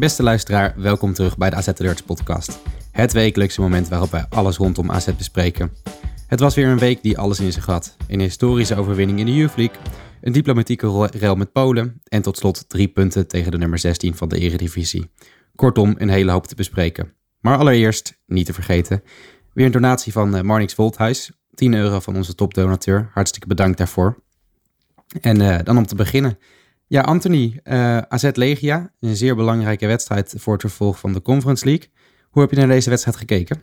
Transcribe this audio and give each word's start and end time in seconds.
Beste 0.00 0.22
luisteraar, 0.22 0.74
welkom 0.76 1.12
terug 1.12 1.36
bij 1.36 1.50
de 1.50 1.56
AZ 1.56 1.68
Alerts 1.68 2.02
podcast. 2.02 2.58
Het 2.90 3.12
wekelijkse 3.12 3.60
moment 3.60 3.88
waarop 3.88 4.10
wij 4.10 4.26
alles 4.28 4.56
rondom 4.56 4.90
AZ 4.90 5.14
bespreken. 5.16 5.72
Het 6.26 6.40
was 6.40 6.54
weer 6.54 6.66
een 6.66 6.78
week 6.78 7.02
die 7.02 7.18
alles 7.18 7.40
in 7.40 7.52
zich 7.52 7.66
had. 7.66 7.96
Een 8.08 8.20
historische 8.20 8.76
overwinning 8.76 9.18
in 9.18 9.26
de 9.26 9.34
Youth 9.34 9.56
League, 9.56 9.76
een 10.20 10.32
diplomatieke 10.32 11.08
rel 11.12 11.34
met 11.34 11.52
Polen 11.52 12.00
en 12.04 12.22
tot 12.22 12.36
slot 12.36 12.68
drie 12.68 12.88
punten 12.88 13.28
tegen 13.28 13.50
de 13.50 13.58
nummer 13.58 13.78
16 13.78 14.14
van 14.14 14.28
de 14.28 14.38
Eredivisie. 14.38 15.10
Kortom, 15.54 15.94
een 15.98 16.08
hele 16.08 16.30
hoop 16.30 16.46
te 16.46 16.54
bespreken. 16.54 17.12
Maar 17.40 17.58
allereerst, 17.58 18.20
niet 18.26 18.46
te 18.46 18.52
vergeten, 18.52 19.02
weer 19.52 19.66
een 19.66 19.72
donatie 19.72 20.12
van 20.12 20.36
eh, 20.36 20.42
Marnix 20.42 20.74
Volthuis. 20.74 21.30
10 21.54 21.74
euro 21.74 22.00
van 22.00 22.16
onze 22.16 22.34
topdonateur. 22.34 23.10
Hartstikke 23.12 23.48
bedankt 23.48 23.78
daarvoor. 23.78 24.22
En 25.20 25.40
eh, 25.40 25.64
dan 25.64 25.76
om 25.76 25.86
te 25.86 25.94
beginnen. 25.94 26.38
Ja, 26.92 27.00
Anthony, 27.00 27.60
eh 27.62 27.98
AZ 27.98 28.30
Legia, 28.32 28.92
een 29.00 29.16
zeer 29.16 29.36
belangrijke 29.36 29.86
wedstrijd 29.86 30.34
voor 30.38 30.52
het 30.52 30.62
vervolg 30.62 30.98
van 30.98 31.12
de 31.12 31.22
Conference 31.22 31.64
League. 31.64 31.88
Hoe 32.30 32.42
heb 32.42 32.50
je 32.50 32.56
naar 32.56 32.68
deze 32.68 32.90
wedstrijd 32.90 33.16
gekeken? 33.16 33.62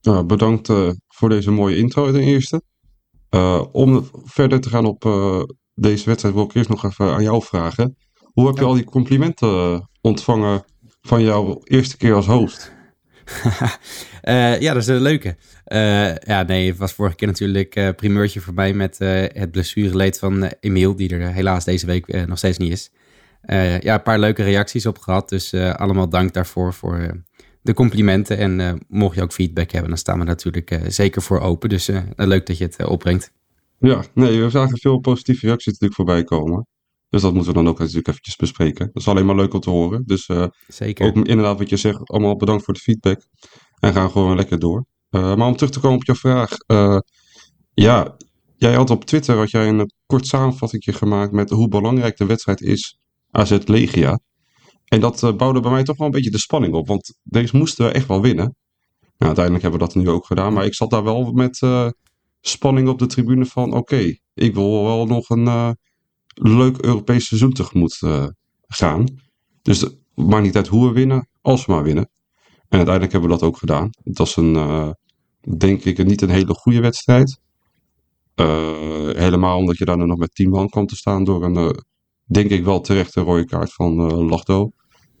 Nou, 0.00 0.24
bedankt 0.24 0.68
eh, 0.68 0.90
voor 1.08 1.28
deze 1.28 1.50
mooie 1.50 1.76
intro 1.76 2.12
ten 2.12 2.20
eerste. 2.20 2.62
Eh, 3.28 3.64
om 3.72 4.08
verder 4.12 4.60
te 4.60 4.68
gaan 4.68 4.84
op 4.84 5.02
deze 5.74 6.04
wedstrijd 6.04 6.34
wil 6.34 6.44
ik 6.44 6.54
eerst 6.54 6.68
nog 6.68 6.84
even 6.84 7.14
aan 7.14 7.22
jou 7.22 7.42
vragen. 7.42 7.96
Hoe 8.32 8.46
heb 8.46 8.56
je 8.56 8.64
al 8.64 8.74
die 8.74 8.84
complimenten 8.84 9.88
ontvangen 10.00 10.64
van 11.00 11.22
jouw 11.22 11.60
eerste 11.64 11.96
keer 11.96 12.14
als 12.14 12.26
host? 12.26 12.75
Eh, 14.22 14.60
ja, 14.60 14.72
dat 14.72 14.82
is 14.82 14.88
een 14.88 15.00
leuke. 15.00 15.36
Eh, 15.64 16.16
ja, 16.16 16.42
nee, 16.42 16.68
het 16.68 16.78
was 16.78 16.92
vorige 16.92 17.16
keer 17.16 17.26
natuurlijk 17.26 17.74
eh 17.74 17.88
primeurtje 17.96 18.40
voor 18.40 18.54
mij 18.54 18.72
met 18.72 18.98
het 18.98 19.50
blessureleed 19.50 20.18
van 20.18 20.50
Emiel, 20.60 20.96
die 20.96 21.08
er 21.08 21.32
helaas 21.32 21.64
deze 21.64 21.86
week 21.86 22.26
nog 22.26 22.38
steeds 22.38 22.58
niet 22.58 22.72
is. 22.72 22.90
Ja, 23.80 23.94
een 23.94 24.02
paar 24.02 24.18
leuke 24.18 24.42
reacties 24.42 24.86
op 24.86 24.98
gehad, 24.98 25.28
dus 25.28 25.54
allemaal 25.54 26.08
dank 26.08 26.32
daarvoor 26.32 26.74
voor 26.74 27.24
de 27.62 27.74
complimenten. 27.74 28.38
En 28.38 28.84
mocht 28.88 29.14
je 29.14 29.22
ook 29.22 29.32
feedback 29.32 29.70
hebben, 29.70 29.90
dan 29.90 29.98
staan 29.98 30.18
we 30.18 30.24
natuurlijk 30.24 30.80
zeker 30.88 31.22
voor 31.22 31.40
open. 31.40 31.68
Dus 31.68 31.90
leuk 32.16 32.46
dat 32.46 32.58
je 32.58 32.64
het 32.64 32.84
opbrengt. 32.84 33.32
Ja, 33.78 34.02
nee, 34.14 34.42
we 34.42 34.50
zagen 34.50 34.78
veel 34.78 34.98
positieve 34.98 35.46
reacties 35.46 35.72
natuurlijk 35.72 35.94
voorbij 35.94 36.24
komen. 36.24 36.66
Dus 37.16 37.24
dat 37.24 37.34
moeten 37.34 37.52
we 37.52 37.58
dan 37.58 37.68
ook 37.68 37.78
natuurlijk 37.78 38.08
eventjes 38.08 38.36
bespreken. 38.36 38.86
Dat 38.86 39.02
is 39.02 39.08
alleen 39.08 39.26
maar 39.26 39.34
leuk 39.34 39.54
om 39.54 39.60
te 39.60 39.70
horen. 39.70 40.02
Dus 40.06 40.26
eh, 40.26 40.46
Zeker. 40.68 41.06
ook 41.06 41.14
inderdaad 41.14 41.58
wat 41.58 41.68
je 41.68 41.76
zegt, 41.76 42.10
allemaal 42.10 42.36
bedankt 42.36 42.64
voor 42.64 42.74
de 42.74 42.80
feedback. 42.80 43.26
En 43.78 43.92
gaan 43.92 44.10
gewoon 44.10 44.36
lekker 44.36 44.58
door. 44.58 44.86
Eh, 45.08 45.36
maar 45.36 45.46
om 45.46 45.56
terug 45.56 45.72
te 45.72 45.80
komen 45.80 45.96
op 45.96 46.04
jouw 46.04 46.14
vraag. 46.14 46.56
eh, 46.66 46.98
ja, 47.74 48.16
jij 48.56 48.74
had 48.74 48.90
op 48.90 49.04
Twitter 49.04 49.36
had 49.36 49.50
jij 49.50 49.68
een 49.68 49.90
kort 50.06 50.26
samenvatting 50.26 50.84
gemaakt 50.84 51.32
met 51.32 51.50
hoe 51.50 51.68
belangrijk 51.68 52.16
de 52.16 52.26
wedstrijd 52.26 52.60
is 52.60 52.98
AZ 53.30 53.58
Legia. 53.64 54.20
En 54.84 55.00
dat 55.00 55.36
bouwde 55.36 55.60
bij 55.60 55.70
mij 55.70 55.82
toch 55.82 55.96
wel 55.96 56.06
een 56.06 56.12
beetje 56.12 56.30
de 56.30 56.38
spanning 56.38 56.74
op. 56.74 56.86
Want 56.86 57.14
deze 57.22 57.56
moesten 57.56 57.86
we 57.86 57.92
echt 57.92 58.06
wel 58.06 58.20
winnen. 58.20 58.56
Nou, 59.00 59.36
uiteindelijk 59.36 59.62
hebben 59.62 59.80
we 59.80 59.86
dat 59.86 60.04
nu 60.04 60.10
ook 60.10 60.26
gedaan. 60.26 60.52
Maar 60.52 60.64
ik 60.64 60.74
zat 60.74 60.90
daar 60.90 61.04
wel 61.04 61.32
met 61.32 61.60
spanning 62.40 62.88
op 62.88 62.98
de 62.98 63.06
tribune 63.06 63.44
van... 63.46 63.74
Oké, 63.74 64.14
ik 64.34 64.54
wil 64.54 64.84
wel 64.84 65.06
nog 65.06 65.28
een 65.28 65.76
leuk 66.42 66.78
Europees 66.78 67.26
seizoen 67.26 67.52
tegemoet 67.52 67.98
eh, 68.00 68.26
gaan. 68.66 69.04
Dus 69.62 69.80
het 69.80 69.98
maakt 70.14 70.42
niet 70.44 70.56
uit 70.56 70.66
hoe 70.68 70.86
we 70.86 70.92
winnen, 70.92 71.28
als 71.40 71.66
we 71.66 71.72
maar 71.72 71.82
winnen. 71.82 72.10
En 72.68 72.76
uiteindelijk 72.76 73.12
hebben 73.12 73.30
we 73.30 73.36
dat 73.38 73.48
ook 73.48 73.56
gedaan. 73.56 73.90
Het 74.02 74.18
was 74.18 74.36
een, 74.36 74.56
eh, 74.56 74.90
denk 75.58 75.84
ik, 75.84 76.04
niet 76.04 76.22
een 76.22 76.30
hele 76.30 76.54
goede 76.54 76.80
wedstrijd. 76.80 77.40
Eh, 78.34 79.10
helemaal 79.14 79.58
omdat 79.58 79.78
je 79.78 79.84
daar 79.84 80.06
nog 80.06 80.18
met 80.18 80.34
10 80.34 80.50
man 80.50 80.68
kwam 80.68 80.86
te 80.86 80.96
staan 80.96 81.24
door 81.24 81.44
een, 81.44 81.84
denk 82.24 82.50
ik 82.50 82.64
wel 82.64 82.80
terechte 82.80 83.20
rode 83.20 83.44
kaart 83.44 83.72
van 83.72 83.94
Lachdo. 84.28 84.70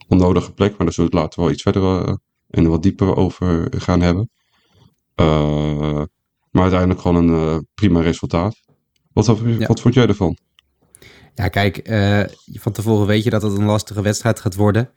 Onnodige 0.08 0.52
plek, 0.52 0.70
maar 0.70 0.86
daar 0.86 0.92
zullen 0.92 1.10
we 1.10 1.16
het 1.16 1.24
later 1.26 1.42
wel 1.42 1.52
iets 1.52 1.62
verder 1.62 2.18
en 2.48 2.68
wat 2.68 2.82
dieper 2.82 3.16
over 3.16 3.72
gaan 3.76 4.00
hebben. 4.00 4.30
Maar 6.50 6.62
uiteindelijk 6.62 7.00
gewoon 7.00 7.28
een 7.28 7.66
prima 7.74 8.00
resultaat. 8.00 8.56
Wat, 9.12 9.26
Ja. 9.44 9.66
wat 9.66 9.80
vond 9.80 9.94
jij 9.94 10.06
ervan? 10.06 10.36
Ja, 11.36 11.48
kijk, 11.48 11.76
eh, 11.76 12.20
van 12.52 12.72
tevoren 12.72 13.06
weet 13.06 13.24
je 13.24 13.30
dat 13.30 13.42
het 13.42 13.58
een 13.58 13.64
lastige 13.64 14.02
wedstrijd 14.02 14.40
gaat 14.40 14.54
worden. 14.54 14.90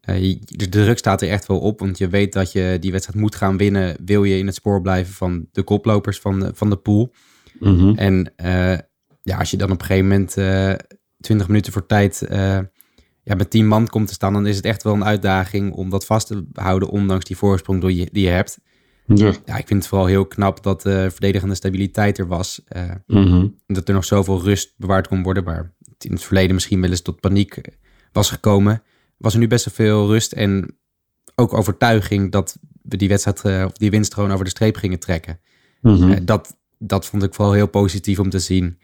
Eh, 0.00 0.36
de 0.40 0.68
druk 0.68 0.98
staat 0.98 1.22
er 1.22 1.28
echt 1.28 1.46
wel 1.46 1.58
op, 1.58 1.80
want 1.80 1.98
je 1.98 2.08
weet 2.08 2.32
dat 2.32 2.52
je 2.52 2.76
die 2.80 2.90
wedstrijd 2.90 3.20
moet 3.20 3.34
gaan 3.34 3.56
winnen. 3.56 3.96
Wil 4.04 4.24
je 4.24 4.38
in 4.38 4.46
het 4.46 4.54
spoor 4.54 4.80
blijven 4.80 5.14
van 5.14 5.46
de 5.52 5.62
koplopers 5.62 6.18
van 6.18 6.40
de, 6.40 6.50
van 6.54 6.70
de 6.70 6.76
pool. 6.76 7.12
Mhm. 7.60 7.94
En 7.94 8.32
eh, 8.36 8.78
ja, 9.22 9.38
als 9.38 9.50
je 9.50 9.56
dan 9.56 9.70
op 9.70 9.80
een 9.80 9.86
gegeven 9.86 10.08
moment 10.08 10.36
eh 10.36 10.74
20 11.20 11.48
minuten 11.48 11.72
voor 11.72 11.86
tijd 11.86 12.26
ja, 13.22 13.34
met 13.36 13.50
10 13.50 13.66
man 13.66 13.88
komt 13.88 14.06
te 14.06 14.12
staan, 14.12 14.32
dan 14.32 14.46
is 14.46 14.56
het 14.56 14.64
echt 14.64 14.82
wel 14.82 14.94
een 14.94 15.04
uitdaging 15.04 15.72
om 15.72 15.90
dat 15.90 16.06
vast 16.06 16.26
te 16.26 16.46
houden, 16.52 16.88
ondanks 16.88 17.24
die 17.24 17.36
voorsprong 17.36 17.80
die 17.80 17.96
je, 17.96 18.08
die 18.12 18.24
je 18.24 18.30
hebt. 18.30 18.58
Ja. 19.06 19.32
Ja, 19.44 19.56
ik 19.56 19.66
vind 19.66 19.80
het 19.80 19.86
vooral 19.86 20.06
heel 20.06 20.26
knap 20.26 20.62
dat 20.62 20.82
de 20.82 21.08
verdedigende 21.10 21.54
stabiliteit 21.54 22.18
er 22.18 22.26
was. 22.26 22.62
en 22.66 23.54
dat 23.66 23.88
er 23.88 23.94
nog 23.94 24.04
zoveel 24.04 24.42
rust 24.42 24.74
bewaard 24.76 25.08
kon 25.08 25.22
worden, 25.22 25.44
waar 25.44 25.72
het 25.98 26.04
in 26.06 26.12
het 26.12 26.24
verleden 26.24 26.54
misschien 26.54 26.80
wel 26.80 26.90
eens 26.90 27.00
tot 27.02 27.20
paniek 27.20 27.60
was 28.12 28.30
gekomen, 28.30 28.82
was 29.16 29.32
er 29.32 29.38
nu 29.38 29.46
best 29.46 29.64
wel 29.64 29.74
veel 29.74 30.06
rust 30.06 30.32
en 30.32 30.76
ook 31.34 31.54
overtuiging 31.54 32.32
dat 32.32 32.58
we 32.82 32.96
die 32.96 33.08
wedstrijd, 33.08 33.44
eh, 33.44 33.64
of 33.64 33.72
die 33.72 33.90
winst 33.90 34.14
gewoon 34.14 34.32
over 34.32 34.44
de 34.44 34.50
streep 34.50 34.76
gingen 34.76 34.98
trekken. 34.98 35.40
Mhm. 35.80 36.10
Eh, 36.10 36.18
dat, 36.22 36.56
dat 36.78 37.06
vond 37.06 37.22
ik 37.22 37.34
vooral 37.34 37.54
heel 37.54 37.66
positief 37.68 38.18
om 38.18 38.30
te 38.30 38.38
zien. 38.38 38.78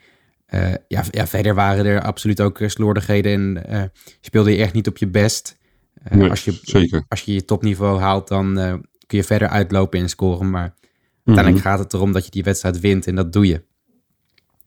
Eh, 0.45 0.73
ja, 0.87 1.03
ja, 1.11 1.27
verder 1.27 1.55
waren 1.55 1.85
er 1.85 2.01
absoluut 2.01 2.41
ook 2.41 2.59
eh, 2.59 2.69
slordigheden 2.69 3.31
en 3.31 3.65
eh, 3.67 3.83
speelde 4.21 4.51
je 4.51 4.57
echt 4.61 4.73
niet 4.73 4.87
op 4.87 4.97
je 4.97 5.07
best. 5.07 5.57
Eh, 6.03 6.17
Nee, 6.17 6.29
als, 6.29 6.45
je, 6.45 6.59
zeker. 6.61 7.05
als 7.07 7.21
je 7.21 7.33
je 7.33 7.45
topniveau 7.45 7.99
haalt, 7.99 8.27
dan 8.27 8.57
eh, 8.59 8.73
kun 9.07 9.17
je 9.17 9.23
verder 9.23 9.47
uitlopen 9.47 9.99
en 9.99 10.09
scoren. 10.09 10.49
Maar 10.49 10.73
Mhm. 10.73 11.35
uiteindelijk 11.37 11.65
gaat 11.65 11.79
het 11.79 11.93
erom 11.93 12.11
dat 12.11 12.25
je 12.25 12.31
die 12.31 12.43
wedstrijd 12.43 12.79
wint 12.79 13.07
en 13.07 13.15
dat 13.15 13.33
doe 13.33 13.47
je. 13.47 13.63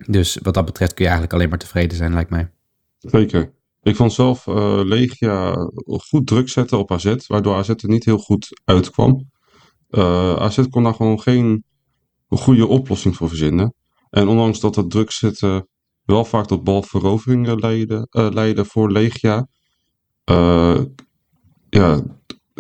Dus 0.06 0.38
wat 0.42 0.54
dat 0.54 0.64
betreft 0.64 0.94
kun 0.94 1.04
je 1.04 1.10
eigenlijk 1.10 1.38
alleen 1.38 1.48
maar 1.48 1.59
tevreden 1.59 1.97
zijn, 1.97 2.12
lijkt 2.12 2.31
mij. 2.31 2.50
Zeker. 2.98 3.53
Ik 3.82 3.97
vond 3.97 4.12
zelf 4.12 4.47
eh, 4.47 4.81
Legia 4.84 5.70
goed 5.84 6.26
druk 6.26 6.48
zetten 6.48 6.78
op 6.78 6.92
AZ, 6.92 7.14
waardoor 7.26 7.54
AZ 7.54 7.69
er 7.69 7.88
niet 7.88 8.04
heel 8.04 8.19
goed 8.19 8.60
uitkwam. 8.64 9.31
Eh 9.88 10.36
AZ 10.36 10.69
kon 10.70 10.82
daar 10.82 10.94
gewoon 10.94 11.20
geen 11.20 11.64
goede 12.28 12.66
oplossing 12.66 13.16
voor 13.16 13.28
verzinnen. 13.28 13.75
En 14.10 14.28
ondanks 14.28 14.60
dat 14.60 14.76
het 14.76 14.91
druk 14.91 15.10
zetten 15.10 15.69
wel 16.04 16.25
vaak 16.25 16.47
tot 16.47 16.65
balveroveringen 16.65 17.59
leidde, 17.59 18.06
eh, 18.10 18.28
leidde 18.30 18.65
voor 18.65 18.92
Legia, 18.92 19.48
ja, 21.70 22.03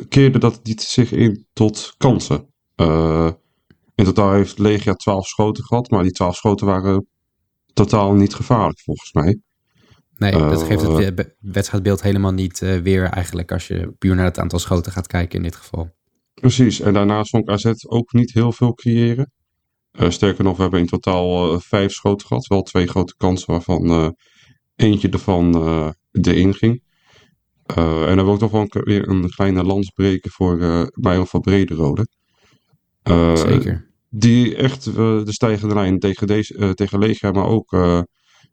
keerde 0.08 0.38
dat 0.38 0.60
niet 0.62 0.82
zich 0.82 1.12
in 1.12 1.46
tot 1.52 1.94
kansen. 1.96 2.52
In 3.94 4.04
totaal 4.04 4.32
heeft 4.32 4.58
Legia 4.58 4.94
12 4.94 5.26
schoten 5.26 5.64
gehad, 5.64 5.90
maar 5.90 6.02
die 6.02 6.12
12 6.12 6.36
schoten 6.36 6.66
waren 6.66 7.06
totaal 7.84 8.12
niet 8.14 8.34
gevaarlijk 8.34 8.80
volgens 8.80 9.12
mij. 9.12 9.40
Nee, 10.16 10.32
dat 10.32 10.60
Eh, 10.62 10.66
geeft 10.66 10.82
het 10.82 11.14
be- 11.14 11.34
wedstrijdbeeld 11.40 12.02
helemaal 12.02 12.32
niet 12.32 12.62
eh, 12.62 12.76
weer 12.78 13.04
eigenlijk 13.04 13.52
als 13.52 13.66
je 13.66 13.92
puur 13.98 14.14
naar 14.14 14.24
het 14.24 14.38
aantal 14.38 14.58
schoten 14.58 14.92
gaat 14.92 15.06
kijken 15.06 15.36
in 15.36 15.42
dit 15.42 15.56
geval. 15.56 15.90
Precies, 16.34 16.80
en 16.80 16.92
daarnaast 16.92 17.30
vond 17.30 17.42
ik 17.48 17.54
AZ 17.54 17.72
ook 17.86 18.12
niet 18.12 18.32
heel 18.32 18.52
veel 18.52 18.74
creëren. 18.74 19.32
Eh, 19.90 20.10
sterker 20.10 20.44
nog, 20.44 20.56
we 20.56 20.62
hebben 20.62 20.80
in 20.80 20.86
totaal 20.86 21.52
eh, 21.52 21.60
vijf 21.60 21.92
schoten 21.92 22.26
gehad. 22.26 22.46
Wel 22.46 22.62
twee 22.62 22.86
grote 22.86 23.14
kansen, 23.16 23.50
waarvan 23.52 23.84
eh, 23.90 24.08
eentje 24.76 25.08
ervan 25.08 25.54
eh 25.54 25.88
erin 26.12 26.54
ging. 26.54 26.82
Eh, 27.66 28.08
en 28.10 28.16
dan 28.16 28.24
wil 28.24 28.34
ik 28.34 28.40
toch 28.40 28.50
wel 28.50 28.60
een, 28.68 28.82
weer 28.84 29.08
een 29.08 29.30
kleine 29.30 29.62
lans 29.64 29.90
breken 29.90 30.30
voor 30.30 30.60
eh 30.60 30.82
Byron 30.94 31.26
van 31.26 31.40
Brederode. 31.40 32.06
Eh, 33.02 33.36
Zeker. 33.36 33.86
Die 34.10 34.56
echt 34.56 34.86
eh, 34.86 34.94
de 34.94 35.32
stijgende 35.32 35.74
lijn 35.74 35.98
tegen, 35.98 36.26
deze, 36.26 36.54
eh, 36.54 36.70
tegen 36.70 36.98
Legia, 36.98 37.30
maar 37.30 37.46
ook 37.46 37.72
eh, 37.72 38.00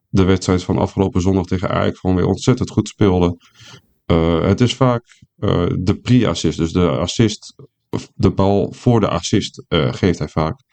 de 0.10 0.24
wedstrijd 0.24 0.64
van 0.64 0.78
afgelopen 0.78 1.22
zondag 1.22 1.46
tegen 1.46 1.70
Ajax 1.70 2.00
gewoon 2.00 2.16
weer 2.16 2.26
ontzettend 2.26 2.70
goed 2.70 2.88
speelde. 2.88 3.38
Eh, 4.06 4.42
het 4.42 4.62
is 4.62 4.76
vaak 4.76 5.24
de 5.78 6.00
pre-assist, 6.02 6.58
dus 6.58 6.72
de 6.72 6.90
assist, 6.90 7.56
de 8.14 8.32
bal 8.32 8.72
voor 8.72 9.00
de 9.00 9.08
assist 9.08 9.64
geeft 9.70 10.20
hij 10.20 10.28
vaak. 10.28 10.64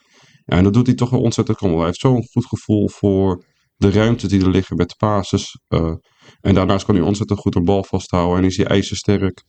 Ja, 0.44 0.56
en 0.56 0.64
dat 0.64 0.72
doet 0.72 0.86
hij 0.86 0.96
toch 0.96 1.10
wel 1.10 1.20
ontzettend 1.20 1.56
knap. 1.56 1.76
Hij 1.76 1.84
heeft 1.84 1.98
zo'n 1.98 2.26
goed 2.32 2.46
gevoel 2.46 2.88
voor 2.88 3.44
de 3.76 3.90
ruimte 3.90 4.28
die 4.28 4.40
er 4.40 4.50
liggen 4.50 4.76
met 4.76 4.88
de 4.88 4.94
passes. 4.96 5.58
en 6.40 6.54
daarnaast 6.54 6.84
kan 6.84 6.94
hij 6.94 7.04
ontzettend 7.04 7.38
goed 7.38 7.54
een 7.54 7.64
bal 7.64 7.84
vasthouden 7.84 8.38
en 8.38 8.44
is 8.44 8.56
hij 8.56 8.66
ijzersterk. 8.66 9.44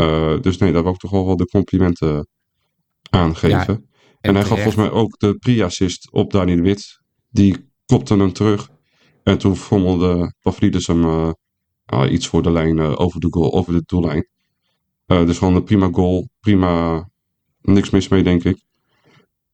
Uh, 0.00 0.40
dus 0.40 0.56
nee, 0.58 0.72
daar 0.72 0.82
wil 0.82 0.92
ik 0.92 0.98
toch 0.98 1.10
wel 1.10 1.26
wel 1.26 1.36
de 1.36 1.46
complimenten 1.46 2.28
aangeven. 3.10 3.88
En, 4.20 4.30
en, 4.30 4.34
hij 4.34 4.44
gaf 4.44 4.62
volgens 4.62 4.76
mij 4.76 4.90
ook 4.90 5.18
de 5.18 5.34
pre-assist 5.34 6.12
op 6.12 6.32
Dani 6.32 6.54
de 6.54 6.62
Wit. 6.62 7.00
Die 7.30 7.56
kopte 7.86 8.16
hem 8.16 8.32
terug. 8.32 8.70
En 9.22 9.38
toen 9.38 9.56
frommelde 9.56 10.34
Pavlidis 10.40 10.86
hem 10.86 11.04
uh, 11.04 11.30
uh, 11.94 12.12
iets 12.12 12.26
voor 12.26 12.42
de 12.42 12.50
lijn 12.50 12.80
over, 12.80 13.20
de 13.20 13.26
goal, 13.30 13.52
over 13.52 13.72
de 13.72 13.82
doellijn. 13.86 14.28
dus 15.06 15.38
gewoon 15.38 15.54
een 15.54 15.64
prima 15.64 15.88
goal. 15.92 16.28
Prima, 16.40 17.08
niks 17.60 17.90
mis 17.90 18.08
mee 18.08 18.22
denk 18.22 18.44
ik. 18.44 18.64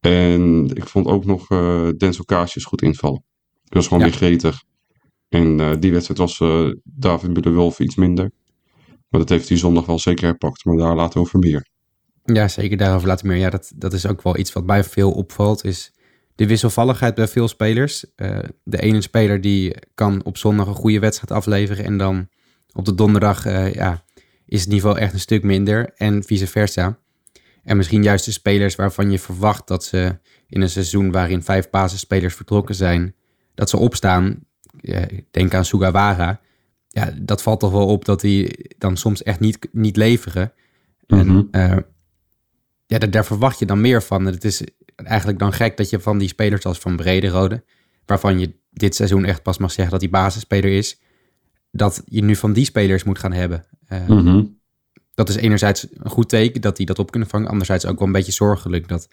En 0.00 0.70
ik 0.74 0.88
vond 0.88 1.06
ook 1.06 1.24
nog 1.24 1.46
Denzel 1.96 2.24
Kaasjes 2.24 2.64
goed 2.64 2.82
invallen. 2.82 3.24
Dat 3.64 3.74
was 3.74 3.86
gewoon 3.86 4.02
ja. 4.02 4.08
weer 4.08 4.16
gretig. 4.16 4.62
En 5.28 5.80
die 5.80 5.92
wedstrijd 5.92 6.18
was 6.18 6.38
David 6.84 7.32
Middelwolf 7.34 7.78
iets 7.78 7.94
minder. 7.94 8.30
Maar 9.08 9.20
dat 9.20 9.28
heeft 9.28 9.48
hij 9.48 9.58
zondag 9.58 9.86
wel 9.86 9.98
zeker 9.98 10.24
herpakt. 10.24 10.64
Maar 10.64 10.76
daar 10.76 10.94
laten 10.94 11.14
we 11.14 11.26
over 11.26 11.38
meer. 11.38 11.68
Ja, 12.24 12.48
zeker 12.48 12.76
daarover 12.76 13.08
laten 13.08 13.26
we 13.26 13.32
meer. 13.32 13.40
Ja, 13.40 13.50
dat, 13.50 13.72
dat 13.74 13.92
is 13.92 14.06
ook 14.06 14.22
wel 14.22 14.38
iets 14.38 14.52
wat 14.52 14.64
mij 14.64 14.84
veel 14.84 15.12
opvalt. 15.12 15.64
Is 15.64 15.92
de 16.34 16.46
wisselvalligheid 16.46 17.14
bij 17.14 17.28
veel 17.28 17.48
spelers. 17.48 18.04
Uh, 18.16 18.38
de 18.62 18.80
ene 18.80 19.00
speler 19.00 19.40
die 19.40 19.74
kan 19.94 20.24
op 20.24 20.36
zondag 20.36 20.66
een 20.66 20.74
goede 20.74 20.98
wedstrijd 20.98 21.32
afleveren. 21.32 21.84
En 21.84 21.96
dan 21.98 22.28
op 22.72 22.84
de 22.84 22.94
donderdag 22.94 23.46
uh, 23.46 23.72
ja, 23.74 24.04
is 24.46 24.60
het 24.60 24.68
niveau 24.68 24.98
echt 24.98 25.12
een 25.12 25.20
stuk 25.20 25.42
minder. 25.42 25.92
En 25.96 26.22
vice 26.22 26.46
versa. 26.46 26.98
En 27.62 27.76
misschien 27.76 28.02
juist 28.02 28.24
de 28.24 28.32
spelers 28.32 28.74
waarvan 28.74 29.10
je 29.10 29.18
verwacht 29.18 29.68
dat 29.68 29.84
ze 29.84 30.18
in 30.48 30.60
een 30.62 30.70
seizoen 30.70 31.10
waarin 31.10 31.42
vijf 31.42 31.70
basisspelers 31.70 32.34
vertrokken 32.34 32.74
zijn, 32.74 33.14
dat 33.54 33.70
ze 33.70 33.76
opstaan. 33.76 34.44
denk 35.30 35.54
aan 35.54 35.64
Sugawara 35.64 36.40
ja, 36.94 37.12
dat 37.20 37.42
valt 37.42 37.60
toch 37.60 37.70
wel 37.70 37.86
op 37.86 38.04
dat 38.04 38.20
die 38.20 38.66
dan 38.78 38.96
soms 38.96 39.22
echt 39.22 39.40
niet, 39.40 39.68
niet 39.72 39.96
leveren. 39.96 40.52
En 41.06 41.26
Mhm. 41.26 41.78
Ja, 42.94 43.00
daar, 43.00 43.10
daar 43.10 43.24
verwacht 43.24 43.58
je 43.58 43.66
dan 43.66 43.80
meer 43.80 44.02
van. 44.02 44.26
En 44.26 44.32
het 44.32 44.44
is 44.44 44.62
eigenlijk 44.96 45.38
dan 45.38 45.52
gek 45.52 45.76
dat 45.76 45.90
je 45.90 46.00
van 46.00 46.18
die 46.18 46.28
spelers 46.28 46.64
als 46.64 46.78
Van 46.78 46.96
Brederode, 46.96 47.64
waarvan 48.06 48.38
je 48.38 48.54
dit 48.70 48.94
seizoen 48.94 49.24
echt 49.24 49.42
pas 49.42 49.58
mag 49.58 49.72
zeggen 49.72 49.92
dat 49.92 50.00
hij 50.00 50.10
basisspeler 50.10 50.70
is, 50.76 51.00
dat 51.70 52.02
je 52.06 52.22
nu 52.24 52.36
van 52.36 52.52
die 52.52 52.64
spelers 52.64 53.04
moet 53.04 53.18
gaan 53.18 53.32
hebben. 53.32 53.64
Eh, 53.86 54.06
Mhm. 54.08 54.44
Dat 55.14 55.28
is 55.28 55.34
enerzijds 55.36 55.86
een 55.92 56.10
goed 56.10 56.28
teken 56.28 56.60
dat 56.60 56.76
die 56.76 56.86
dat 56.86 56.98
op 56.98 57.10
kunnen 57.10 57.28
vangen. 57.28 57.48
Anderzijds 57.48 57.86
ook 57.86 57.98
wel 57.98 58.06
een 58.06 58.12
beetje 58.12 58.32
zorgelijk 58.32 58.88
dat 58.88 59.08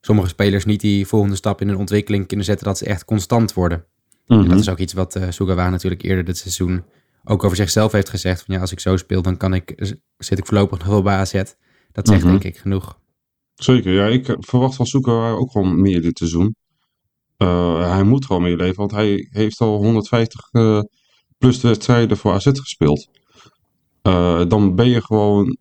sommige 0.00 0.28
spelers 0.28 0.64
niet 0.64 0.80
die 0.80 1.06
volgende 1.06 1.36
stap 1.36 1.60
in 1.60 1.68
hun 1.68 1.76
ontwikkeling 1.76 2.26
kunnen 2.26 2.46
zetten, 2.46 2.66
dat 2.66 2.78
ze 2.78 2.84
echt 2.84 3.04
constant 3.04 3.52
worden. 3.52 3.84
En 4.26 4.38
Mhm. 4.38 4.48
dat 4.48 4.58
is 4.58 4.68
ook 4.68 4.78
iets 4.78 4.92
wat 4.92 5.16
eh 5.16 5.30
Sugawa 5.30 5.70
natuurlijk 5.70 6.02
eerder 6.02 6.24
dit 6.24 6.36
seizoen 6.38 6.84
ook 7.24 7.44
over 7.44 7.56
zichzelf 7.56 7.92
heeft 7.92 8.08
gezegd. 8.08 8.42
Van 8.42 8.54
ja, 8.54 8.60
als 8.60 8.72
ik 8.72 8.80
zo 8.80 8.96
speel, 8.96 9.22
dan 9.22 9.36
kan 9.36 9.54
ik, 9.54 9.94
zit 10.18 10.38
ik 10.38 10.46
voorlopig 10.46 10.78
nog 10.78 10.86
wel 10.88 11.02
bij 11.02 11.14
AZ. 11.16 11.32
Dat 11.92 12.08
zegt 12.08 12.20
Mhm. 12.22 12.30
denk 12.30 12.44
ik 12.44 12.56
genoeg. 12.56 12.98
Zeker, 13.62 13.92
ja. 13.92 14.06
Ik 14.06 14.28
eh, 14.28 14.36
verwacht 14.38 14.76
van 14.76 14.86
Soekera 14.86 15.30
ook 15.30 15.50
gewoon 15.50 15.80
meer 15.80 16.02
dit 16.02 16.18
seizoen. 16.18 16.54
Eh, 17.36 17.90
hij 17.90 18.02
moet 18.02 18.26
gewoon 18.26 18.42
meer 18.42 18.56
leven, 18.56 18.76
want 18.76 18.90
hij 18.90 19.28
heeft 19.30 19.60
al 19.60 19.76
150 19.76 20.48
eh, 20.50 20.80
plus 21.38 21.60
wedstrijden 21.60 22.16
voor 22.16 22.32
AZ 22.32 22.46
gespeeld. 22.52 23.08
Dan 24.48 24.74
ben 24.74 24.88
je 24.88 25.02
gewoon 25.02 25.56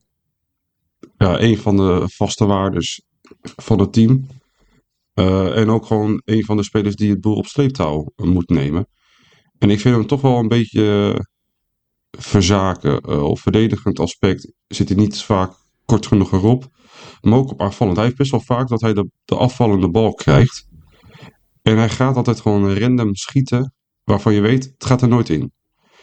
ja, 1.18 1.42
een 1.42 1.58
van 1.58 1.78
de 1.78 2.04
vaste 2.06 2.46
waardes 2.46 3.02
van 3.42 3.80
het 3.80 3.94
team. 3.94 4.28
En 5.14 5.70
ook 5.70 5.86
gewoon 5.86 6.22
een 6.26 6.46
van 6.46 6.58
de 6.58 6.64
spelers 6.64 6.96
die 6.96 7.10
het 7.10 7.22
boel 7.22 7.36
op 7.36 7.46
sleeptouw 7.46 8.12
moet 8.16 8.50
nemen. 8.50 8.88
En 9.58 9.70
ik 9.70 9.80
vind 9.80 9.96
hem 9.96 10.08
toch 10.08 10.22
wel 10.22 10.38
een 10.38 10.48
beetje 10.48 11.16
verzaken. 12.12 13.24
op 13.24 13.40
verdedigend 13.40 14.00
aspect 14.00 14.54
zit 14.68 14.90
hij 14.90 14.98
niet 14.98 15.22
vaak 15.22 15.54
kort 15.86 16.08
genoeg 16.08 16.32
erop. 16.32 16.70
Maar 17.22 17.38
ook 17.38 17.52
op 17.52 17.62
aanvallend. 17.62 17.98
Hij 17.98 18.06
heeft 18.06 18.18
best 18.18 18.32
wel 18.32 18.42
vaak 18.42 18.68
dat 18.68 18.82
hij 18.82 18.94
de, 18.94 19.10
de 19.26 19.36
afvallende 19.36 19.90
bal 19.90 20.14
krijgt. 20.14 20.68
En 21.62 21.78
hij 21.78 21.90
gaat 21.90 22.16
altijd 22.16 22.40
gewoon 22.40 22.78
random 22.78 23.16
schieten. 23.16 23.74
Waarvan 24.04 24.34
je 24.34 24.42
weet, 24.42 24.64
het 24.64 24.86
gaat 24.86 25.02
er 25.02 25.08
nooit 25.08 25.30
in. 25.30 25.52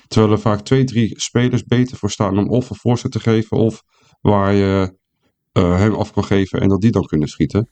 Terwijl 0.09 0.32
er 0.32 0.41
vaak 0.41 0.61
twee, 0.61 0.85
drie 0.85 1.20
spelers 1.20 1.65
beter 1.65 1.97
voor 1.97 2.11
staan 2.11 2.38
om 2.38 2.49
of 2.49 2.70
een 2.70 2.76
voorzet 2.76 3.12
te 3.12 3.20
geven. 3.20 3.56
Of 3.56 3.82
waar 4.20 4.55
je 4.55 4.97
eh, 5.53 5.76
hem 5.76 5.94
af 5.94 6.12
kan 6.12 6.25
geven 6.25 6.61
en 6.61 6.69
dat 6.69 6.81
die 6.81 6.91
dan 6.91 7.05
kunnen 7.05 7.29
schieten. 7.29 7.70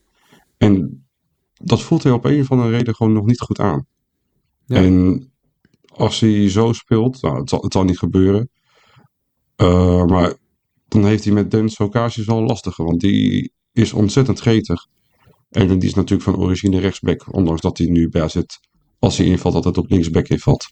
En 0.57 1.07
dat 1.55 1.83
voelt 1.83 2.03
hij 2.03 2.13
op 2.13 2.25
een 2.25 2.41
of 2.41 2.51
andere 2.51 2.71
reden 2.71 2.95
gewoon 2.95 3.13
nog 3.13 3.27
niet 3.27 3.41
goed 3.41 3.61
aan. 3.61 3.87
Ja. 4.65 4.77
En 4.77 5.31
als 5.87 6.21
hij 6.21 6.51
zo 6.51 6.73
speelt, 6.73 7.23
nou, 7.23 7.39
het, 7.39 7.49
zal, 7.49 7.61
het 7.61 7.73
zal 7.73 7.85
niet 7.85 7.99
gebeuren. 7.99 8.51
Eh, 9.57 10.05
maar 10.05 10.35
dan 10.88 11.05
heeft 11.05 11.25
hij 11.25 11.33
met 11.33 11.50
Dennis 11.50 11.77
Ocasius 11.77 12.27
wel 12.27 12.43
lastiger, 12.43 12.85
want 12.85 13.00
die 13.00 13.53
is 13.73 13.93
ontzettend 13.93 14.41
gretig. 14.41 14.87
En 15.50 15.79
die 15.79 15.88
is 15.88 15.94
natuurlijk 15.94 16.31
van 16.31 16.37
origine 16.37 16.81
rechtsback, 16.81 17.35
ondanks 17.35 17.61
dat 17.61 17.79
hij 17.79 17.87
nu 17.87 18.09
bij 18.09 18.23
AZ, 18.23 18.41
als 18.99 19.17
hij 19.17 19.27
invalt, 19.27 19.55
altijd 19.55 19.79
op 19.79 19.91
linksback 19.91 20.29
invalt. 20.29 20.67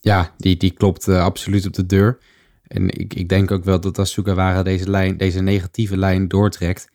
Ja, 0.00 0.34
die, 0.36 0.56
die 0.56 0.70
klopt 0.70 1.08
eh, 1.08 1.24
absoluut 1.24 1.66
op 1.66 1.72
de 1.72 1.86
deur. 1.86 2.18
En 2.62 2.88
ik, 2.88 3.14
ik 3.14 3.28
denk 3.28 3.50
ook 3.50 3.64
wel 3.64 3.80
dat 3.80 3.98
als 3.98 4.12
Sugawara 4.12 4.62
deze, 4.62 4.90
lijn, 4.90 5.16
deze 5.16 5.40
negatieve 5.40 5.96
lijn 5.96 6.28
doortrekt, 6.28 6.90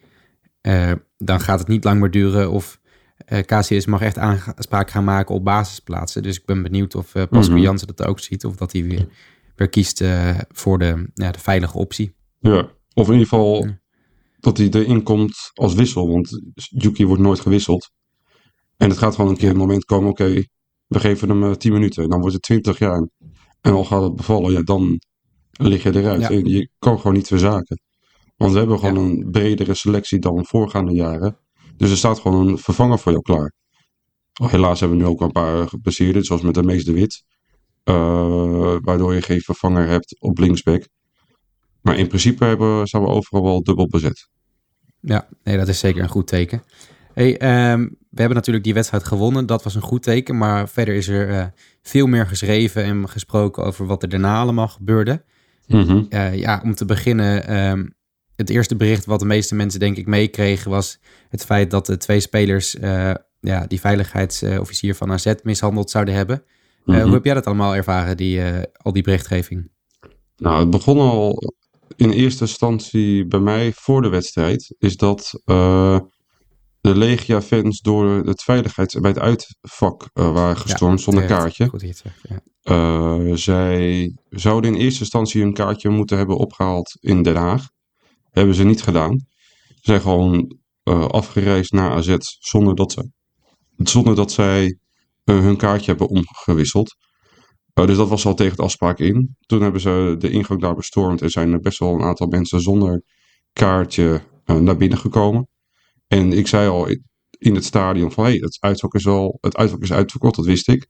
eh, 0.62 0.92
dan 1.18 1.40
gaat 1.40 1.60
het 1.60 1.68
niet 1.68 1.84
lang 1.84 2.00
meer 2.00 2.12
duren 2.12 2.52
of 2.52 2.80
eh 3.18 3.40
KCS 3.46 3.86
mag 3.86 4.02
echt 4.02 4.18
aanspraak 4.18 4.92
gaan 4.92 5.04
maken 5.04 5.36
op 5.36 5.44
basisplaatsen. 5.44 6.24
Dus 6.24 6.38
ik 6.38 6.46
ben 6.46 6.64
benieuwd 6.64 6.96
of 6.96 7.16
eh 7.16 7.24
Pascal 7.30 7.56
Mhm. 7.56 7.64
Jansen 7.64 7.88
dat 7.88 8.08
ook 8.08 8.20
ziet 8.20 8.46
of 8.46 8.56
dat 8.56 8.72
hij 8.72 8.84
weer, 8.84 9.08
weer 9.58 9.70
kiest 9.70 10.02
eh, 10.02 10.40
voor 10.50 10.80
de, 10.80 11.10
ja, 11.14 11.32
de 11.32 11.40
veilige 11.40 11.78
optie. 11.78 12.16
Ja, 12.40 12.72
of 12.94 13.08
in 13.08 13.14
ieder 13.14 13.28
geval 13.28 13.66
Ja. 13.66 13.80
dat 14.40 14.58
hij 14.58 14.70
erin 14.70 15.04
komt 15.04 15.36
als 15.54 15.74
wissel, 15.74 16.10
want 16.10 16.30
Yuki 16.56 17.06
wordt 17.06 17.22
nooit 17.22 17.40
gewisseld. 17.40 17.92
En 18.78 18.90
het 18.90 18.98
gaat 18.98 19.16
gewoon 19.16 19.32
een 19.32 19.38
keer 19.38 19.50
een 19.50 19.58
moment 19.58 19.86
komen, 19.86 20.10
oké, 20.10 20.44
we 20.88 21.00
geven 21.00 21.30
hem 21.30 21.44
eh, 21.44 21.52
10 21.52 21.74
minuten. 21.74 22.04
En 22.04 22.10
dan 22.10 22.20
wordt 22.20 22.34
het 22.36 22.44
20 22.44 22.80
jaar. 22.80 23.10
En 23.62 23.74
al 23.74 23.86
gaat 23.86 24.04
het 24.04 24.16
bevallen, 24.16 24.52
ja, 24.52 24.62
dan 24.62 25.00
lig 25.52 25.84
je 25.84 25.96
eruit. 25.96 26.22
Ja. 26.22 26.30
En 26.30 26.46
je 26.46 26.70
kan 26.80 26.98
gewoon 26.98 27.14
niet 27.14 27.28
verzaken. 27.28 27.80
Want 28.36 28.52
we 28.52 28.58
hebben 28.58 28.80
gewoon 28.80 28.98
een 28.98 29.28
bredere 29.32 29.74
selectie 29.74 30.20
dan 30.20 30.46
voorgaande 30.46 30.92
jaren. 30.94 31.38
Dus 31.78 31.92
er 31.92 31.98
staat 31.98 32.20
gewoon 32.20 32.48
een 32.48 32.58
vervanger 32.58 33.00
voor 33.00 33.12
jou 33.12 33.24
klaar. 33.24 33.54
Oh, 34.42 34.50
Helaas 34.52 34.80
hebben 34.80 34.98
we 34.98 35.04
nu 35.04 35.10
ook 35.10 35.22
een 35.22 35.32
paar 35.32 35.68
geblesseerden, 35.68 36.24
zoals 36.24 36.42
met 36.42 36.54
de 36.54 36.64
Mees 36.64 36.86
de 36.86 36.94
Wit. 36.94 37.24
Eh, 37.88 38.78
waardoor 38.82 39.14
je 39.14 39.22
geen 39.22 39.42
vervanger 39.42 39.88
hebt 39.88 40.16
op 40.20 40.38
linksback. 40.38 40.88
Maar 41.82 41.98
in 41.98 42.08
principe 42.08 42.46
hebben, 42.46 42.88
zijn 42.88 43.04
we 43.04 43.10
overal 43.10 43.44
wel 43.44 43.64
dubbel 43.64 43.88
bezet. 43.88 44.28
Ja, 45.00 45.28
nee, 45.44 45.58
dat 45.58 45.68
is 45.68 45.80
zeker 45.80 46.04
een 46.04 46.10
goed 46.10 46.28
teken. 46.28 46.64
Hey, 47.14 47.38
ehm, 47.38 47.82
we 48.10 48.20
hebben 48.20 48.36
natuurlijk 48.36 48.66
die 48.66 48.74
wedstrijd 48.74 49.04
gewonnen. 49.04 49.46
Dat 49.46 49.64
was 49.64 49.76
een 49.76 49.82
goed 49.82 50.04
teken. 50.04 50.38
Maar 50.38 50.70
verder 50.70 50.96
is 50.96 51.08
er 51.08 51.30
eh, 51.30 51.46
veel 51.82 52.08
meer 52.08 52.28
geschreven 52.28 52.84
en 52.84 53.10
gesproken 53.10 53.64
over 53.64 53.86
wat 53.86 54.04
er 54.04 54.10
daarna 54.10 54.40
allemaal 54.40 54.68
gebeurde. 54.68 55.24
Mhm. 55.68 56.04
Eh, 56.10 56.36
ja, 56.36 56.62
om 56.64 56.76
te 56.76 56.86
beginnen, 56.86 57.48
ehm, 57.48 57.88
het 58.36 58.50
eerste 58.50 58.76
bericht 58.76 59.06
wat 59.06 59.20
de 59.20 59.26
meeste 59.26 59.56
mensen 59.56 59.80
denk 59.80 59.98
ik 59.98 60.08
meekregen 60.08 60.72
was 60.72 61.00
het 61.30 61.46
feit 61.46 61.72
dat 61.72 61.86
de 61.86 61.98
twee 61.98 62.20
spelers 62.20 62.78
ja, 63.40 63.66
die 63.68 63.80
veiligheidsofficier 63.80 64.96
van 64.96 65.12
AZ 65.12 65.34
mishandeld 65.44 65.90
zouden 65.90 66.14
hebben. 66.14 66.44
Eh, 66.88 66.94
Mhm. 66.96 67.04
Hoe 67.04 67.14
heb 67.14 67.26
jij 67.26 67.34
dat 67.34 67.46
allemaal 67.46 67.76
ervaren, 67.76 68.18
die, 68.18 68.42
eh, 68.42 68.62
al 68.74 68.94
die 68.94 69.04
berichtgeving? 69.04 69.72
Nou, 70.38 70.60
het 70.60 70.70
begon 70.70 71.00
al 71.00 71.54
in 71.96 72.10
eerste 72.10 72.42
instantie 72.44 73.26
bij 73.28 73.40
mij 73.40 73.74
voor 73.74 74.02
de 74.02 74.10
wedstrijd. 74.10 74.76
Is 74.80 74.96
dat 74.98 75.42
eh, 75.46 76.00
de 76.82 76.96
Legia-fans 76.98 77.82
door 77.82 78.10
het 78.26 78.44
veiligheids- 78.44 79.00
bij 79.00 79.10
het 79.12 79.20
uitvak 79.20 80.10
waren 80.14 80.58
gestormd 80.58 81.02
zonder 81.02 81.24
terecht. 81.24 81.42
kaartje. 81.42 81.68
Goed 81.68 82.04
ja. 82.62 83.36
Zij 83.36 84.14
zouden 84.30 84.74
in 84.74 84.80
eerste 84.80 85.00
instantie 85.00 85.42
hun 85.42 85.54
kaartje 85.54 85.90
moeten 85.90 86.18
hebben 86.18 86.38
opgehaald 86.38 86.98
in 87.00 87.22
Den 87.24 87.36
Haag. 87.36 87.68
Hebben 88.32 88.56
ze 88.56 88.64
niet 88.64 88.82
gedaan. 88.82 89.26
Ze 89.68 89.76
zijn 89.82 90.02
gewoon 90.02 90.58
afgereisd 91.08 91.72
naar 91.72 91.92
AZ 91.92 92.16
zonder 92.40 92.76
dat, 92.76 92.92
ze, 92.92 93.12
zonder 93.78 94.16
dat 94.16 94.32
zij 94.32 94.78
hun 95.34 95.58
kaartje 95.58 95.90
hebben 95.90 96.08
omgewisseld. 96.10 96.96
Eh, 97.74 97.86
dus 97.86 97.98
dat 97.98 98.10
was 98.10 98.26
al 98.26 98.34
tegen 98.34 98.58
de 98.58 98.64
afspraak 98.64 99.00
in. 99.00 99.36
Toen 99.46 99.62
hebben 99.62 99.82
ze 99.82 100.16
de 100.20 100.30
ingang 100.30 100.62
daar 100.62 100.76
bestormd 100.76 101.22
en 101.22 101.30
zijn 101.30 101.52
er 101.52 101.60
best 101.60 101.80
wel 101.80 101.94
een 101.94 102.02
aantal 102.02 102.28
mensen 102.28 102.62
zonder 102.62 103.04
kaartje 103.54 104.22
eh, 104.46 104.56
naar 104.56 104.78
binnen 104.78 104.98
gekomen. 104.98 105.48
En 106.08 106.34
ik 106.34 106.48
zei 106.48 106.70
al 106.70 106.88
in- 106.88 107.56
het 107.56 107.66
stadion 107.66 108.12
van 108.12 108.24
hé, 108.24 108.30
hey, 108.30 108.40
het 108.40 108.58
uitvak 108.60 108.94
is 108.94 109.08
al, 109.08 109.38
het 109.42 109.56
uitvak 109.58 109.82
is 109.82 109.92
uitverkocht, 109.92 110.36
dat 110.36 110.46
wist 110.46 110.68
ik. 110.68 110.88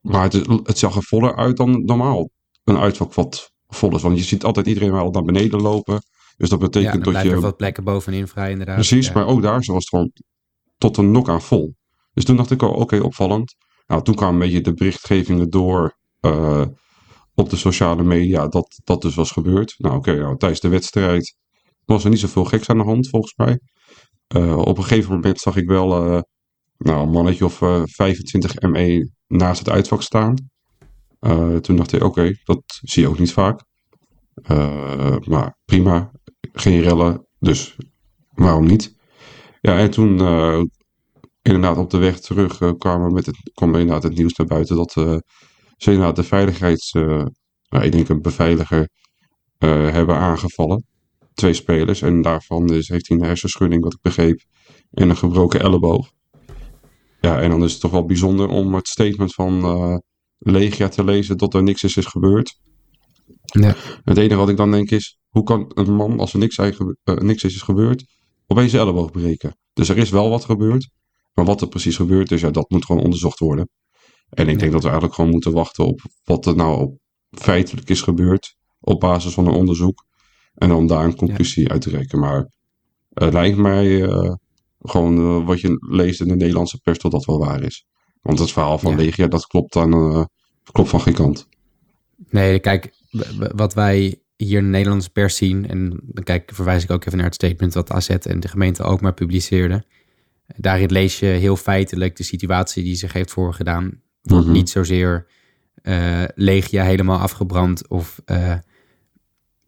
Maar 0.00 0.22
het, 0.22 0.32
het 0.62 0.78
zag 0.78 0.96
er 0.96 1.02
voller 1.02 1.36
uit 1.36 1.56
dan 1.56 1.84
normaal. 1.84 2.30
Een 2.64 2.78
uitvak 2.78 3.14
wat 3.14 3.50
vol 3.66 3.94
is. 3.96 4.02
Want 4.02 4.18
je 4.18 4.24
ziet 4.24 4.44
altijd 4.44 4.66
iedereen 4.66 4.92
wel 4.92 5.10
naar 5.10 5.22
beneden 5.22 5.60
lopen. 5.62 6.02
Dus 6.36 6.48
dat 6.48 6.60
Ja, 6.60 6.66
betekent 6.66 6.92
dan 6.92 7.02
dat 7.02 7.10
blijven 7.10 7.30
er 7.30 7.36
je. 7.36 7.42
wat 7.42 7.56
plekken 7.56 7.84
bovenin 7.84 8.28
vrij 8.28 8.50
inderdaad. 8.50 8.74
Precies, 8.74 9.06
Ja. 9.06 9.12
maar 9.12 9.26
ook 9.26 9.42
daar 9.42 9.64
zo 9.64 9.72
was 9.72 9.80
het 9.84 9.90
gewoon 9.90 10.12
tot 10.78 10.96
een 10.96 11.10
nok 11.10 11.28
aan 11.28 11.42
vol. 11.42 11.74
Dus 12.12 12.24
toen 12.24 12.36
dacht 12.36 12.50
ik 12.50 12.62
al, 12.62 12.72
oké, 12.72 13.00
opvallend. 13.00 13.54
Nou, 13.86 14.02
toen 14.02 14.14
kwamen 14.14 14.34
een 14.34 14.40
beetje 14.40 14.60
de 14.60 14.74
berichtgevingen 14.74 15.50
door. 15.50 15.98
eh, 16.20 16.66
op 17.34 17.50
de 17.50 17.56
sociale 17.56 18.02
media 18.02 18.48
dat 18.48 18.80
dat 18.84 19.02
dus 19.02 19.14
was 19.14 19.30
gebeurd. 19.30 19.74
Nou 19.78 19.96
oké, 19.96 20.16
nou, 20.16 20.36
tijdens 20.36 20.60
de 20.60 20.68
wedstrijd 20.68 21.36
was 21.84 22.04
er 22.04 22.10
niet 22.10 22.18
zoveel 22.18 22.44
geks 22.44 22.68
aan 22.68 22.78
de 22.78 22.84
hand 22.84 23.08
volgens 23.08 23.34
mij. 23.36 23.60
Uh, 24.36 24.56
op 24.58 24.78
een 24.78 24.84
gegeven 24.84 25.12
moment 25.14 25.40
zag 25.40 25.56
ik 25.56 25.68
wel 25.68 26.14
uh, 26.14 26.20
nou, 26.78 27.02
een 27.02 27.10
mannetje 27.10 27.44
of 27.44 27.60
uh, 27.60 27.82
25 27.84 28.60
ME 28.60 29.10
naast 29.26 29.58
het 29.58 29.68
uitvak 29.68 30.02
staan. 30.02 30.34
toen 31.60 31.76
dacht 31.76 31.92
ik, 31.92 32.02
oké, 32.02 32.32
dat 32.44 32.62
zie 32.66 33.02
je 33.02 33.08
ook 33.08 33.18
niet 33.18 33.32
vaak. 33.32 33.64
maar 35.24 35.56
prima, 35.64 36.10
geen 36.52 36.80
rellen, 36.80 37.26
dus 37.38 37.76
waarom 38.30 38.66
niet? 38.66 38.94
Ja, 39.60 39.78
en 39.78 39.90
toen 39.90 40.18
inderdaad 41.42 41.76
op 41.76 41.90
de 41.90 41.98
weg 41.98 42.20
terug 42.20 42.76
kwamen 42.78 43.12
met 43.12 43.26
het, 43.26 43.50
kwam 43.54 43.74
inderdaad 43.74 44.02
het 44.02 44.16
nieuws 44.16 44.34
naar 44.34 44.46
buiten 44.46 44.76
dat 44.76 44.92
ze 45.76 45.90
inderdaad 45.90 46.16
de 46.16 46.22
veiligheids, 46.22 46.92
nou, 46.92 47.84
ik 47.84 47.92
denk 47.92 48.08
een 48.08 48.22
beveiliger, 48.22 48.88
hebben 49.58 50.16
aangevallen 50.16 50.84
twee 51.34 51.52
spelers. 51.54 52.02
En 52.02 52.22
daarvan 52.22 52.74
is, 52.74 52.88
heeft 52.88 53.08
hij 53.08 53.16
een 53.16 53.24
hersenschudding, 53.24 53.82
wat 53.82 53.92
ik 53.92 54.00
begreep. 54.02 54.40
En 54.90 55.10
een 55.10 55.16
gebroken 55.16 55.60
elleboog. 55.60 56.10
Ja, 57.20 57.40
en 57.40 57.50
dan 57.50 57.64
is 57.64 57.72
het 57.72 57.80
toch 57.80 57.90
wel 57.90 58.04
bijzonder 58.04 58.48
om 58.48 58.74
het 58.74 58.88
statement 58.88 59.34
van 59.34 59.64
uh, 59.64 59.96
Legia 60.38 60.88
te 60.88 61.04
lezen 61.04 61.38
dat 61.38 61.54
er 61.54 61.62
niks 61.62 61.82
is, 61.82 61.96
is 61.96 62.06
gebeurd. 62.06 62.60
Ja. 63.44 63.74
Het 64.04 64.18
enige 64.18 64.36
wat 64.36 64.48
ik 64.48 64.56
dan 64.56 64.70
denk 64.70 64.90
is, 64.90 65.18
hoe 65.28 65.42
kan 65.42 65.70
een 65.74 65.94
man, 65.94 66.20
als 66.20 66.32
er 66.32 66.38
niks, 66.38 66.58
uh, 66.58 66.70
niks 67.04 67.44
is, 67.44 67.54
is 67.54 67.62
gebeurd, 67.62 68.04
opeens 68.46 68.70
zijn 68.70 68.82
elleboog 68.82 69.10
breken? 69.10 69.56
Dus 69.72 69.88
er 69.88 69.98
is 69.98 70.10
wel 70.10 70.30
wat 70.30 70.44
gebeurd. 70.44 70.90
Maar 71.34 71.44
wat 71.44 71.60
er 71.60 71.68
precies 71.68 71.96
gebeurd 71.96 72.30
is, 72.30 72.40
ja, 72.40 72.50
dat 72.50 72.70
moet 72.70 72.84
gewoon 72.84 73.02
onderzocht 73.02 73.38
worden. 73.38 73.68
En 74.30 74.48
ik 74.48 74.58
denk 74.58 74.72
dat 74.72 74.80
we 74.80 74.86
eigenlijk 74.86 75.14
gewoon 75.14 75.30
moeten 75.30 75.52
wachten 75.52 75.86
op 75.86 76.00
wat 76.24 76.46
er 76.46 76.56
nou 76.56 76.96
feitelijk 77.30 77.90
is 77.90 78.02
gebeurd. 78.02 78.56
Op 78.80 79.00
basis 79.00 79.32
van 79.32 79.46
een 79.46 79.54
onderzoek. 79.54 80.04
En 80.54 80.68
dan 80.68 80.86
daar 80.86 81.04
een 81.04 81.16
conclusie 81.16 81.68
uit 81.70 81.80
te 81.80 81.90
trekken. 81.90 82.18
Maar 82.18 82.50
het 83.08 83.32
lijkt 83.32 83.56
mij 83.56 83.86
uh, 83.86 84.34
gewoon 84.80 85.18
uh, 85.18 85.46
wat 85.46 85.60
je 85.60 85.86
leest 85.90 86.20
in 86.20 86.28
de 86.28 86.36
Nederlandse 86.36 86.80
pers 86.80 86.98
dat 86.98 87.10
dat 87.10 87.24
wel 87.24 87.38
waar 87.38 87.62
is. 87.62 87.86
Want 88.22 88.38
het 88.38 88.52
verhaal 88.52 88.78
van 88.78 88.90
ja. 88.90 88.96
Legia, 88.96 89.26
dat 89.26 89.46
klopt, 89.46 89.72
dan, 89.72 89.94
uh, 89.94 90.24
klopt 90.72 90.88
van 90.88 91.00
geen 91.00 91.14
kant. 91.14 91.48
Nee, 92.30 92.58
kijk, 92.58 92.94
wat 93.54 93.74
wij 93.74 94.22
hier 94.36 94.58
in 94.58 94.64
de 94.64 94.70
Nederlandse 94.70 95.10
pers 95.10 95.36
zien... 95.36 95.68
en 95.68 96.00
dan 96.02 96.24
kijk, 96.24 96.50
verwijs 96.54 96.82
ik 96.82 96.90
ook 96.90 97.04
even 97.04 97.16
naar 97.16 97.26
het 97.26 97.34
statement 97.34 97.74
wat 97.74 97.90
AZ 97.90 98.08
en 98.08 98.40
de 98.40 98.48
gemeente 98.48 98.82
ook 98.82 99.00
maar 99.00 99.14
publiceerden. 99.14 99.84
Daarin 100.56 100.92
lees 100.92 101.18
je 101.18 101.26
heel 101.26 101.56
feitelijk 101.56 102.16
de 102.16 102.22
situatie 102.22 102.84
die 102.84 102.94
zich 102.94 103.12
heeft 103.12 103.30
voorgedaan. 103.30 103.82
Wordt 103.82 104.44
mm 104.44 104.50
-hmm. 104.50 104.52
niet 104.52 104.70
zozeer 104.70 105.26
Legia 106.34 106.84
helemaal 106.84 107.18
afgebrand 107.18 107.88
of 107.88 108.20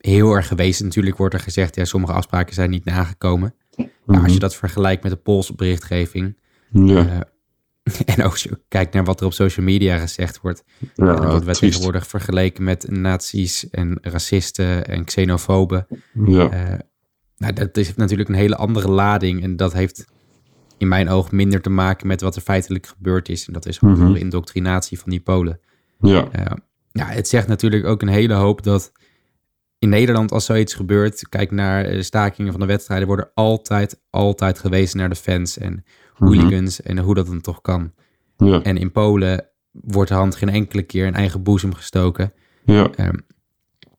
heel 0.02 0.34
erg 0.34 0.46
geweest. 0.46 0.82
Natuurlijk 0.82 1.16
wordt 1.16 1.34
er 1.34 1.40
gezegd, 1.40 1.74
ja, 1.74 1.84
sommige 1.84 2.12
afspraken 2.12 2.54
zijn 2.54 2.70
niet 2.70 2.84
nagekomen. 2.84 3.54
Mm 3.76 3.90
-hmm. 4.04 4.22
als 4.24 4.32
je 4.32 4.38
dat 4.38 4.56
vergelijkt 4.56 5.02
met 5.02 5.12
de 5.12 5.18
Poolse 5.18 5.54
berichtgeving. 5.54 6.38
Ja. 6.72 7.04
Uh, 7.04 7.20
en 8.14 8.24
ook 8.24 8.36
kijkt 8.68 8.94
naar 8.94 9.04
wat 9.04 9.20
er 9.20 9.26
op 9.26 9.32
social 9.32 9.66
media 9.66 9.98
gezegd 9.98 10.40
wordt. 10.40 10.64
Ja, 10.94 11.14
dan 11.14 11.26
wordt 11.26 11.44
we 11.44 11.52
tegenwoordig 11.52 12.06
vergeleken 12.06 12.64
met 12.64 12.90
nazi's 12.90 13.70
en 13.70 13.98
racisten 14.00 14.86
en 14.86 15.04
xenofoben. 15.04 15.86
Ja. 16.26 16.70
Uh, 16.70 16.78
nou, 17.36 17.52
dat 17.52 17.76
is 17.76 17.94
natuurlijk 17.94 18.28
een 18.28 18.34
hele 18.34 18.56
andere 18.56 18.90
lading. 18.90 19.42
En 19.42 19.56
dat 19.56 19.72
heeft 19.72 20.04
in 20.82 20.88
mijn 20.88 21.08
oog 21.08 21.30
minder 21.30 21.60
te 21.60 21.70
maken 21.70 22.06
met 22.06 22.20
wat 22.20 22.36
er 22.36 22.42
feitelijk 22.42 22.86
gebeurd 22.86 23.28
is. 23.28 23.46
En 23.46 23.52
dat 23.52 23.66
is 23.66 23.78
gewoon 23.78 23.94
mm 23.94 24.00
-hmm. 24.00 24.12
de 24.12 24.18
indoctrinatie 24.18 24.98
van 24.98 25.10
die 25.10 25.20
Polen. 25.20 25.60
Ja. 26.00 26.28
Uh, 26.38 26.46
ja, 26.92 27.06
het 27.06 27.28
zegt 27.28 27.48
natuurlijk 27.48 27.84
ook 27.84 28.02
een 28.02 28.08
hele 28.08 28.34
hoop 28.34 28.62
dat 28.62 28.92
in 29.78 29.88
Nederland, 29.88 30.32
als 30.32 30.44
zoiets 30.44 30.74
gebeurt, 30.74 31.28
kijk 31.28 31.50
naar 31.50 32.04
stakingen 32.04 32.52
van 32.52 32.60
de 32.60 32.66
wedstrijden, 32.66 33.06
worden 33.06 33.30
altijd, 33.34 34.00
altijd 34.10 34.58
gewezen 34.58 34.98
naar 34.98 35.08
de 35.08 35.14
fans 35.14 35.58
en 35.58 35.84
hooligans 36.14 36.80
mm 36.80 36.86
-hmm. 36.86 36.96
en 36.96 37.04
hoe 37.04 37.14
dat 37.14 37.26
dan 37.26 37.40
toch 37.40 37.60
kan. 37.60 37.92
Ja. 38.36 38.62
En 38.62 38.76
in 38.76 38.92
Polen 38.92 39.46
wordt 39.70 40.10
de 40.10 40.16
hand 40.16 40.36
geen 40.36 40.48
enkele 40.48 40.82
keer 40.82 41.06
in 41.06 41.14
eigen 41.14 41.42
boezem 41.42 41.74
gestoken. 41.74 42.32
Ja. 42.64 42.90
Um, 42.98 43.26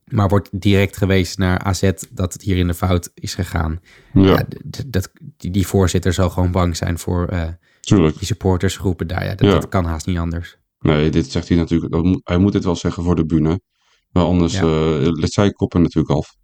maar 0.04 0.28
wordt 0.28 0.48
direct 0.52 0.96
gewezen 0.96 1.40
naar 1.40 1.58
AZ 1.58 1.90
dat 2.10 2.32
het 2.32 2.42
hier 2.42 2.56
in 2.56 2.66
de 2.66 2.74
fout 2.74 3.10
is 3.14 3.34
gegaan. 3.34 3.80
Ja. 4.12 4.22
ja 4.22 4.46
dat, 4.86 5.10
die, 5.36 5.50
die, 5.50 5.66
voorzitter 5.66 6.12
zal 6.12 6.30
gewoon 6.30 6.50
bang 6.50 6.76
zijn 6.76 6.98
voor 6.98 7.32
uh, 7.32 7.48
die 7.80 8.12
supportersgroepen 8.20 9.06
daar. 9.06 9.24
Ja, 9.24 9.34
dat, 9.34 9.50
dat, 9.50 9.68
kan 9.68 9.84
haast 9.84 10.06
niet 10.06 10.18
anders. 10.18 10.56
Nee, 10.78 11.10
dit 11.10 11.30
zegt 11.30 11.48
hij 11.48 11.56
natuurlijk. 11.56 12.20
Hij 12.24 12.38
moet 12.38 12.52
dit 12.52 12.64
wel 12.64 12.76
zeggen 12.76 13.02
voor 13.02 13.16
de 13.16 13.26
bühne. 13.26 13.60
Maar 14.10 14.24
anders 14.24 14.52
ja. 14.52 14.62
uh, 14.62 15.08
let 15.12 15.32
zij 15.32 15.50
koppen 15.50 15.82
natuurlijk 15.82 16.16
af. 16.16 16.36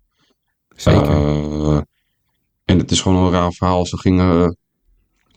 Zeker. 0.77 1.11
Uh, 1.11 1.81
en 2.65 2.79
het 2.79 2.91
is 2.91 3.01
gewoon 3.01 3.25
een 3.25 3.33
raar 3.33 3.53
verhaal. 3.53 3.87
Ze 3.87 3.99
gingen 3.99 4.57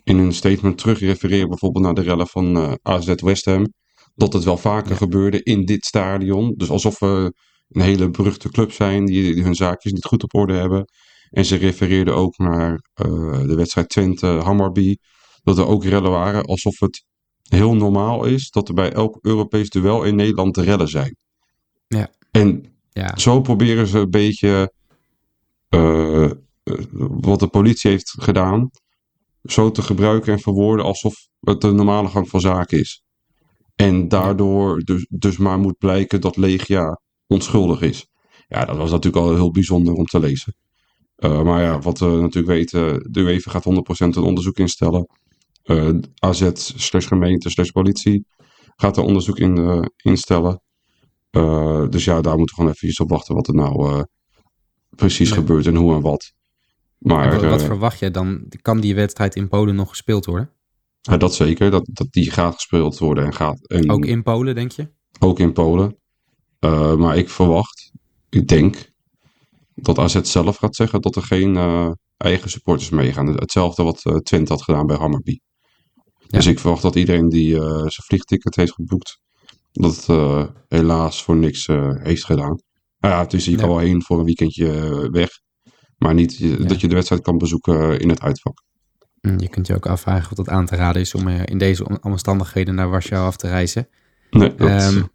in 0.04 0.18
hun 0.18 0.34
statement 0.34 0.78
terug 0.78 1.00
refereren 1.00 1.50
bijvoorbeeld 1.50 1.84
naar 1.84 1.94
de 1.94 2.02
rellen 2.02 2.28
van 2.28 2.78
AZ 2.82 3.14
West 3.16 3.46
Ham. 3.46 3.74
Dat 4.16 4.34
het 4.34 4.44
wel 4.44 4.58
vaker 4.58 4.96
gebeurde 4.96 5.44
in 5.44 5.66
dit 5.66 5.86
stadion. 5.86 6.54
Dus 6.58 6.70
alsof 6.70 7.00
we 7.00 7.34
een 7.76 7.82
hele 7.82 8.10
beruchte 8.10 8.50
club 8.50 8.72
zijn 8.72 9.06
die, 9.06 9.34
die 9.34 9.44
hun 9.44 9.56
zaakjes 9.56 9.92
niet 9.92 10.06
goed 10.06 10.24
op 10.24 10.34
orde 10.34 10.54
hebben. 10.54 10.86
En 11.30 11.46
ze 11.46 11.56
refereerden 11.56 12.16
ook 12.16 12.38
naar 12.38 12.82
de 13.48 13.54
wedstrijd 13.56 13.90
Twente-Hammarby. 13.90 14.96
Dat 15.44 15.58
er 15.58 15.68
ook 15.68 15.84
rellen 15.84 16.12
waren. 16.12 16.46
Alsof 16.46 16.80
het 16.80 17.06
heel 17.44 17.76
normaal 17.76 18.26
is 18.26 18.50
dat 18.50 18.68
er 18.68 18.74
bij 18.74 18.94
elk 18.94 19.18
Europees 19.22 19.70
duel 19.70 20.04
in 20.04 20.16
Nederland 20.16 20.58
rellen 20.58 20.88
zijn. 20.88 21.16
Ja. 21.88 22.10
En 22.32 22.66
ja. 22.90 23.18
zo 23.18 23.42
proberen 23.42 23.88
ze 23.88 24.00
een 24.00 24.10
beetje 24.10 24.74
uh, 25.70 26.32
wat 27.10 27.40
de 27.40 27.48
politie 27.48 27.92
heeft 27.92 28.16
gedaan, 28.20 28.70
zo 29.44 29.72
te 29.72 29.82
gebruiken 29.82 30.34
en 30.34 30.40
verwoorden 30.40 30.86
alsof 30.86 31.16
het 31.40 31.62
de 31.62 31.72
normale 31.72 32.08
gang 32.08 32.30
van 32.30 32.42
zaken 32.42 32.80
is. 32.80 33.04
En 33.76 34.08
daardoor 34.08 34.80
dus, 34.80 35.06
dus 35.10 35.38
maar 35.38 35.60
moet 35.60 35.78
blijken 35.78 36.22
dat 36.22 36.38
Legia 36.38 37.02
onschuldig 37.28 37.82
is. 37.82 38.08
Ja, 38.48 38.66
dat 38.66 38.78
was 38.78 38.92
natuurlijk 38.92 39.26
al 39.26 39.36
heel 39.36 39.52
bijzonder 39.52 39.94
om 39.94 40.06
te 40.06 40.20
lezen. 40.20 40.56
Uh, 41.18 41.42
maar 41.42 41.62
ja, 41.62 41.80
wat 41.80 42.00
we 42.00 42.06
natuurlijk 42.06 42.54
weten, 42.54 43.12
de 43.12 43.20
UEFA 43.20 43.52
gaat 43.52 43.66
100% 43.66 43.70
een 43.98 44.18
onderzoek 44.18 44.58
instellen. 44.58 45.08
Uh, 45.64 45.90
AZ 46.20 46.50
slash 46.54 47.08
gemeente 47.08 47.50
slash 47.50 47.70
politie 47.70 48.26
gaat 48.76 48.98
er 48.98 49.04
onderzoek 49.04 49.38
in 49.38 49.58
uh, 49.58 49.82
instellen. 49.96 50.62
Dus 51.90 52.06
ja, 52.06 52.22
daar 52.22 52.38
moeten 52.38 52.56
we 52.56 52.62
gewoon 52.62 52.76
even 52.82 53.04
op 53.04 53.10
wachten 53.10 53.36
wat 53.36 53.48
er 53.48 53.54
nou 53.54 54.06
precies 54.90 55.30
nee. 55.30 55.40
gebeurt 55.40 55.66
en 55.66 55.76
hoe 55.76 55.96
en 55.96 56.02
wat. 56.02 56.34
Maar, 56.98 57.32
en 57.32 57.42
wat, 57.42 57.50
wat 57.50 57.64
verwacht 57.64 58.00
jij 58.00 58.12
dan? 58.12 58.46
Kan 58.62 58.80
die 58.80 58.96
wedstrijd 58.96 59.36
in 59.36 59.48
Polen 59.48 59.76
nog 59.76 59.90
gespeeld 59.90 60.26
worden? 60.26 60.52
Ja, 61.02 61.18
dat 61.18 61.36
zeker, 61.36 61.72
dat, 61.72 61.90
dat 61.92 62.12
die 62.12 62.32
gaat 62.32 62.54
gespeeld 62.54 62.98
worden 62.98 63.26
en 63.26 63.34
gaat. 63.34 63.68
En, 63.68 63.90
ook 63.90 64.06
in 64.06 64.24
Polen, 64.24 64.56
denk 64.56 64.72
je? 64.72 64.92
Ook 65.20 65.40
in 65.40 65.54
Polen. 65.54 65.98
Maar 66.98 67.18
ik 67.18 67.30
verwacht, 67.30 67.92
ik 68.30 68.48
denk, 68.48 68.92
dat 69.76 70.00
AZ 70.00 70.22
zelf 70.22 70.58
gaat 70.58 70.76
zeggen 70.76 71.02
dat 71.02 71.16
er 71.16 71.24
geen 71.24 71.58
eigen 72.18 72.50
supporters 72.50 72.90
meegaan. 72.90 73.28
Hetzelfde 73.28 73.84
wat 73.84 74.02
Twente 74.24 74.54
had 74.54 74.64
gedaan 74.64 74.86
bij 74.86 74.98
Hammarby. 74.98 75.40
Ja. 76.18 76.38
Dus 76.38 76.46
ik 76.46 76.60
verwacht 76.60 76.82
dat 76.82 76.96
iedereen 76.96 77.30
die 77.30 77.56
zijn 77.56 77.90
vliegticket 77.90 78.56
heeft 78.56 78.74
geboekt, 78.74 79.20
dat 79.72 79.96
het 79.96 80.08
uh, 80.08 80.44
helaas 80.68 81.24
voor 81.24 81.36
niks 81.36 81.68
uh, 81.68 81.90
heeft 81.96 82.26
gedaan. 82.26 82.62
Nou 83.00 83.14
ja, 83.16 83.20
het 83.20 83.34
is 83.34 83.46
hier 83.46 83.60
ja. 83.60 83.66
al 83.66 83.78
heen 83.78 84.04
voor 84.04 84.20
een 84.20 84.26
weekendje 84.26 84.72
eh, 84.72 85.10
weg. 85.12 85.30
Maar 85.98 86.14
niet 86.14 86.38
ja. 86.38 86.56
dat 86.56 86.82
je 86.82 86.88
de 86.88 86.96
wedstrijd 86.96 87.22
kan 87.22 87.38
bezoeken 87.38 88.00
in 88.00 88.10
het 88.10 88.22
uitvak. 88.22 88.64
Hm, 89.20 89.40
je 89.40 89.50
kunt 89.50 89.68
je 89.68 89.76
ook 89.76 89.86
afvragen 89.86 90.32
of 90.32 90.38
dat 90.38 90.50
aan 90.50 90.66
te 90.66 90.76
raden 90.76 91.02
is 91.02 91.16
om 91.16 91.28
in 91.28 91.58
deze 91.58 92.02
omstandigheden 92.02 92.76
naar 92.76 92.90
Warschau 92.90 93.26
af 93.26 93.36
te 93.36 93.48
reizen. 93.48 93.88
Nee, 94.30 94.56
dat... 94.56 94.94
um, 94.94 95.10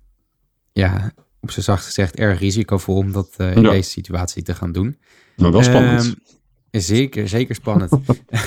ja, 0.72 1.12
op 1.40 1.50
zijn 1.50 1.64
zacht 1.64 1.84
gezegd 1.84 2.16
erg 2.16 2.38
risicovol 2.38 2.96
om 2.96 3.12
dat 3.12 3.34
uh, 3.38 3.56
in 3.56 3.62
ja. 3.62 3.70
deze 3.70 3.90
situatie 3.90 4.42
te 4.42 4.54
gaan 4.54 4.72
doen. 4.72 4.98
Maar 5.36 5.52
wel 5.52 5.62
spannend. 5.62 6.04
Um, 6.04 6.14
zeker, 6.70 7.28
zeker 7.28 7.54
spannend. 7.54 7.90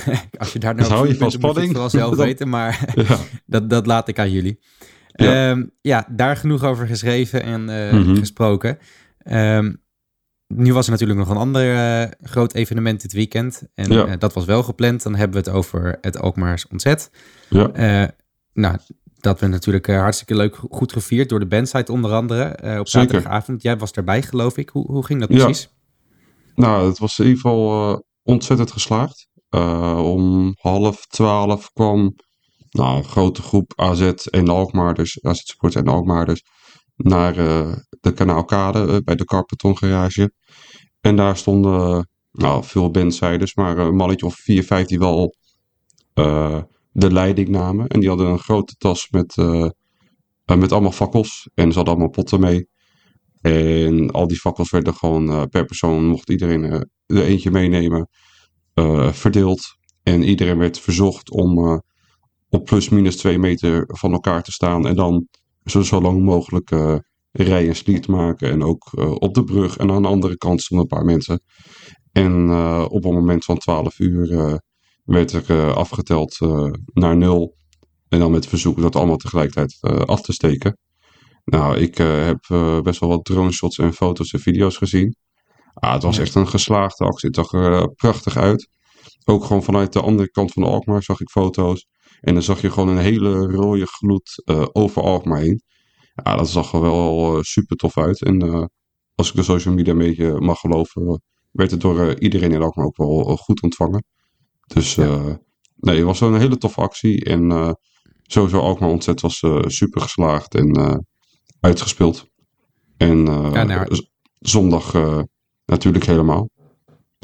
Als 0.37 0.53
je 0.53 0.59
daar 0.59 0.75
nou 0.75 0.89
hou 0.89 1.07
je 1.07 1.15
van 1.15 1.31
spanning? 1.31 1.67
moet 1.67 1.75
je 1.75 1.81
het 1.81 1.91
vooral 1.91 2.15
zelf 2.15 2.15
weten, 2.27 2.49
maar 2.49 2.93
ja. 2.95 3.17
dat, 3.45 3.69
dat 3.69 3.85
laat 3.85 4.07
ik 4.07 4.19
aan 4.19 4.31
jullie. 4.31 4.59
Ja. 5.11 5.49
Um, 5.49 5.71
ja, 5.81 6.07
daar 6.09 6.37
genoeg 6.37 6.63
over 6.63 6.87
geschreven 6.87 7.43
en 7.43 7.69
uh, 7.69 7.91
mm 7.91 8.03
-hmm. 8.03 8.17
gesproken. 8.17 8.77
Um, 9.23 9.81
nu 10.47 10.73
was 10.73 10.85
er 10.85 10.91
natuurlijk 10.91 11.19
nog 11.19 11.29
een 11.29 11.37
ander 11.37 11.73
uh, 11.73 12.11
groot 12.21 12.53
evenement 12.53 13.01
dit 13.01 13.13
weekend. 13.13 13.63
En 13.73 13.91
ja. 13.91 14.07
uh, 14.07 14.13
dat 14.19 14.33
was 14.33 14.45
wel 14.45 14.63
gepland. 14.63 15.03
Dan 15.03 15.15
hebben 15.15 15.43
we 15.43 15.49
het 15.49 15.57
over 15.57 15.97
het 16.01 16.17
Alkmaars 16.17 16.67
Ontzet. 16.67 17.11
Ja. 17.49 18.11
nou, 18.53 18.77
dat 19.21 19.39
werd 19.39 19.51
natuurlijk 19.51 19.87
hartstikke 19.87 20.35
leuk 20.35 20.55
goed 20.69 20.91
gevierd 20.91 21.29
door 21.29 21.39
de 21.39 21.47
bandsite 21.47 21.91
onder 21.91 22.11
andere 22.11 22.79
op 22.79 22.87
zaterdagavond. 22.87 23.61
Jij 23.61 23.77
was 23.77 23.91
erbij 23.91 24.21
geloof 24.21 24.57
ik. 24.57 24.69
Hoe, 24.69 24.91
hoe 24.91 25.05
ging 25.05 25.19
dat 25.19 25.29
precies? 25.29 25.69
Nou, 26.55 26.87
het 26.87 26.97
was 26.97 27.19
in 27.19 27.25
ieder 27.25 27.41
geval 27.41 28.03
ontzettend 28.23 28.71
geslaagd. 28.71 29.27
om 29.97 30.53
half 30.59 31.05
twaalf 31.05 31.69
kwam 31.73 32.15
nou, 32.69 32.97
een 32.97 33.03
grote 33.03 33.41
groep 33.41 33.73
AZ 33.75 34.01
en 34.29 34.49
Alkmaarders, 34.49 35.23
AZ 35.23 35.39
supporters 35.43 35.83
en 35.83 35.91
Alkmaarders, 35.91 36.43
naar 36.95 37.33
de 37.99 38.13
Kanaalkade 38.13 39.01
bij 39.03 39.15
de 39.15 39.25
Carpeton 39.25 39.77
garage. 39.77 40.33
En 41.01 41.15
daar 41.15 41.37
stonden 41.37 42.09
nou, 42.31 42.63
veel 42.63 42.91
bandsiders, 42.91 43.55
maar 43.55 43.77
een 43.77 43.95
mannetje 43.95 44.25
of 44.25 44.35
vier, 44.35 44.63
vijf 44.63 44.87
die 44.87 44.99
wel 44.99 45.35
de 46.91 47.11
leiding 47.11 47.49
namen. 47.49 47.87
En 47.87 47.99
die 47.99 48.09
hadden 48.09 48.27
een 48.27 48.39
grote 48.39 48.75
tas 48.77 49.09
met, 49.09 49.35
met 50.45 50.71
allemaal 50.71 50.91
fakkels. 50.91 51.49
En 51.53 51.69
ze 51.69 51.75
hadden 51.75 51.93
allemaal 51.93 52.11
potten 52.11 52.39
mee. 52.39 52.67
En 53.41 54.11
al 54.11 54.27
die 54.27 54.37
fakkels 54.37 54.69
werden 54.69 54.95
gewoon 54.95 55.49
per 55.49 55.65
persoon, 55.65 56.05
mocht 56.05 56.29
iedereen 56.29 56.63
er 56.63 57.23
eentje 57.23 57.51
meenemen, 57.51 58.09
verdeeld. 59.11 59.61
En 60.03 60.23
iedereen 60.23 60.57
werd 60.57 60.79
verzocht 60.79 61.31
om 61.31 61.81
op 62.49 62.65
plus 62.65 62.89
minus 62.89 63.15
twee 63.15 63.39
meter 63.39 63.83
van 63.87 64.11
elkaar 64.11 64.43
te 64.43 64.51
staan. 64.51 64.87
En 64.87 64.95
dan 64.95 65.27
zo, 65.63 65.81
zo 65.81 66.01
lang 66.01 66.23
mogelijk 66.23 66.71
uh, 66.71 66.95
rij 67.31 67.67
en 67.67 67.75
sliet 67.75 68.07
maken. 68.07 68.51
En 68.51 68.63
ook 68.63 68.91
op 69.21 69.33
de 69.33 69.43
brug. 69.43 69.77
En 69.77 69.91
aan 69.91 70.01
de 70.01 70.07
andere 70.07 70.37
kant 70.37 70.61
stonden 70.61 70.87
een 70.89 70.97
paar 70.97 71.05
mensen. 71.05 71.41
En 72.11 72.53
op 72.89 73.05
een 73.05 73.13
moment 73.13 73.45
van 73.45 73.57
12 73.57 73.99
uur 73.99 74.61
werd 75.13 75.31
er 75.49 75.73
afgeteld 75.73 76.37
naar 76.85 77.17
nul. 77.17 77.55
En 78.09 78.19
dan 78.19 78.31
met 78.31 78.47
verzoek 78.47 78.81
dat 78.81 78.95
allemaal 78.95 79.17
tegelijkertijd 79.17 79.77
af 80.07 80.21
te 80.21 80.33
steken. 80.33 80.77
Nou, 81.43 81.77
ik 81.77 81.97
heb 81.97 82.39
best 82.83 82.99
wel 82.99 83.09
wat 83.09 83.25
drone 83.25 83.51
shots 83.51 83.77
en 83.77 83.93
foto's 83.93 84.31
en 84.31 84.39
video's 84.39 84.77
gezien. 84.77 85.15
Ah, 85.73 85.93
het 85.93 86.03
was 86.03 86.17
echt 86.17 86.35
een 86.35 86.47
geslaagde 86.47 87.05
actie. 87.05 87.27
Het 87.27 87.37
zag 87.37 87.51
er 87.51 87.93
prachtig 87.93 88.37
uit. 88.37 88.69
Ook 89.25 89.43
gewoon 89.43 89.63
vanuit 89.63 89.93
de 89.93 90.01
andere 90.01 90.31
kant 90.31 90.51
van 90.51 90.63
de 90.63 90.69
Alkmaar 90.69 91.03
zag 91.03 91.19
ik 91.19 91.29
foto's. 91.29 91.87
En 92.19 92.33
dan 92.33 92.43
zag 92.43 92.61
je 92.61 92.71
gewoon 92.71 92.89
een 92.89 93.03
hele 93.03 93.45
rode 93.45 93.85
gloed 93.85 94.43
uh, 94.45 94.65
over 94.71 95.01
Alkmaar 95.01 95.39
heen. 95.39 95.61
Ja, 96.23 96.35
dat 96.35 96.49
zag 96.49 96.73
er 96.73 96.81
wel 96.81 97.35
uh, 97.35 97.41
super 97.41 97.75
tof 97.75 97.97
uit. 97.97 98.21
En 98.21 98.45
uh, 98.45 98.65
als 99.15 99.29
ik 99.29 99.35
de 99.35 99.43
social 99.43 99.73
media 99.73 99.91
een 99.91 99.99
beetje 99.99 100.39
mag 100.39 100.59
geloven, 100.59 101.21
werd 101.51 101.71
het 101.71 101.81
door 101.81 102.19
iedereen 102.19 102.51
in 102.51 102.61
Alkmaar 102.61 102.85
ook 102.85 102.97
wel 102.97 103.37
goed 103.37 103.61
ontvangen. 103.61 104.03
Dus 104.73 104.95
ja. 104.95 105.39
nee, 105.75 105.95
het 105.95 106.05
was 106.05 106.21
een 106.21 106.39
hele 106.39 106.57
toffe 106.57 106.81
actie. 106.81 107.25
En 107.25 107.77
sowieso 108.23 108.59
Alkmaar 108.59 108.89
ontzettend 108.89 109.41
was 109.41 109.73
super 109.75 110.01
geslaagd 110.01 110.55
en 110.55 111.05
uitgespeeld. 111.59 112.29
En 112.97 113.25
ja, 113.25 113.63
nou, 113.63 114.05
zondag 114.39 114.93
natuurlijk 115.65 116.05
helemaal. 116.05 116.49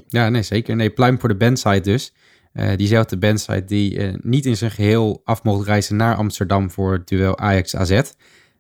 Ja, 0.08 0.30
nee, 0.30 0.42
zeker. 0.42 0.76
Nee, 0.76 0.90
pluim 0.90 1.20
voor 1.20 1.30
de 1.30 1.38
bandside 1.38 1.82
dus. 1.82 2.14
Uh, 2.54 2.76
diezelfde 2.76 3.18
bandsite 3.18 3.64
die 3.66 3.94
uh, 3.94 4.14
niet 4.22 4.46
in 4.46 4.58
zijn 4.58 4.72
geheel 4.72 5.22
af 5.24 5.44
mocht 5.44 5.66
reizen 5.66 5.96
naar 5.96 6.16
Amsterdam 6.16 6.72
voor 6.72 6.94
het 6.94 7.08
duel 7.08 7.38
Ajax-AZ. 7.38 7.92
Uh, 7.92 8.02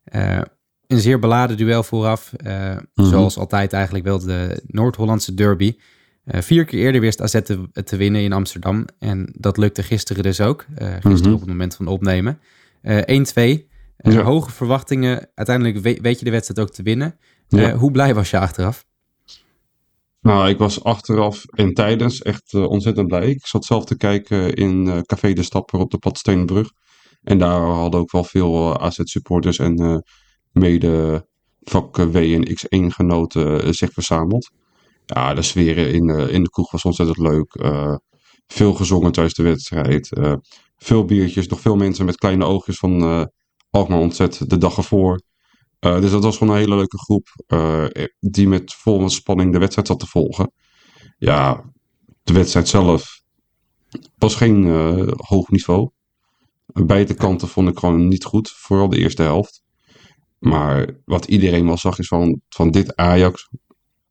eh, 0.04 0.42
een 0.88 1.00
zeer 1.00 1.20
beladen 1.20 1.58
duel 1.58 1.84
vooraf, 1.84 2.34
mm 2.44 2.50
-hmm. 2.94 3.06
zoals 3.06 3.38
altijd 3.38 3.74
eigenlijk 3.74 4.06
wel 4.06 4.20
de 4.20 4.62
Noord-Hollandse 4.68 5.34
derby. 5.34 5.76
Vier 6.28 6.66
keer 6.66 6.80
eerder 6.80 7.02
wist 7.02 7.22
AZ 7.22 7.42
te, 7.44 7.70
te, 7.84 7.98
winnen 7.98 8.22
in 8.22 8.34
Amsterdam 8.34 8.86
en 9.00 9.34
dat 9.38 9.58
lukte 9.58 9.84
gisteren 9.84 10.24
dus 10.24 10.42
ook. 10.42 10.66
gisteren 10.70 11.02
mm 11.04 11.22
-hmm. 11.22 11.34
op 11.34 11.40
het 11.40 11.50
moment 11.50 11.76
van 11.76 11.88
opnemen. 11.88 12.40
1-2, 12.84 13.68
ja. 13.98 14.22
hoge 14.22 14.52
verwachtingen. 14.52 15.30
Uiteindelijk 15.36 15.78
weet, 15.78 16.02
weet, 16.02 16.20
je 16.20 16.26
de 16.26 16.32
wedstrijd 16.32 16.60
ook 16.60 16.76
te 16.76 16.84
winnen. 16.84 17.16
Ja. 17.48 17.76
hoe 17.76 17.92
blij 17.92 18.14
was 18.14 18.30
je 18.30 18.40
achteraf? 18.40 18.86
Nou, 20.22 20.50
ik 20.50 20.58
was 20.58 20.84
achteraf 20.84 21.46
en 21.46 21.74
tijdens 21.74 22.22
echt 22.22 22.54
uh, 22.54 22.70
ontzettend 22.70 23.08
blij. 23.08 23.30
Ik 23.30 23.46
zat 23.46 23.66
zelf 23.66 23.86
te 23.86 23.98
kijken 23.98 24.54
in 24.54 24.86
uh, 24.86 25.00
Café 25.00 25.34
de 25.34 25.44
Stapper 25.44 25.80
op 25.80 25.92
de 25.92 25.98
Padsteenbrug. 25.98 26.72
En 27.24 27.38
daar 27.38 27.62
hadden 27.62 28.00
ook 28.00 28.12
wel 28.12 28.24
veel 28.24 28.70
uh, 28.70 28.76
eh, 28.76 28.84
AZ-supporters 28.84 29.60
en 29.60 30.04
mede 30.52 31.26
vak 31.60 31.96
W 31.96 32.16
en 32.16 32.48
X1-genoten 32.50 33.74
zich 33.76 33.92
verzameld. 33.92 34.50
Ja, 35.14 35.34
de 35.34 35.42
sfeer 35.42 35.78
in, 35.78 36.10
in 36.10 36.44
de 36.44 36.50
kroeg 36.50 36.72
was 36.72 36.86
ontzettend 36.86 37.18
leuk. 37.18 37.56
veel 38.48 38.74
gezongen 38.74 39.12
tijdens 39.12 39.36
de 39.36 39.44
wedstrijd. 39.44 40.10
veel 40.78 41.06
biertjes, 41.06 41.48
nog 41.48 41.60
veel 41.60 41.76
mensen 41.76 42.06
met 42.06 42.18
kleine 42.18 42.46
oogjes 42.46 42.78
van 42.78 43.30
Alkmaar 43.70 44.00
ontzet 44.00 44.50
de 44.50 44.58
dag 44.58 44.78
ervoor. 44.78 45.22
Uh, 45.80 46.02
dus 46.02 46.12
dat 46.12 46.24
was 46.24 46.38
gewoon 46.38 46.54
een 46.54 46.60
hele 46.60 46.76
leuke 46.76 46.98
groep 46.98 47.28
uh, 47.48 47.86
die 48.20 48.48
met 48.48 48.74
volle 48.74 49.10
spanning 49.10 49.52
de 49.52 49.60
wedstrijd 49.60 49.88
zat 49.88 50.00
te 50.00 50.08
volgen. 50.08 50.52
Ja, 51.18 51.72
de 52.24 52.34
wedstrijd 52.34 52.68
zelf 52.68 53.22
was 54.18 54.36
geen 54.36 54.64
uh, 54.64 55.08
hoog 55.16 55.50
niveau. 55.50 55.90
Beide 56.66 57.14
kanten 57.14 57.48
vond 57.48 57.70
ik 57.70 57.80
gewoon 57.80 58.08
niet 58.08 58.24
goed, 58.24 58.50
vooral 58.50 58.90
de 58.90 58.98
eerste 58.98 59.22
helft. 59.22 59.64
Maar 60.40 61.00
wat 61.06 61.26
iedereen 61.26 61.66
wel 61.66 61.78
zag 61.78 62.00
is 62.00 62.08
van, 62.08 62.42
van 62.50 62.72
dit 62.72 62.96
Ajax 62.96 63.50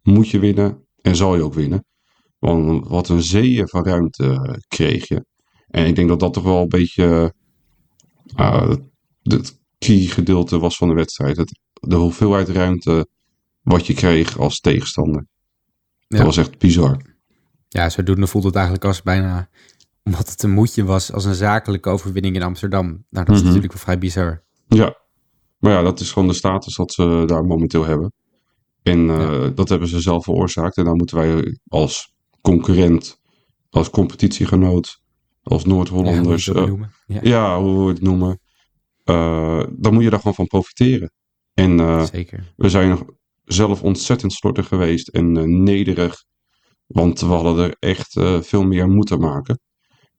moet 0.03 0.29
je 0.29 0.38
winnen 0.38 0.86
en 1.07 1.16
zal 1.16 1.37
je 1.37 1.42
ook 1.42 1.55
winnen. 1.55 1.85
Want 2.38 2.88
wat 2.88 3.09
een 3.09 3.23
zeeën 3.23 3.69
van 3.69 3.85
ruimte 3.85 4.59
kreeg 4.69 5.09
je. 5.09 5.27
En 5.66 5.87
ik 5.87 5.97
denk 5.97 6.09
dat 6.09 6.21
dat 6.21 6.33
toch 6.33 6.45
wel 6.45 6.62
een 6.62 6.69
beetje 6.69 7.35
het 9.23 9.59
key 9.79 10.01
gedeelte 10.01 10.59
was 10.59 10.77
van 10.77 10.88
de 10.88 10.95
wedstrijd. 10.95 11.37
Het, 11.37 11.59
de 11.73 11.97
hoeveelheid 11.97 12.49
ruimte 12.49 13.09
wat 13.62 13.87
je 13.87 13.95
kreeg 13.95 14.38
als 14.38 14.61
tegenstander. 14.61 15.27
Dat 16.09 16.21
was 16.21 16.37
echt 16.37 16.59
bizar. 16.59 17.01
Ja, 17.69 17.90
zodoende 17.90 18.27
voelt 18.27 18.45
het 18.45 18.55
eigenlijk 18.55 18.85
als 18.85 19.03
bijna, 19.03 19.49
omdat 20.05 20.31
het 20.31 20.42
een 20.42 20.51
moedje 20.51 20.85
was, 20.85 21.12
als 21.12 21.25
een 21.25 21.35
zakelijke 21.35 21.88
overwinning 21.88 22.35
in 22.35 22.42
Amsterdam. 22.42 22.87
Nou, 22.87 23.27
dat 23.27 23.29
is 23.29 23.35
mhm. 23.35 23.45
natuurlijk 23.45 23.73
wel 23.73 23.83
vrij 23.83 23.99
bizar. 23.99 24.45
Ja, 24.69 24.97
maar 25.59 25.73
ja, 25.73 25.83
dat 25.83 26.01
is 26.01 26.12
gewoon 26.12 26.29
de 26.29 26.35
status 26.35 26.75
dat 26.75 26.92
ze 26.92 27.23
daar 27.27 27.45
momenteel 27.45 27.85
hebben. 27.85 28.12
En 28.87 28.99
uh, 28.99 29.49
dat 29.55 29.68
hebben 29.68 29.88
ze 29.88 30.01
zelf 30.01 30.25
veroorzaakt. 30.25 30.77
En 30.77 30.85
dan 30.85 30.96
moeten 30.96 31.16
wij 31.16 31.59
als 31.68 32.14
concurrent, 32.40 33.20
als 33.70 33.90
competitiegenoot, 33.90 35.01
als 35.42 35.64
Noord-Hollanders, 35.64 36.44
ja, 36.44 36.55
uh, 36.55 36.83
ja. 37.07 37.20
ja, 37.22 37.61
hoe 37.61 37.85
we 37.85 37.92
het 37.92 38.03
noemen, 38.03 38.40
uh, 39.05 39.64
dan 39.72 39.94
moet 39.94 40.03
je 40.03 40.11
daar 40.11 40.18
gewoon 40.18 40.35
van 40.35 40.46
profiteren. 40.46 41.12
En 41.55 41.79
uh, 41.79 42.05
Zeker. 42.05 42.53
we 42.57 42.68
zijn 42.68 42.99
zelf 43.44 43.83
ontzettend 43.83 44.33
slordig 44.33 44.68
geweest 44.68 45.09
en 45.09 45.37
uh, 45.37 45.44
nederig. 45.44 46.25
Want 46.87 47.20
we 47.20 47.27
hadden 47.27 47.64
er 47.64 47.77
echt 47.79 48.12
veel 48.40 48.64
meer 48.64 48.88
moeten 48.88 49.20
maken. 49.20 49.61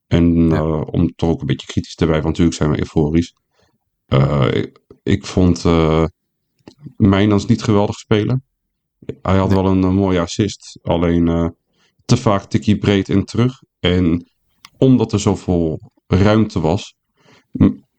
En 0.08 0.50
ja. 0.50 0.64
om 0.82 1.16
toch 1.16 1.30
ook 1.30 1.42
een 1.42 1.48
beetje 1.48 1.68
kritisch 1.68 1.96
te 1.96 2.06
blijven, 2.06 2.26
want 2.26 2.38
natuurlijk 2.38 2.58
zijn 2.58 2.72
we 2.72 2.80
euforisch. 2.80 3.34
Ik, 4.56 4.80
ik, 5.04 5.26
vond 5.26 5.64
Mijnans 6.98 7.46
niet 7.46 7.64
geweldig 7.64 7.96
spelen. 7.96 8.47
Hij 9.22 9.38
had 9.38 9.52
wel 9.54 9.66
een, 9.66 9.84
een, 9.84 9.96
mooie 9.96 10.20
assist, 10.20 10.80
alleen 10.82 11.54
te 12.06 12.18
vaak 12.18 12.44
tikkie 12.44 12.78
breed 12.78 13.10
en 13.10 13.26
terug. 13.26 13.62
En 13.80 14.30
omdat 14.78 15.14
er 15.14 15.20
zoveel 15.20 15.92
ruimte 16.08 16.60
was, 16.60 16.96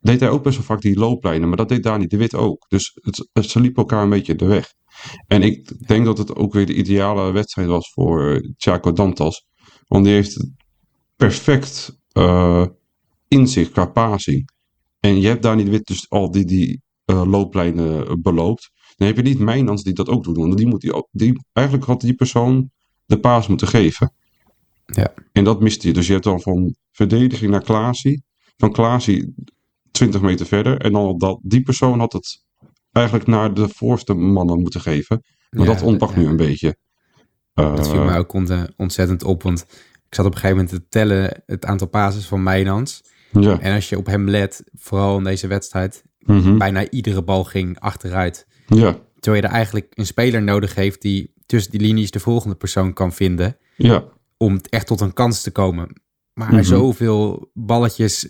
deed 0.00 0.20
hij 0.20 0.30
ook 0.30 0.42
best 0.42 0.56
wel 0.56 0.66
vaak 0.66 0.80
die 0.80 0.98
looplijnen, 0.98 1.48
maar 1.48 1.56
dat 1.56 1.68
deed 1.68 1.82
Dani 1.82 2.06
de 2.06 2.16
Wit 2.16 2.34
ook. 2.34 2.64
Dus 2.68 2.98
het, 3.32 3.46
ze 3.46 3.60
liepen 3.60 3.82
elkaar 3.82 4.02
een 4.02 4.08
beetje 4.08 4.32
in 4.32 4.38
de 4.38 4.46
weg. 4.46 4.72
En 5.26 5.42
ik 5.42 5.86
denk 5.86 6.04
dat 6.04 6.18
het 6.18 6.34
ook 6.34 6.52
weer 6.52 6.66
de 6.66 6.74
ideale 6.74 7.32
wedstrijd 7.32 7.68
was 7.68 7.90
voor 7.92 8.22
uh, 8.22 8.52
Thiago 8.56 8.92
Dantas. 8.92 9.46
Want 9.86 10.04
die 10.04 10.14
heeft 10.14 10.46
perfect 11.16 11.98
uh, 12.12 12.66
inzicht 13.28 13.70
qua 13.70 13.86
passing. 13.86 14.50
En 15.00 15.20
je 15.20 15.26
hebt 15.26 15.42
Dani 15.42 15.64
de 15.64 15.70
Wit 15.70 15.86
dus 15.86 16.10
al 16.10 16.30
die, 16.30 16.44
die 16.44 16.82
looplijnen 17.04 18.22
beloopt. 18.22 18.70
Dan 18.98 19.06
heb 19.06 19.16
je 19.16 19.22
niet 19.22 19.38
Mijnans 19.38 19.82
die 19.82 19.92
dat 19.92 20.08
ook 20.08 20.24
doet. 20.24 20.36
Want 20.36 20.56
die 20.56 20.66
moet 20.66 20.80
die, 20.80 21.06
die, 21.10 21.44
eigenlijk 21.52 21.86
had 21.86 22.00
die 22.00 22.14
persoon 22.14 22.70
de 23.06 23.20
paas 23.20 23.46
moeten 23.46 23.68
geven. 23.68 24.12
Ja. 24.86 25.14
En 25.32 25.44
dat 25.44 25.60
mist 25.60 25.82
hij. 25.82 25.92
Dus 25.92 26.06
je 26.06 26.12
hebt 26.12 26.24
dan 26.24 26.40
van 26.40 26.74
verdediging 26.92 27.50
naar 27.50 27.62
Klaasie. 27.62 28.22
Van 28.56 28.72
Klaasie 28.72 29.34
20 29.90 30.20
meter 30.20 30.46
verder. 30.46 30.80
En 30.80 30.92
dan 30.92 31.18
dat 31.18 31.38
die 31.42 31.62
persoon 31.62 31.98
had 31.98 32.12
het 32.12 32.44
eigenlijk 32.92 33.26
naar 33.26 33.54
de 33.54 33.68
voorste 33.68 34.14
mannen 34.14 34.60
moeten 34.60 34.80
geven. 34.80 35.22
Maar 35.50 35.66
dat 35.66 35.82
ontbakt 35.82 36.16
nu 36.16 36.26
een 36.26 36.36
beetje. 36.36 36.76
Dat 37.54 37.88
viel 37.88 38.04
mij 38.04 38.18
ook 38.18 38.32
ontzettend 38.76 39.24
op. 39.24 39.42
Want 39.42 39.66
ik 40.08 40.14
zat 40.14 40.26
op 40.26 40.32
een 40.32 40.38
gegeven 40.38 40.64
moment 40.64 40.74
te 40.74 40.88
tellen 40.88 41.42
het 41.46 41.64
aantal 41.64 41.88
passes 41.88 42.26
van 42.26 42.42
Mijnans. 42.42 43.02
Ja. 43.30 43.60
En 43.60 43.74
als 43.74 43.88
je 43.88 43.98
op 43.98 44.06
hem 44.06 44.28
let, 44.28 44.62
vooral 44.74 45.18
in 45.18 45.24
deze 45.24 45.46
wedstrijd, 45.46 46.04
mhm. 46.18 46.58
bijna 46.58 46.90
iedere 46.90 47.22
bal 47.22 47.44
ging 47.44 47.80
achteruit. 47.80 48.46
Ja. 48.76 48.98
Terwijl 49.20 49.42
je 49.42 49.48
er 49.48 49.54
eigenlijk 49.54 49.92
een 49.94 50.06
speler 50.06 50.42
nodig 50.42 50.74
heeft 50.74 51.02
die 51.02 51.32
tussen 51.46 51.70
die 51.70 51.80
linies 51.80 52.10
de 52.10 52.20
volgende 52.20 52.56
persoon 52.56 52.92
kan 52.92 53.12
vinden. 53.12 53.56
Ja. 53.76 54.04
Om 54.36 54.60
echt 54.70 54.86
tot 54.86 55.00
een 55.00 55.12
kans 55.12 55.42
te 55.42 55.50
komen. 55.50 56.02
Maar 56.32 56.52
mm 56.52 56.62
zoveel 56.62 57.50
balletjes 57.54 58.26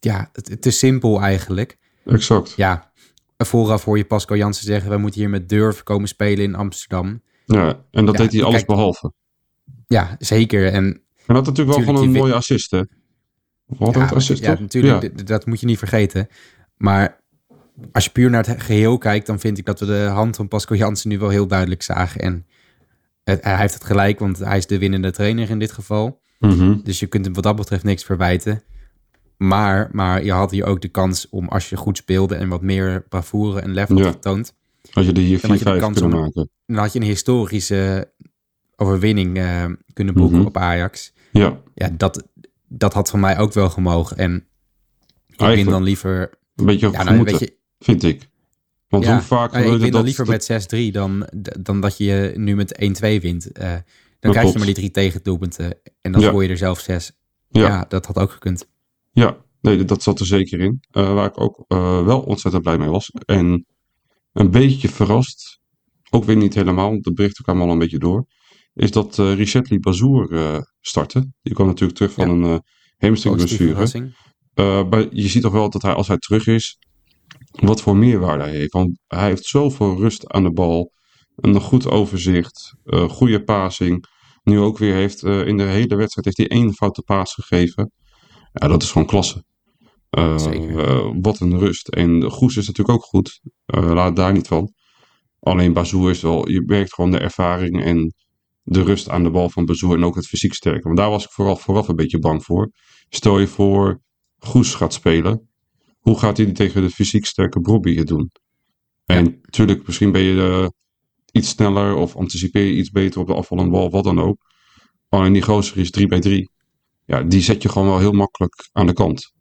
ja, 0.00 0.30
te 0.60 0.70
simpel 0.70 1.20
eigenlijk. 1.20 1.78
Exact. 2.04 2.52
Ja, 2.56 2.92
vooraf 3.36 3.84
hoor 3.84 3.96
je 3.96 4.04
Pascal 4.04 4.36
Jansen 4.36 4.64
zeggen... 4.64 4.90
we 4.90 4.96
moeten 4.96 5.20
hier 5.20 5.30
met 5.30 5.48
durf 5.48 5.82
komen 5.82 6.08
spelen 6.08 6.44
in 6.44 6.54
Amsterdam. 6.54 7.22
Ja, 7.44 7.84
en 7.90 8.04
dat 8.04 8.16
deed 8.16 8.32
hij 8.32 8.42
alles 8.42 8.64
behalve. 8.64 9.12
Ja, 9.86 10.16
zeker. 10.18 10.66
En, 10.72 10.84
en 11.26 11.34
dat 11.34 11.46
natuurlijk 11.46 11.76
wel 11.76 11.86
gewoon 11.86 12.02
een 12.02 12.12
mooie 12.12 12.34
assist, 12.34 12.70
hè? 12.70 12.82
Wat 13.66 13.94
ja, 13.94 14.06
assist, 14.06 14.42
ja, 14.42 14.56
natuurlijk. 14.60 15.26
Dat 15.26 15.46
moet 15.46 15.60
je 15.60 15.66
niet 15.66 15.78
vergeten. 15.78 16.28
Maar 16.76 17.20
als 17.92 18.04
je 18.04 18.10
puur 18.10 18.30
naar 18.30 18.46
het 18.46 18.62
geheel 18.62 18.98
kijkt, 18.98 19.26
dan 19.26 19.40
vind 19.40 19.58
ik 19.58 19.64
dat 19.64 19.80
we 19.80 19.86
de 19.86 20.02
hand 20.12 20.36
van 20.36 20.48
Pascal 20.48 20.76
Jansen 20.76 21.08
nu 21.08 21.18
wel 21.18 21.28
heel 21.28 21.46
duidelijk 21.46 21.82
zagen. 21.82 22.20
En 22.20 22.46
het, 23.24 23.44
hij 23.44 23.56
heeft 23.56 23.74
het 23.74 23.84
gelijk, 23.84 24.18
want 24.18 24.38
hij 24.38 24.56
is 24.56 24.66
de 24.66 24.78
winnende 24.78 25.10
trainer 25.10 25.50
in 25.50 25.58
dit 25.58 25.72
geval. 25.72 26.20
Mhm. 26.38 26.76
Dus 26.82 27.00
je 27.00 27.06
kunt 27.06 27.24
hem 27.24 27.34
wat 27.34 27.42
dat 27.42 27.56
betreft 27.56 27.84
niks 27.84 28.04
verwijten. 28.04 28.62
Maar, 29.36 29.88
maar 29.92 30.24
je 30.24 30.32
had 30.32 30.50
hier 30.50 30.64
ook 30.64 30.80
de 30.80 30.88
kans 30.88 31.28
om, 31.28 31.48
als 31.48 31.68
je 31.68 31.76
goed 31.76 31.96
speelde 31.96 32.34
en 32.34 32.48
wat 32.48 32.62
meer 32.62 33.04
bravoure 33.08 33.60
en 33.60 33.72
lef 33.74 33.88
had 33.88 33.98
Ja. 33.98 34.10
getoond, 34.10 34.54
Als 34.92 35.06
je 35.06 35.12
er 35.12 35.18
hier 35.18 35.40
Dan 35.40 35.50
had 35.50 35.58
je 35.58 35.64
de 35.64 35.70
4-5 35.70 35.78
kans 35.80 35.98
kunnen 36.00 36.20
maken. 36.20 36.48
dan 36.66 36.76
had 36.76 36.92
je 36.92 36.98
een 37.00 37.04
historische 37.06 38.10
overwinning 38.76 39.36
eh, 39.38 39.64
kunnen 39.92 40.14
boeken 40.14 40.38
Mhm. 40.38 40.46
op 40.46 40.56
Ajax. 40.56 41.12
Ja, 41.32 41.60
Ja, 41.74 41.88
dat, 41.96 42.26
dat 42.68 42.92
had 42.92 43.10
van 43.10 43.20
mij 43.20 43.38
ook 43.38 43.52
wel 43.52 43.70
gemogen. 43.70 44.16
En 44.16 44.34
ik 44.34 44.42
win 45.26 45.46
Eigenlijk. 45.46 45.70
dan 45.70 45.82
liever... 45.82 46.30
een 46.56 46.64
beetje 46.66 46.90
Ja, 46.90 47.02
nou, 47.02 47.22
weet 47.22 47.38
je, 47.38 47.56
vind 47.78 48.02
ik. 48.02 48.28
Want 48.88 49.04
ja, 49.04 49.12
hoe 49.12 49.22
vaak 49.22 49.38
nou, 49.38 49.46
ik 49.50 49.62
gebeurde 49.62 49.82
win 49.82 49.92
dan 49.92 50.04
liever 50.04 50.24
dat- 50.24 50.34
met 50.34 50.44
6-3 50.44 50.92
dan, 50.92 51.28
dan 51.60 51.80
dat 51.80 51.96
je 51.98 52.32
nu 52.36 52.54
met 52.56 52.80
1-2 52.82 53.20
wint. 53.20 53.52
Eh, 53.52 53.76
dan 54.20 54.32
krijg 54.32 54.52
je 54.52 54.56
maar 54.56 54.66
die 54.66 54.74
drie 54.74 54.90
tegendoelpunten. 54.90 55.78
En 56.00 56.12
dan 56.12 56.20
Ja. 56.20 56.30
gooi 56.30 56.46
je 56.46 56.52
er 56.52 56.58
zelf 56.58 56.80
zes. 56.80 57.12
Ja. 57.48 57.60
Ja. 57.66 57.84
dat 57.88 58.06
had 58.06 58.16
ook 58.18 58.30
gekund. 58.30 58.68
Ja, 59.12 59.36
nee, 59.60 59.84
dat 59.84 60.02
zat 60.02 60.20
er 60.20 60.26
zeker 60.26 60.60
in. 60.60 60.80
Eh, 60.90 61.14
waar 61.14 61.26
ik 61.26 61.40
ook 61.40 61.64
eh, 61.68 62.04
wel 62.04 62.20
ontzettend 62.20 62.62
blij 62.62 62.78
mee 62.78 62.88
was. 62.88 63.10
En 63.24 63.66
een 64.32 64.50
beetje 64.50 64.88
verrast, 64.88 65.60
ook 66.10 66.24
weer 66.24 66.36
niet 66.36 66.54
helemaal, 66.54 66.90
want 66.90 67.04
de 67.04 67.12
berichten 67.12 67.44
kwamen 67.44 67.62
al 67.66 67.72
een 67.72 67.78
beetje 67.78 67.98
door. 67.98 68.26
Is 68.74 68.90
dat 68.90 69.18
eh 69.18 69.34
Richetli 69.34 69.78
Bazour 69.80 70.32
eh 70.32 70.58
startte. 70.80 71.30
Die 71.42 71.54
kwam 71.54 71.66
natuurlijk 71.66 71.98
terug 71.98 72.12
van 72.12 72.28
een 72.30 72.42
uh, 72.50 72.58
hamstringblessure. 72.96 74.10
Eh, 74.54 75.06
je 75.10 75.28
ziet 75.28 75.42
toch 75.42 75.52
wel 75.52 75.70
dat 75.70 75.82
hij, 75.82 75.92
als 75.92 76.08
hij 76.08 76.18
terug 76.18 76.46
is, 76.46 76.78
wat 77.60 77.80
voor 77.80 77.96
meerwaarde 77.96 78.44
hij 78.44 78.52
heeft. 78.52 78.72
Want 78.72 78.98
hij 79.06 79.26
heeft 79.28 79.44
zoveel 79.44 79.96
rust 79.96 80.28
aan 80.28 80.42
de 80.42 80.52
bal. 80.52 80.92
Een 81.36 81.60
goed 81.60 81.90
overzicht. 81.90 82.74
eh, 82.84 83.08
goede 83.08 83.44
passing. 83.44 84.04
Nu 84.42 84.58
ook 84.60 84.78
weer 84.78 84.94
heeft 84.94 85.22
eh, 85.22 85.46
in 85.46 85.56
de 85.56 85.62
hele 85.62 85.96
wedstrijd 85.96 86.24
heeft 86.24 86.36
hij 86.50 86.58
één 86.58 86.74
foute 86.74 87.02
paas 87.02 87.34
gegeven. 87.34 87.92
Ja, 88.52 88.68
dat 88.68 88.82
is 88.82 88.90
gewoon 88.90 89.06
klasse. 89.06 89.44
Eh, 90.10 91.10
wat 91.20 91.40
een 91.40 91.58
rust. 91.58 91.88
En 91.88 92.30
Goes 92.30 92.56
is 92.56 92.66
natuurlijk 92.66 92.98
ook 92.98 93.04
goed. 93.04 93.40
Laat 93.66 94.16
daar 94.16 94.32
niet 94.32 94.46
van. 94.46 94.72
Alleen 95.40 95.72
Bazoer 95.72 96.10
is 96.10 96.20
wel, 96.20 96.48
je 96.48 96.62
merkt 96.66 96.94
gewoon 96.94 97.10
de 97.10 97.18
ervaring 97.18 97.82
en 97.84 98.14
de 98.62 98.82
rust 98.82 99.08
aan 99.08 99.22
de 99.22 99.30
bal 99.30 99.50
van 99.50 99.64
Bazoer 99.64 99.94
en 99.94 100.04
ook 100.04 100.14
het 100.14 100.26
fysiek 100.26 100.54
sterke. 100.54 100.82
Want 100.82 100.96
daar 100.96 101.10
was 101.10 101.24
ik 101.24 101.30
vooral 101.30 101.56
vooraf 101.56 101.88
een 101.88 101.96
beetje 101.96 102.18
bang 102.18 102.44
voor. 102.44 102.70
Stel 103.08 103.38
je 103.38 103.46
voor, 103.46 104.00
Goes 104.38 104.74
gaat 104.74 104.92
spelen. 104.92 105.48
Hoe 106.06 106.18
gaat 106.18 106.36
hij 106.36 106.52
tegen 106.52 106.82
de 106.82 106.90
fysiek 106.90 107.26
sterke 107.26 107.60
Brobby 107.60 107.96
het 107.96 108.06
doen? 108.06 108.30
En 109.04 109.38
natuurlijk, 109.42 109.86
misschien 109.86 110.12
ben 110.12 110.20
je 110.20 110.42
eh, 110.62 110.68
iets 111.32 111.48
sneller 111.48 111.94
of 111.94 112.16
anticipeer 112.16 112.64
je 112.64 112.72
iets 112.72 112.90
beter 112.90 113.20
op 113.20 113.26
de 113.26 113.34
afvallende 113.34 113.70
bal, 113.70 113.90
wat 113.90 114.04
dan 114.04 114.20
ook. 114.20 114.38
Alleen 115.08 115.32
die 115.32 115.42
gozer 115.42 115.78
is 115.78 115.90
3 115.90 116.06
bij 116.06 116.20
3. 116.20 116.50
Ja, 117.04 117.22
die 117.22 117.40
zet 117.40 117.62
je 117.62 117.68
gewoon 117.68 117.88
wel 117.88 117.98
heel 117.98 118.12
makkelijk 118.12 118.68
aan 118.72 118.86
de 118.86 118.92
kant. 118.92 119.32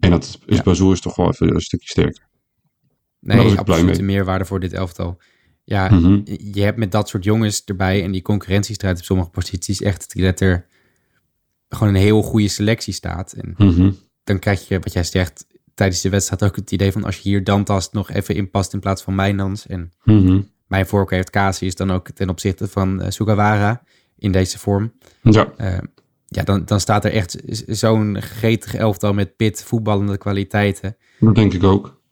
En 0.00 0.10
dat 0.10 0.22
is 0.22 0.38
Ja. 0.64 0.90
Is 0.92 1.00
toch 1.00 1.16
wel 1.16 1.28
even 1.28 1.54
een 1.54 1.60
stukje 1.60 1.88
sterker. 1.88 2.28
Nee, 3.20 3.58
absoluut 3.58 3.96
mee. 3.96 4.02
meerwaarde 4.02 4.44
voor 4.44 4.60
dit 4.60 4.72
elftal. 4.72 5.20
Ja, 5.64 5.90
Mhm. 5.90 6.20
je 6.52 6.62
hebt 6.62 6.78
met 6.78 6.92
dat 6.92 7.08
soort 7.08 7.24
jongens 7.24 7.64
erbij 7.64 8.02
en 8.02 8.12
die 8.12 8.22
concurrentiestrijd 8.22 8.98
op 8.98 9.04
sommige 9.04 9.30
posities 9.30 9.80
echt 9.82 10.20
dat 10.20 10.40
er 10.40 10.66
gewoon 11.68 11.94
een 11.94 12.00
heel 12.00 12.22
goede 12.22 12.48
selectie 12.48 12.92
staat. 12.92 13.32
En 13.32 13.54
Mhm. 13.56 13.92
dan 14.24 14.38
krijg 14.38 14.68
je, 14.68 14.78
wat 14.78 14.92
jij 14.92 15.04
zegt, 15.04 15.46
tijdens 15.74 16.00
de 16.00 16.08
wedstrijd 16.08 16.42
ook 16.44 16.56
het 16.56 16.70
idee 16.72 16.92
van 16.92 17.04
als 17.04 17.16
je 17.16 17.28
hier 17.28 17.44
Dantast 17.44 17.92
nog 17.92 18.10
even 18.10 18.34
inpast 18.34 18.72
in 18.72 18.80
plaats 18.80 19.02
van 19.02 19.14
Mijnans. 19.14 19.66
En 19.66 19.92
Mhm. 20.04 20.40
mijn 20.66 20.86
voorkeur 20.86 21.16
heeft 21.16 21.30
Casius 21.30 21.74
dan 21.74 21.90
ook 21.92 22.08
ten 22.10 22.28
opzichte 22.28 22.68
van 22.68 23.00
eh, 23.02 23.10
Sugawara 23.10 23.82
in 24.18 24.32
deze 24.32 24.58
vorm. 24.58 24.92
Ja, 25.22 25.52
Eh, 25.56 25.78
ja, 26.26 26.42
dan, 26.42 26.64
dan 26.64 26.80
staat 26.80 27.04
er 27.04 27.12
echt 27.12 27.36
zo'n 27.66 28.22
gretig 28.22 28.74
elftal 28.74 29.12
met 29.12 29.36
pit, 29.36 29.62
voetballende 29.64 30.18
kwaliteiten. 30.18 30.96
dat 31.20 31.34
denk 31.34 31.52
ik 31.52 31.62
ook. 31.62 32.02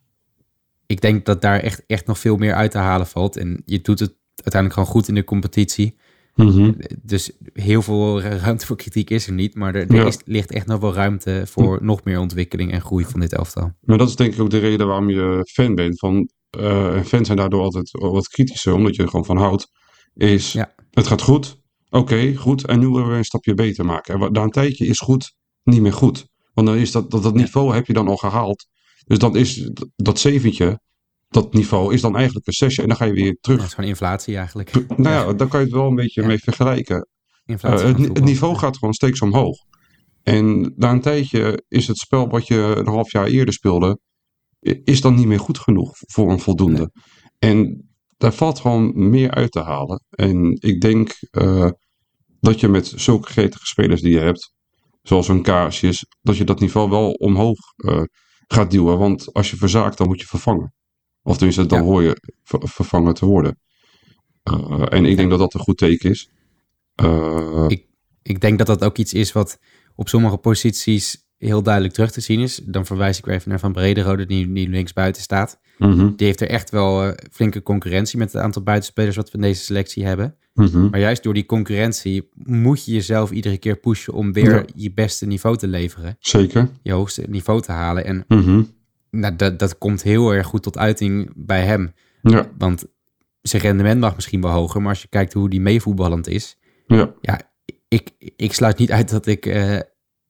Ik 0.86 1.00
denk 1.00 1.24
dat 1.24 1.42
daar 1.42 1.60
echt, 1.60 1.82
echt 1.86 2.06
nog 2.06 2.18
veel 2.18 2.36
meer 2.36 2.54
uit 2.54 2.70
te 2.70 2.78
halen 2.78 3.06
valt. 3.06 3.36
En 3.36 3.62
je 3.64 3.80
doet 3.80 3.98
het 4.00 4.14
uiteindelijk 4.34 4.72
gewoon 4.74 4.88
goed 4.88 5.08
in 5.08 5.14
de 5.14 5.24
competitie. 5.24 5.98
Mhm. 6.34 6.72
Dus 7.02 7.30
heel 7.52 7.82
veel 7.82 8.20
ruimte 8.22 8.66
voor 8.66 8.76
kritiek 8.76 9.10
is 9.10 9.26
er 9.26 9.32
niet. 9.32 9.54
Maar 9.54 9.74
er, 9.74 9.86
er 9.88 9.94
Ja. 9.96 10.06
is, 10.06 10.18
ligt 10.24 10.52
echt 10.52 10.66
nog 10.66 10.80
wel 10.80 10.94
ruimte 10.94 11.42
voor 11.46 11.78
nog 11.84 12.04
meer 12.04 12.18
ontwikkeling 12.20 12.72
en 12.72 12.80
groei 12.80 13.04
van 13.04 13.20
dit 13.20 13.32
elftal. 13.32 13.72
Maar 13.80 13.98
dat 13.98 14.08
is 14.08 14.16
denk 14.16 14.34
ik 14.34 14.40
ook 14.40 14.50
de 14.50 14.58
reden 14.58 14.86
waarom 14.86 15.10
je 15.10 15.48
fan 15.52 15.74
bent. 15.74 15.98
Van, 15.98 16.28
eh, 16.50 17.02
fans 17.02 17.26
zijn 17.26 17.38
daardoor 17.38 17.62
altijd 17.62 17.90
wat 17.90 18.28
kritischer, 18.28 18.74
omdat 18.74 18.96
je 18.96 19.02
er 19.02 19.08
gewoon 19.08 19.24
van 19.24 19.36
houdt. 19.36 19.70
Is, 20.14 20.52
Ja. 20.52 20.74
het 20.90 21.06
gaat 21.06 21.22
goed. 21.22 21.60
Oké, 21.90 22.34
goed. 22.34 22.66
En 22.66 22.78
nu 22.78 22.88
willen 22.88 23.08
we 23.10 23.14
een 23.16 23.24
stapje 23.24 23.54
beter 23.54 23.84
maken. 23.84 24.20
En 24.20 24.32
na 24.32 24.42
een 24.42 24.50
tijdje 24.50 24.86
is 24.86 24.98
goed 24.98 25.34
niet 25.64 25.80
meer 25.80 25.92
goed. 25.92 26.26
Want 26.54 26.66
dan 26.66 26.76
is 26.76 26.90
dat, 26.92 27.10
dat, 27.10 27.22
dat 27.22 27.34
niveau 27.34 27.74
heb 27.74 27.86
je 27.86 27.92
dan 27.92 28.08
al 28.08 28.16
gehaald. 28.16 28.66
Dus 29.06 29.18
dan 29.18 29.36
is 29.36 29.70
dat 29.96 30.18
zeventje, 30.20 30.80
dat 31.32 31.52
niveau, 31.52 31.94
is 31.94 32.00
dan 32.00 32.16
eigenlijk 32.16 32.46
een 32.46 32.52
zesje. 32.52 32.82
En 32.82 32.88
dan 32.88 32.96
ga 32.96 33.04
je 33.04 33.12
weer 33.12 33.36
terug. 33.40 33.58
het 33.58 33.66
is 33.66 33.74
gewoon 33.74 33.90
inflatie 33.90 34.36
eigenlijk. 34.36 34.72
Nou 34.96 35.28
ja, 35.28 35.32
dan 35.32 35.48
kan 35.48 35.60
je 35.60 35.66
het 35.66 35.74
wel 35.74 35.86
een 35.88 35.94
beetje 35.94 36.20
Ja. 36.20 36.26
mee 36.26 36.38
vergelijken. 36.38 37.08
Inflatie 37.44 37.86
Eh, 37.86 37.98
het, 37.98 38.24
niveau 38.24 38.56
gaat 38.56 38.76
gewoon 38.78 38.94
steeds 38.94 39.20
omhoog. 39.20 39.56
En 40.22 40.72
na 40.76 40.90
een 40.90 41.00
tijdje 41.00 41.64
is 41.68 41.86
het 41.88 41.96
spel 41.96 42.28
wat 42.28 42.46
je 42.46 42.74
een 42.76 42.86
half 42.86 43.12
jaar 43.12 43.26
eerder 43.26 43.54
speelde, 43.54 43.98
is 44.84 45.00
dan 45.00 45.14
niet 45.14 45.26
meer 45.26 45.40
goed 45.40 45.58
genoeg 45.58 45.90
voor 45.94 46.30
een 46.30 46.40
voldoende. 46.40 46.90
En 47.38 47.88
daar 48.16 48.32
valt 48.32 48.60
gewoon 48.60 49.08
meer 49.10 49.30
uit 49.30 49.52
te 49.52 49.60
halen. 49.60 50.04
En 50.10 50.56
ik 50.60 50.80
denk 50.80 51.12
eh, 51.30 51.70
dat 52.40 52.60
je 52.60 52.68
met 52.68 52.92
zulke 52.96 53.28
gretige 53.30 53.66
spelers 53.66 54.00
die 54.00 54.12
je 54.12 54.20
hebt, 54.20 54.52
zoals 55.02 55.28
een 55.28 55.42
Casius, 55.42 56.06
dat 56.20 56.36
je 56.36 56.44
dat 56.44 56.60
niveau 56.60 56.90
wel 56.90 57.10
omhoog 57.12 57.58
eh, 57.76 58.02
gaat 58.46 58.70
duwen. 58.70 58.98
Want 58.98 59.32
als 59.32 59.50
je 59.50 59.56
verzaakt, 59.56 59.98
dan 59.98 60.06
moet 60.06 60.20
je 60.20 60.26
vervangen. 60.26 60.72
Of 61.22 61.34
tenminste, 61.36 61.66
dan 61.66 61.78
Ja. 61.78 61.84
hoor 61.84 62.02
je 62.02 62.20
ver- 62.44 62.68
vervangen 62.68 63.14
te 63.14 63.26
worden. 63.26 63.58
Eh, 64.42 64.82
en 64.88 65.04
ik 65.04 65.16
denk 65.16 65.30
dat 65.30 65.38
dat 65.38 65.54
een 65.54 65.60
goed 65.60 65.78
teken 65.78 66.10
is. 66.10 66.30
Eh, 66.94 67.66
Ik 68.22 68.40
denk 68.40 68.58
dat 68.58 68.66
dat 68.66 68.84
ook 68.84 68.98
iets 68.98 69.12
is 69.12 69.32
wat 69.32 69.58
op 69.94 70.08
sommige 70.08 70.36
posities 70.36 71.26
heel 71.38 71.62
duidelijk 71.62 71.94
terug 71.94 72.10
te 72.10 72.20
zien 72.20 72.40
is. 72.40 72.60
Dan 72.64 72.86
verwijs 72.86 73.18
ik 73.18 73.24
weer 73.24 73.34
even 73.34 73.48
naar 73.50 73.58
Van 73.58 73.72
Brederode, 73.72 74.26
die 74.26 74.46
nu 74.46 74.68
links 74.68 74.92
buiten 74.92 75.22
staat. 75.22 75.60
mhm, 75.78 76.10
Die 76.16 76.26
heeft 76.26 76.40
er 76.40 76.48
echt 76.48 76.70
wel 76.70 77.02
eh, 77.04 77.26
flinke 77.32 77.62
concurrentie 77.62 78.18
met 78.18 78.32
het 78.32 78.42
aantal 78.42 78.62
buitenspelers 78.62 79.16
wat 79.16 79.30
we 79.30 79.36
in 79.36 79.42
deze 79.42 79.62
selectie 79.64 80.04
hebben. 80.04 80.36
mhm. 80.54 80.88
Maar 80.90 81.00
juist 81.00 81.22
door 81.22 81.34
die 81.34 81.46
concurrentie 81.46 82.28
moet 82.34 82.84
je 82.84 82.92
jezelf 82.92 83.30
iedere 83.30 83.58
keer 83.58 83.76
pushen 83.76 84.12
om 84.12 84.32
weer 84.32 84.54
Ja. 84.54 84.64
je 84.74 84.92
beste 84.92 85.26
niveau 85.26 85.56
te 85.56 85.66
leveren. 85.68 86.16
Zeker. 86.20 86.70
Je 86.82 86.92
hoogste 86.92 87.24
niveau 87.28 87.60
te 87.60 87.72
halen. 87.72 88.04
En 88.04 88.24
Mhm. 88.28 88.62
Nou, 89.20 89.36
dat, 89.36 89.58
dat 89.58 89.78
komt 89.78 90.02
heel 90.02 90.34
erg 90.34 90.46
goed 90.46 90.62
tot 90.62 90.78
uiting 90.78 91.32
bij 91.36 91.64
hem. 91.64 91.92
Ja, 92.22 92.50
Want 92.58 92.84
zijn 93.42 93.62
rendement 93.62 94.00
mag 94.00 94.14
misschien 94.14 94.40
wel 94.40 94.50
hoger, 94.50 94.80
maar 94.80 94.90
als 94.90 95.02
je 95.02 95.08
kijkt 95.08 95.32
hoe 95.32 95.48
die 95.48 95.60
meevoetballend 95.60 96.28
is. 96.28 96.58
ja, 96.86 97.14
Ja, 97.20 97.40
ik, 97.88 98.10
ik 98.36 98.52
sluit 98.52 98.78
niet 98.78 98.92
uit 98.92 99.10
dat 99.10 99.26
ik 99.26 99.46
eh, 99.46 99.78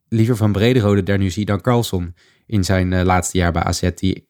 liever 0.08 0.36
van 0.36 0.52
Brederode 0.52 1.02
daar 1.02 1.18
nu 1.18 1.30
zie 1.30 1.44
dan 1.44 1.60
Carlson 1.60 2.14
in 2.46 2.64
zijn 2.64 2.92
eh, 2.92 3.04
laatste 3.04 3.38
jaar 3.38 3.52
bij 3.52 3.62
AZ. 3.62 3.90
Die 3.94 4.26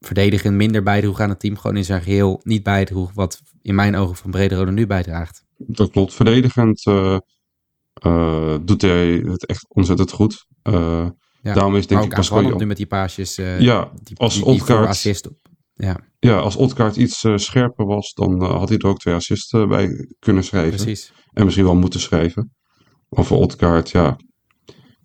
verdedigend 0.00 0.54
minder 0.54 0.82
bijdroeg 0.82 1.20
aan 1.20 1.28
het 1.28 1.40
team. 1.40 1.56
Gewoon 1.56 1.76
in 1.76 1.84
zijn 1.84 2.02
geheel 2.02 2.40
niet 2.44 2.62
bijdroeg 2.62 3.12
wat 3.14 3.42
in 3.62 3.74
mijn 3.74 3.96
ogen 3.96 4.16
van 4.16 4.30
Brederode 4.30 4.70
nu 4.70 4.86
bijdraagt. 4.86 5.44
dat 5.56 5.90
klopt. 5.90 6.14
Verdedigend 6.14 6.86
eh, 6.86 8.56
doet 8.60 8.82
hij 8.82 9.06
het 9.08 9.46
echt 9.46 9.66
ontzettend 9.68 10.12
goed. 10.12 10.46
Ja. 11.42 11.54
Daarom 11.54 11.76
is 11.76 11.86
denk 11.86 12.00
maar 12.00 12.08
ik 12.10 12.14
Pascal 12.16 12.42
Jan- 12.42 12.58
nu 12.58 12.66
met 12.66 12.76
die 12.76 12.86
paasjes. 12.86 13.38
eh, 13.38 13.60
Ja, 13.60 13.90
die, 14.02 14.18
als 14.18 14.34
die, 14.34 14.62
assist 14.62 15.26
op. 15.28 15.36
Ja, 15.74 16.00
Ja, 16.18 16.38
als 16.38 16.56
Odgaard 16.56 16.96
iets 16.96 17.24
eh, 17.24 17.36
scherper 17.36 17.86
was, 17.86 18.12
dan 18.14 18.42
eh, 18.42 18.50
had 18.58 18.68
hij 18.68 18.78
er 18.78 18.86
ook 18.86 18.98
twee 18.98 19.14
assists 19.14 19.52
eh, 19.52 19.68
bij 19.68 20.08
kunnen 20.18 20.44
schrijven. 20.44 20.76
precies. 20.84 21.12
En 21.32 21.44
misschien 21.44 21.64
wel 21.66 21.76
moeten 21.76 22.00
schrijven. 22.00 22.54
Maar 23.08 23.24
voor 23.24 23.38
Odgaard, 23.38 23.90
ja. 23.90 24.16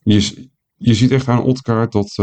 Je, 0.03 0.49
je 0.75 0.93
ziet 0.93 1.11
echt 1.11 1.27
aan 1.27 1.43
Odgaard 1.43 1.91
dat 1.91 2.13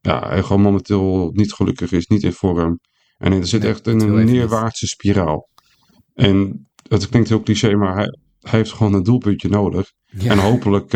ja, 0.00 0.28
hij 0.28 0.42
gewoon 0.42 0.62
momenteel 0.62 1.30
niet 1.32 1.52
gelukkig 1.52 1.92
is, 1.92 2.06
niet 2.06 2.22
in 2.22 2.32
vorm. 2.32 2.80
En 3.18 3.32
er 3.32 3.46
zit 3.46 3.62
Nee, 3.62 3.70
echt 3.70 3.86
in 3.86 4.00
een 4.00 4.14
niet. 4.14 4.26
neerwaartse 4.34 4.86
spiraal. 4.86 5.48
En 6.14 6.68
het 6.88 7.08
klinkt 7.08 7.28
heel 7.28 7.42
cliché, 7.42 7.74
maar 7.76 7.94
hij, 7.94 8.16
hij 8.40 8.58
heeft 8.58 8.72
gewoon 8.72 8.94
een 8.94 9.02
doelpuntje 9.02 9.48
nodig. 9.48 9.92
Ja. 10.06 10.30
En 10.30 10.38
hopelijk 10.38 10.92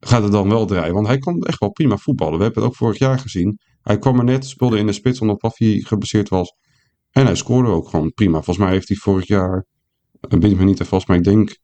gaat 0.00 0.22
het 0.22 0.32
dan 0.32 0.48
wel 0.48 0.66
draaien. 0.66 0.94
Want 0.94 1.06
hij 1.06 1.18
kan 1.18 1.42
echt 1.42 1.58
wel 1.58 1.70
prima 1.70 1.96
voetballen. 1.96 2.38
We 2.38 2.44
hebben 2.44 2.62
het 2.62 2.70
ook 2.70 2.76
vorig 2.78 2.98
jaar 2.98 3.18
gezien. 3.18 3.58
Hij 3.82 3.98
kwam 3.98 4.18
er 4.18 4.24
net, 4.24 4.46
speelde 4.46 4.78
in 4.78 4.86
de 4.86 4.92
spits 4.92 5.20
omdat 5.20 5.38
Paffy 5.38 5.80
geblesseerd 5.82 6.28
was. 6.28 6.54
En 7.10 7.24
hij 7.26 7.34
scoorde 7.34 7.68
ook 7.70 7.88
gewoon 7.88 8.12
prima. 8.12 8.32
Volgens 8.34 8.58
mij 8.58 8.70
heeft 8.70 8.88
hij 8.88 8.96
vorig 8.96 9.26
jaar, 9.26 9.66
ik 10.28 10.40
weet 10.40 10.56
me 10.56 10.64
niet 10.64 10.76
te 10.76 10.84
vast, 10.84 11.08
maar 11.08 11.16
ik 11.16 11.24
denk 11.24 11.56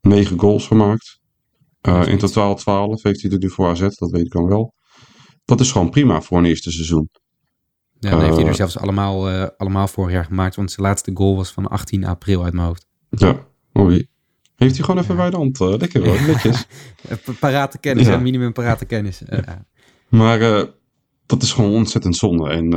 negen 0.00 0.38
goals 0.38 0.66
gemaakt. 0.66 1.20
Eh, 1.80 2.06
in 2.06 2.18
totaal 2.18 2.54
12 2.54 3.02
heeft 3.02 3.22
hij 3.22 3.30
er 3.30 3.38
nu 3.38 3.50
voor 3.50 3.68
AZ, 3.68 3.80
dat 3.80 4.10
weet 4.10 4.24
ik 4.24 4.32
dan 4.32 4.46
wel. 4.46 4.74
dat 5.44 5.60
is 5.60 5.72
gewoon 5.72 5.90
prima 5.90 6.20
voor 6.20 6.38
een 6.38 6.44
eerste 6.44 6.70
seizoen. 6.70 7.08
Ja, 7.98 8.10
dan 8.10 8.20
heeft 8.20 8.34
hij 8.34 8.44
er 8.44 8.50
Eh. 8.50 8.56
zelfs 8.56 8.78
allemaal, 8.78 9.28
eh, 9.28 9.46
allemaal 9.56 9.88
vorig 9.88 10.12
jaar 10.12 10.24
gemaakt. 10.24 10.56
Want 10.56 10.70
zijn 10.70 10.86
laatste 10.86 11.10
goal 11.14 11.36
was 11.36 11.52
van 11.52 11.66
18 11.68 12.04
april 12.04 12.44
uit 12.44 12.52
mijn 12.52 12.66
hoofd. 12.66 12.86
Ja, 13.10 13.46
mooi. 13.72 14.06
Heeft 14.62 14.76
hij 14.76 14.84
gewoon 14.84 15.02
even 15.02 15.16
bij 15.16 15.30
de 15.30 15.36
hand. 15.36 15.60
eh, 15.60 15.74
lekker 15.76 16.04
hoor, 16.06 16.26
netjes. 16.26 16.66
Eh, 17.08 17.16
pa- 17.24 17.32
Parate 17.40 17.78
kennis, 17.78 18.06
Ja. 18.06 18.18
minimum 18.18 18.52
parate 18.52 18.84
kennis. 18.84 19.22
Maar 20.08 20.40
eh, 20.40 20.64
dat 21.26 21.42
is 21.42 21.52
gewoon 21.52 21.72
ontzettend 21.72 22.16
zonde. 22.16 22.48
En 22.50 22.70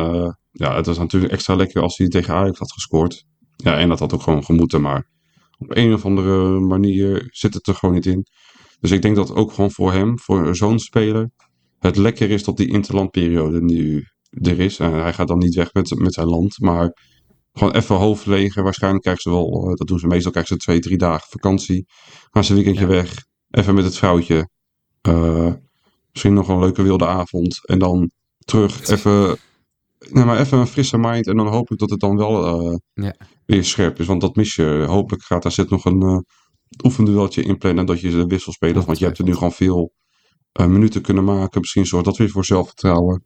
ja, 0.52 0.76
het 0.76 0.86
was 0.86 0.98
natuurlijk 0.98 1.34
extra 1.34 1.56
lekker 1.56 1.82
als 1.82 1.98
hij 1.98 2.08
tegen 2.08 2.34
Ajax 2.34 2.60
had 2.60 2.71
gescoord. 2.71 3.26
Ja, 3.56 3.78
en 3.78 3.89
dat 3.89 4.00
had 4.00 4.13
ook 4.13 4.21
gewoon 4.21 4.43
gemoeten. 4.43 4.82
Maar 4.82 5.10
op 5.58 5.76
een 5.78 5.93
of 5.93 6.06
andere 6.06 6.60
manier 6.60 7.28
zit 7.32 7.54
het 7.54 7.67
er 7.67 7.76
gewoon 7.76 7.95
niet 7.95 8.06
in. 8.06 8.26
Dus 8.80 8.91
ik 8.91 9.02
denk 9.02 9.15
dat 9.15 9.36
ook 9.36 9.52
gewoon 9.54 9.71
voor 9.71 9.91
hem, 9.93 10.19
voor 10.19 10.56
zo'n 10.56 10.80
speler, 10.80 11.30
het 11.80 11.98
lekker 11.98 12.30
is 12.30 12.43
dat 12.43 12.58
die 12.58 12.67
interlandperiode 12.67 13.62
nu 13.62 14.08
er 14.32 14.60
is. 14.60 14.80
En 14.80 14.91
hij 14.93 15.13
gaat 15.13 15.28
dan 15.28 15.38
niet 15.38 15.56
weg 15.56 15.74
met, 15.74 15.95
met 16.00 16.13
zijn 16.13 16.28
land, 16.28 16.60
maar 16.60 16.98
gewoon 17.58 17.74
even 17.74 17.96
hoofd 17.96 18.26
legen. 18.26 18.63
Waarschijnlijk 18.63 19.04
krijgen 19.04 19.24
ze 19.24 19.30
wel, 19.30 19.63
eh, 19.70 19.74
dat 19.76 19.88
doen 19.88 20.00
ze 20.00 20.08
meestal, 20.08 20.32
krijgen 20.32 20.56
ze 20.56 20.62
twee, 20.63 20.80
drie 20.80 20.98
dagen 20.98 21.28
vakantie. 21.30 21.86
Gaan 22.32 22.44
ze 22.44 22.50
een 22.50 22.56
weekendje 22.56 22.82
Ja. 22.86 22.88
weg, 22.88 23.26
even 23.50 23.76
met 23.76 23.84
het 23.84 23.98
vrouwtje. 23.98 24.50
Eh, 25.02 25.54
misschien 26.12 26.34
nog 26.34 26.48
een 26.48 26.60
leuke 26.60 26.82
wilde 26.84 27.06
avond. 27.08 27.68
En 27.68 27.80
dan 27.80 28.12
terug, 28.46 28.88
even, 28.89 29.38
nee, 30.10 30.26
maar 30.26 30.39
even 30.39 30.58
een 30.58 30.68
frisse 30.68 30.98
mind. 30.98 31.28
En 31.28 31.38
dan 31.38 31.48
hoop 31.48 31.72
ik 31.72 31.78
dat 31.78 31.89
het 31.89 32.00
dan 32.00 32.18
wel 32.18 32.46
eh, 32.72 32.78
Ja. 32.94 33.15
weer 33.46 33.63
scherp 33.63 34.00
is. 34.00 34.06
Want 34.06 34.22
dat 34.22 34.36
mis 34.36 34.56
je. 34.56 34.86
Hopelijk 34.88 35.24
gaat 35.24 35.44
daar 35.44 35.52
zit 35.52 35.70
nog 35.70 35.86
een 35.86 36.02
uh, 36.04 36.18
oefendueltje 36.84 37.44
inplannen. 37.44 37.86
Dat 37.86 38.00
je 38.00 38.10
de 38.10 38.26
wisselspelers, 38.26 38.86
want 38.86 38.98
je 39.00 39.06
hebt 39.06 39.18
er 39.18 39.24
nu 39.26 39.34
gewoon 39.34 39.52
veel 39.52 39.94
uh, 40.60 40.68
minuten 40.68 41.02
kunnen 41.02 41.24
maken. 41.24 41.60
Misschien 41.62 41.86
zorgt 41.86 42.06
dat 42.06 42.18
weer 42.18 42.30
voor 42.30 42.46
zelfvertrouwen. 42.46 43.24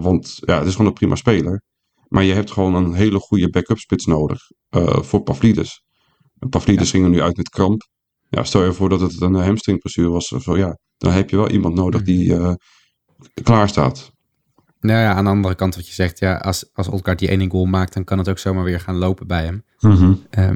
Want 0.00 0.38
ja, 0.44 0.58
het 0.58 0.66
is 0.66 0.72
gewoon 0.72 0.86
een 0.86 0.92
prima 0.92 1.14
speler. 1.14 1.62
Maar 2.10 2.24
je 2.24 2.32
hebt 2.32 2.50
gewoon 2.50 2.74
een 2.74 2.92
hele 2.92 3.18
goede 3.18 3.50
backup 3.50 3.78
spits 3.78 4.06
nodig 4.06 4.50
uh, 4.70 5.02
voor 5.02 5.22
Pavlidis. 5.22 5.82
En 6.38 6.48
Pavlidis 6.48 6.86
ja. 6.86 6.90
ging 6.90 7.04
er 7.04 7.10
nu 7.10 7.20
uit 7.22 7.36
met 7.36 7.48
kramp. 7.48 7.88
Ja, 8.28 8.44
stel 8.44 8.64
je 8.64 8.72
voor 8.72 8.88
dat 8.88 9.00
het 9.00 9.20
een 9.20 9.34
hamstringblessure 9.34 10.08
was 10.08 10.32
of 10.32 10.42
zo. 10.42 10.56
Ja, 10.56 10.78
dan 10.96 11.12
heb 11.12 11.30
je 11.30 11.36
wel 11.36 11.50
iemand 11.50 11.74
nodig 11.74 12.02
die 12.02 12.24
uh, 12.24 12.52
klaar 13.42 13.68
staat. 13.68 14.12
Nou 14.80 15.00
ja, 15.00 15.14
aan 15.14 15.24
de 15.24 15.30
andere 15.30 15.54
kant 15.54 15.74
wat 15.74 15.86
je 15.86 15.94
zegt. 15.94 16.18
Ja, 16.18 16.36
als, 16.36 16.70
als 16.72 16.88
Odgaard 16.88 17.18
die 17.18 17.28
ene 17.28 17.50
goal 17.50 17.64
maakt, 17.64 17.92
dan 17.94 18.04
kan 18.04 18.18
het 18.18 18.28
ook 18.28 18.38
zomaar 18.38 18.64
weer 18.64 18.80
gaan 18.80 18.96
lopen 18.96 19.26
bij 19.26 19.44
hem. 19.44 19.64
Mm-hmm. 19.80 20.22
Uh, 20.38 20.50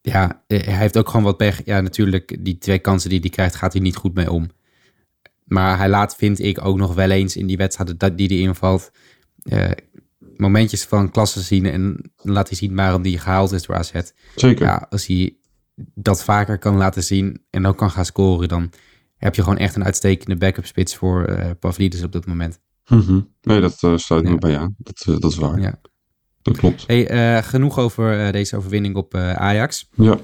ja, 0.00 0.42
hij 0.46 0.76
heeft 0.76 0.98
ook 0.98 1.08
gewoon 1.08 1.24
wat 1.24 1.36
pech. 1.36 1.64
Ja, 1.64 1.80
natuurlijk, 1.80 2.44
die 2.44 2.58
twee 2.58 2.78
kansen 2.78 3.10
die 3.10 3.20
hij 3.20 3.30
krijgt, 3.30 3.54
gaat 3.54 3.72
hij 3.72 3.82
niet 3.82 3.96
goed 3.96 4.14
mee 4.14 4.30
om. 4.30 4.50
Maar 5.44 5.78
hij 5.78 5.88
laat, 5.88 6.16
vind 6.16 6.38
ik, 6.38 6.64
ook 6.64 6.76
nog 6.76 6.94
wel 6.94 7.10
eens 7.10 7.36
in 7.36 7.46
die 7.46 7.56
wedstrijden 7.56 8.16
die 8.16 8.26
hij 8.26 8.38
invalt... 8.38 8.90
Uh, 9.44 9.70
momentjes 10.40 10.84
van 10.84 11.10
klasse 11.10 11.40
zien 11.40 11.66
en 11.66 12.12
laat 12.16 12.48
hij 12.48 12.56
zien 12.56 12.74
waarom 12.74 13.02
die 13.02 13.18
gehaald 13.18 13.52
is 13.52 13.62
door 13.62 13.76
AZ. 13.76 13.92
Zeker. 14.34 14.66
Ja, 14.66 14.86
als 14.90 15.06
hij 15.06 15.36
dat 15.94 16.24
vaker 16.24 16.58
kan 16.58 16.76
laten 16.76 17.02
zien 17.02 17.42
en 17.50 17.66
ook 17.66 17.76
kan 17.76 17.90
gaan 17.90 18.04
scoren, 18.04 18.48
dan 18.48 18.70
heb 19.16 19.34
je 19.34 19.42
gewoon 19.42 19.58
echt 19.58 19.76
een 19.76 19.84
uitstekende 19.84 20.36
backup 20.36 20.66
spits 20.66 20.96
voor 20.96 21.30
uh, 21.30 21.50
Pavlidis 21.60 22.02
op 22.02 22.12
dit 22.12 22.26
moment. 22.26 22.60
Mm-hmm. 22.86 23.34
Nee, 23.42 23.60
dat 23.60 23.82
uh, 23.82 23.96
sluit 23.96 24.24
me 24.24 24.30
ja. 24.30 24.36
bij 24.36 24.58
aan. 24.58 24.74
Dat, 24.78 25.04
uh, 25.08 25.18
dat 25.18 25.30
is 25.30 25.36
waar. 25.36 25.60
Ja. 25.60 25.80
Dat 26.42 26.56
klopt. 26.56 26.84
Hey, 26.86 27.42
genoeg 27.42 27.78
over 27.78 28.32
deze 28.32 28.56
overwinning 28.56 28.94
op 28.94 29.14
Ajax. 29.14 29.88
Ja. 29.94 30.18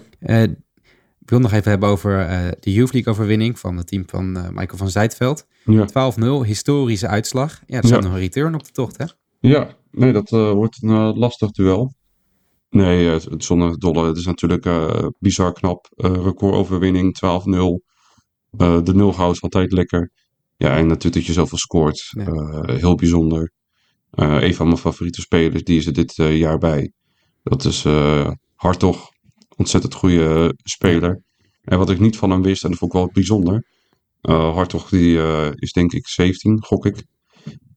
ik 1.20 1.30
wil 1.30 1.38
nog 1.38 1.52
even 1.52 1.70
hebben 1.70 1.88
over 1.88 2.26
de 2.60 2.72
Youth 2.72 2.92
League 2.92 3.12
overwinning 3.12 3.58
van 3.58 3.76
het 3.76 3.86
team 3.86 4.02
van 4.06 4.32
Michael 4.32 4.76
van 4.76 4.90
Zijtveld. 4.90 5.46
Ja. 5.64 6.12
12-0, 6.42 6.46
historische 6.46 7.08
uitslag. 7.08 7.62
Ja, 7.66 7.78
er 7.78 7.86
staat 7.86 8.02
nog 8.02 8.12
een 8.12 8.18
return 8.18 8.54
op 8.54 8.64
de 8.64 8.72
tocht, 8.72 8.96
hè? 8.96 9.04
Ja, 9.40 9.76
nee, 9.96 10.12
dat 10.12 10.32
uh, 10.32 10.52
wordt 10.52 10.82
een 10.82 10.88
uh, 10.88 11.10
lastig 11.14 11.50
duel. 11.50 11.94
Nee, 12.70 13.06
uh, 13.06 13.16
zonder 13.38 13.78
dolle. 13.78 14.06
Het 14.06 14.16
is 14.16 14.26
natuurlijk 14.26 14.68
bizar 15.18 15.52
knap. 15.52 15.86
recordoverwinning, 15.96 17.16
12-0. 17.24 18.80
de 18.84 18.94
nulhoud 18.94 19.34
is 19.34 19.42
altijd 19.42 19.72
lekker. 19.72 20.10
Ja, 20.56 20.76
en 20.76 20.86
natuurlijk 20.86 21.14
dat 21.14 21.26
je 21.26 21.32
zoveel 21.32 21.58
scoort. 21.58 22.12
Heel 22.66 22.94
bijzonder. 22.94 23.52
een 24.10 24.54
van 24.54 24.66
mijn 24.66 24.78
favoriete 24.78 25.20
spelers, 25.20 25.62
die 25.62 25.78
is 25.78 25.86
er 25.86 25.92
dit 25.92 26.14
jaar 26.14 26.58
bij. 26.58 26.92
Dat 27.42 27.64
is 27.64 27.84
Hartog. 28.54 29.08
Ontzettend 29.56 29.94
goede 29.94 30.54
speler. 30.62 31.22
En 31.62 31.78
wat 31.78 31.90
ik 31.90 32.00
niet 32.00 32.16
van 32.16 32.30
hem 32.30 32.42
wist, 32.42 32.64
en 32.64 32.70
dat 32.70 32.78
vond 32.78 32.92
ik 32.92 32.98
wel 32.98 33.10
bijzonder. 33.12 33.66
Hartog 34.20 34.88
die, 34.88 35.18
is 35.54 35.72
denk 35.72 35.92
ik 35.92 36.08
17, 36.08 36.62
gok 36.62 36.86
ik. 36.86 37.04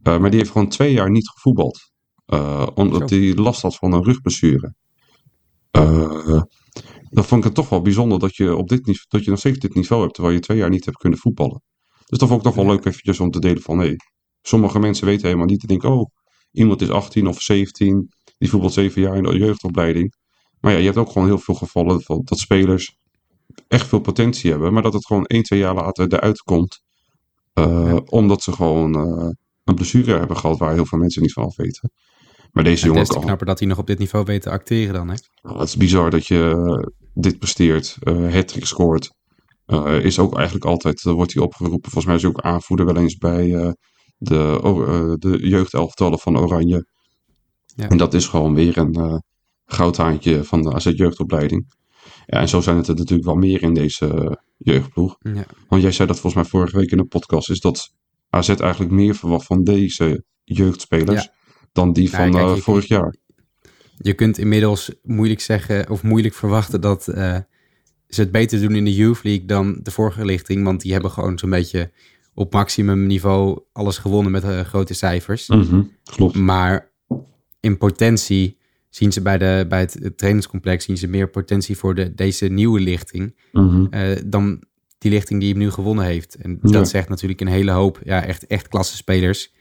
Uh, 0.03 0.19
maar 0.19 0.29
die 0.29 0.39
heeft 0.39 0.51
gewoon 0.51 0.69
twee 0.69 0.93
jaar 0.93 1.12
niet 1.12 1.29
gevoetbald. 1.29 1.89
Uh, 2.34 2.68
omdat 2.74 3.10
hij 3.10 3.34
last 3.34 3.62
had 3.62 3.76
van 3.76 3.94
een 3.94 4.04
rugblessure. 4.04 4.74
Uh, 5.78 6.42
dan 7.10 7.24
vond 7.24 7.39
ik 7.39 7.44
het 7.44 7.56
toch 7.56 7.70
wel 7.70 7.82
bijzonder 7.82 8.20
dat 8.20 8.36
je, 8.36 8.56
op 8.56 8.70
dit 8.70 8.86
niveau, 8.86 9.06
dat 9.08 9.24
je 9.24 9.30
nog 9.30 9.39
steeds 9.39 9.60
dit 9.60 9.74
niveau 9.74 10.02
hebt. 10.02 10.13
Terwijl 10.13 10.36
je 10.36 10.42
twee 10.42 10.58
jaar 10.58 10.70
niet 10.70 10.86
hebt 10.86 10.98
kunnen 10.98 11.20
voetballen. 11.20 11.62
Dus 12.06 12.20
dat 12.20 12.28
vond 12.28 12.39
ik 12.39 12.48
toch 12.48 12.56
wel 12.56 12.65
leuk 12.65 12.86
eventjes 12.86 13.20
om 13.20 13.32
te 13.32 13.39
delen 13.39 13.62
van... 13.62 13.80
Hey, 13.80 13.96
sommige 14.42 14.80
mensen 14.80 15.06
weten 15.06 15.26
helemaal 15.26 15.46
niet 15.46 15.60
te 15.60 15.68
denken... 15.68 15.89
Oh, 15.89 16.10
iemand 16.52 16.82
is 16.82 16.89
18 16.89 17.28
of 17.28 17.42
17. 17.42 18.10
Die 18.38 18.50
voetbalt 18.50 18.74
zeven 18.74 19.02
jaar 19.02 19.15
in 19.15 19.24
de 19.24 19.38
jeugdopleiding. 19.38 20.13
Maar 20.60 20.72
ja, 20.72 20.78
je 20.78 20.86
hebt 20.86 20.98
ook 20.98 21.12
gewoon 21.12 21.28
heel 21.28 21.38
veel 21.38 21.56
gevallen 21.56 22.02
van 22.02 22.22
dat 22.24 22.39
spelers 22.39 22.96
echt 23.68 23.88
veel 23.88 24.00
potentie 24.00 24.52
hebben. 24.52 24.74
Maar 24.74 24.84
dat 24.84 24.94
het 24.94 25.06
gewoon 25.06 25.26
1, 25.26 25.44
2 25.44 25.60
jaar 25.60 25.76
later 25.76 26.13
eruit 26.13 26.42
komt. 26.42 26.82
Ja. 27.54 27.96
Omdat 28.06 28.42
ze 28.42 28.52
gewoon 28.52 28.96
een 29.63 29.76
blessure 29.76 30.18
hebben 30.18 30.38
gehad 30.38 30.58
waar 30.58 30.74
heel 30.74 30.86
veel 30.86 31.00
mensen 31.00 31.22
niet 31.22 31.34
van 31.34 31.44
af 31.44 31.56
weten. 31.56 31.92
Maar 32.51 32.63
deze 32.63 32.85
jongen 32.85 33.01
Het 33.01 33.09
is 33.09 33.23
knapper 33.23 33.45
dat 33.45 33.59
hij 33.59 33.67
nog 33.67 33.77
op 33.77 33.88
dit 33.88 33.99
niveau 33.99 34.25
weet 34.25 34.41
te 34.41 34.49
acteren 34.49 34.93
dan, 34.93 35.09
hè? 35.09 35.15
Het 35.41 35.67
is 35.67 35.77
bizar 35.77 36.09
dat 36.09 36.27
je 36.27 36.53
uh, 36.57 36.88
dit 37.13 37.39
presteert, 37.39 37.97
uh, 38.03 38.33
hat-trick 38.33 38.65
scoort. 38.65 39.17
Uh, 39.67 40.05
is 40.05 40.19
ook 40.19 40.35
eigenlijk 40.35 40.65
altijd, 40.65 41.01
wordt 41.01 41.33
hij 41.33 41.43
opgeroepen. 41.43 41.91
Volgens 41.91 42.05
mij 42.05 42.15
is 42.15 42.21
hij 42.21 42.31
ook 42.31 42.41
aanvoerder 42.41 42.85
wel 42.85 42.97
eens 42.97 43.17
bij 43.17 43.55
eh, 43.55 43.71
de, 44.17 45.15
de 45.19 45.47
jeugdelftallen 45.47 46.19
van 46.19 46.39
Oranje. 46.39 46.88
Ja. 47.65 47.89
En 47.89 47.97
dat 47.97 48.13
is 48.13 48.27
gewoon 48.27 48.53
weer 48.53 48.77
een 48.77 49.23
goudhaantje 49.65 50.43
van 50.43 50.62
de 50.62 50.73
AZ 50.73 50.91
jeugdopleiding. 50.95 51.73
Ja, 52.25 52.39
en 52.39 52.49
zo 52.49 52.62
zijn 52.62 52.77
het 52.77 52.88
er 52.88 52.95
natuurlijk 52.95 53.27
wel 53.27 53.35
meer 53.35 53.62
in 53.62 53.73
deze 53.73 54.39
jeugdploeg. 54.57 55.15
Ja. 55.19 55.45
Want 55.67 55.81
jij 55.81 55.91
zei 55.91 56.07
dat 56.07 56.19
volgens 56.19 56.41
mij 56.41 56.51
vorige 56.51 56.77
week 56.77 56.91
in 56.91 56.97
de 56.97 57.05
podcast, 57.05 57.49
is 57.49 57.59
dat 57.59 57.93
AZ 58.29 58.49
eigenlijk 58.49 58.91
meer 58.91 59.15
verwacht 59.15 59.45
van 59.45 59.63
deze 59.63 60.23
jeugdspelers 60.43 61.23
ja. 61.23 61.33
Dan 61.71 61.93
die 61.93 62.10
van 62.10 62.29
nou, 62.29 62.45
kijk, 62.45 62.58
uh, 62.58 62.63
vorig 62.63 62.88
jaar. 62.88 63.15
Je 63.97 64.13
kunt 64.13 64.38
inmiddels 64.38 64.91
moeilijk 65.03 65.41
zeggen 65.41 65.89
of 65.89 66.03
moeilijk 66.03 66.34
verwachten 66.34 66.82
dat 66.82 67.08
uh, 67.10 67.38
ze 68.08 68.21
het 68.21 68.32
beter 68.32 68.62
doen 68.62 68.75
in 68.75 68.86
de 68.86 68.95
Youth 68.95 69.23
League 69.23 69.45
dan 69.45 69.79
de 69.84 69.91
vorige 69.91 70.25
lichting. 70.25 70.63
Want 70.63 70.82
die 70.82 70.91
hebben 70.91 71.12
gewoon 71.12 71.39
zo'n 71.39 71.49
beetje 71.49 71.91
op 72.34 72.53
maximum 72.53 73.08
niveau 73.08 73.60
alles 73.71 73.97
gewonnen 73.97 74.32
met 74.32 74.43
uh, 74.43 74.60
grote 74.60 74.93
cijfers. 74.93 75.47
Mm-hmm, 75.47 75.91
klopt. 76.03 76.36
Maar 76.36 76.91
in 77.60 77.77
potentie 77.77 78.58
zien 78.89 79.12
ze 79.12 79.21
bij, 79.21 79.38
de, 79.38 79.65
bij 79.69 79.79
het, 79.79 80.17
trainingscomplex 80.17 80.86
zien 80.86 80.97
ze 80.97 81.08
meer 81.08 81.29
potentie 81.29 81.77
voor 81.77 81.95
de, 81.95 82.13
deze 82.13 82.45
nieuwe 82.47 82.79
lichting 82.79 83.36
mm-hmm. 83.51 83.89
dan 84.25 84.63
die 84.97 85.12
lichting 85.12 85.39
die 85.39 85.49
hem 85.49 85.60
nu 85.60 85.71
gewonnen 85.71 86.05
heeft. 86.05 86.36
En 86.36 86.60
dat 86.62 86.89
zegt 86.89 87.10
natuurlijk 87.10 87.41
een 87.41 87.47
hele 87.47 87.71
hoop, 87.71 87.99
ja, 88.03 88.25
echt, 88.25 88.47
echt 88.47 88.67
klasse 88.67 88.95
spelers. 88.95 89.53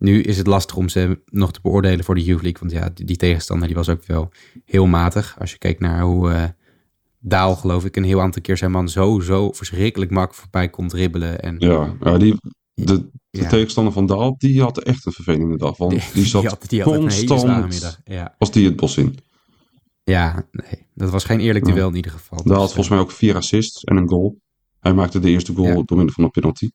Nu 0.00 0.22
is 0.22 0.36
het 0.36 0.46
lastig 0.46 0.76
om 0.76 0.88
ze 0.88 1.20
nog 1.24 1.52
te 1.52 1.60
beoordelen 1.62 2.04
voor 2.04 2.14
de 2.14 2.24
Youth 2.24 2.42
League. 2.42 2.60
Want 2.60 2.72
ja, 2.72 3.04
die, 3.04 3.16
tegenstander 3.16 3.66
die 3.66 3.76
was 3.76 3.88
ook 3.88 4.04
wel 4.06 4.30
heel 4.64 4.86
matig. 4.86 5.36
Als 5.38 5.50
je 5.50 5.58
kijkt 5.58 5.80
naar 5.80 6.02
hoe 6.02 6.30
uh, 6.30 6.44
Daal, 7.18 7.56
geloof 7.56 7.84
ik, 7.84 7.96
een 7.96 8.04
heel 8.04 8.20
aantal 8.20 8.42
keer 8.42 8.56
zijn 8.56 8.70
man 8.70 8.88
zo, 8.88 9.20
zo 9.20 9.52
verschrikkelijk 9.52 10.10
mak 10.10 10.34
voorbij 10.34 10.68
komt 10.68 10.90
dribbelen. 10.90 11.42
En, 11.42 11.56
ja, 11.58 11.94
ja, 12.00 12.18
die, 12.18 12.34
de, 12.74 13.08
de 13.30 13.40
ja. 13.40 13.48
tegenstander 13.48 13.92
van 13.92 14.06
Daal, 14.06 14.34
die 14.38 14.60
had 14.60 14.78
echt 14.78 15.06
een 15.06 15.12
vervelende 15.12 15.56
dag. 15.56 15.76
Want 15.76 15.90
die, 15.90 16.02
die 16.14 16.24
zat 16.24 16.40
die 16.40 16.50
had, 16.50 16.64
die 16.68 16.82
had 16.82 16.96
constant 16.96 18.00
ja. 18.04 18.34
als 18.38 18.50
die 18.50 18.66
het 18.66 18.76
bos 18.76 18.96
in. 18.96 19.18
Ja, 20.04 20.46
nee, 20.52 20.86
dat 20.94 21.10
was 21.10 21.24
geen 21.24 21.40
eerlijk 21.40 21.64
duel 21.64 21.88
in 21.88 21.96
ieder 21.96 22.10
geval. 22.10 22.42
Daal 22.44 22.58
had 22.58 22.66
volgens 22.66 22.88
mij 22.88 22.98
ook 22.98 23.10
vier 23.10 23.36
assists 23.36 23.84
en 23.84 23.96
een 23.96 24.08
goal. 24.08 24.40
Hij 24.80 24.94
maakte 24.94 25.18
de 25.18 25.30
eerste 25.30 25.54
goal 25.54 25.84
door 25.84 25.96
middel 25.96 26.14
van 26.14 26.24
een 26.24 26.30
penalty. 26.30 26.70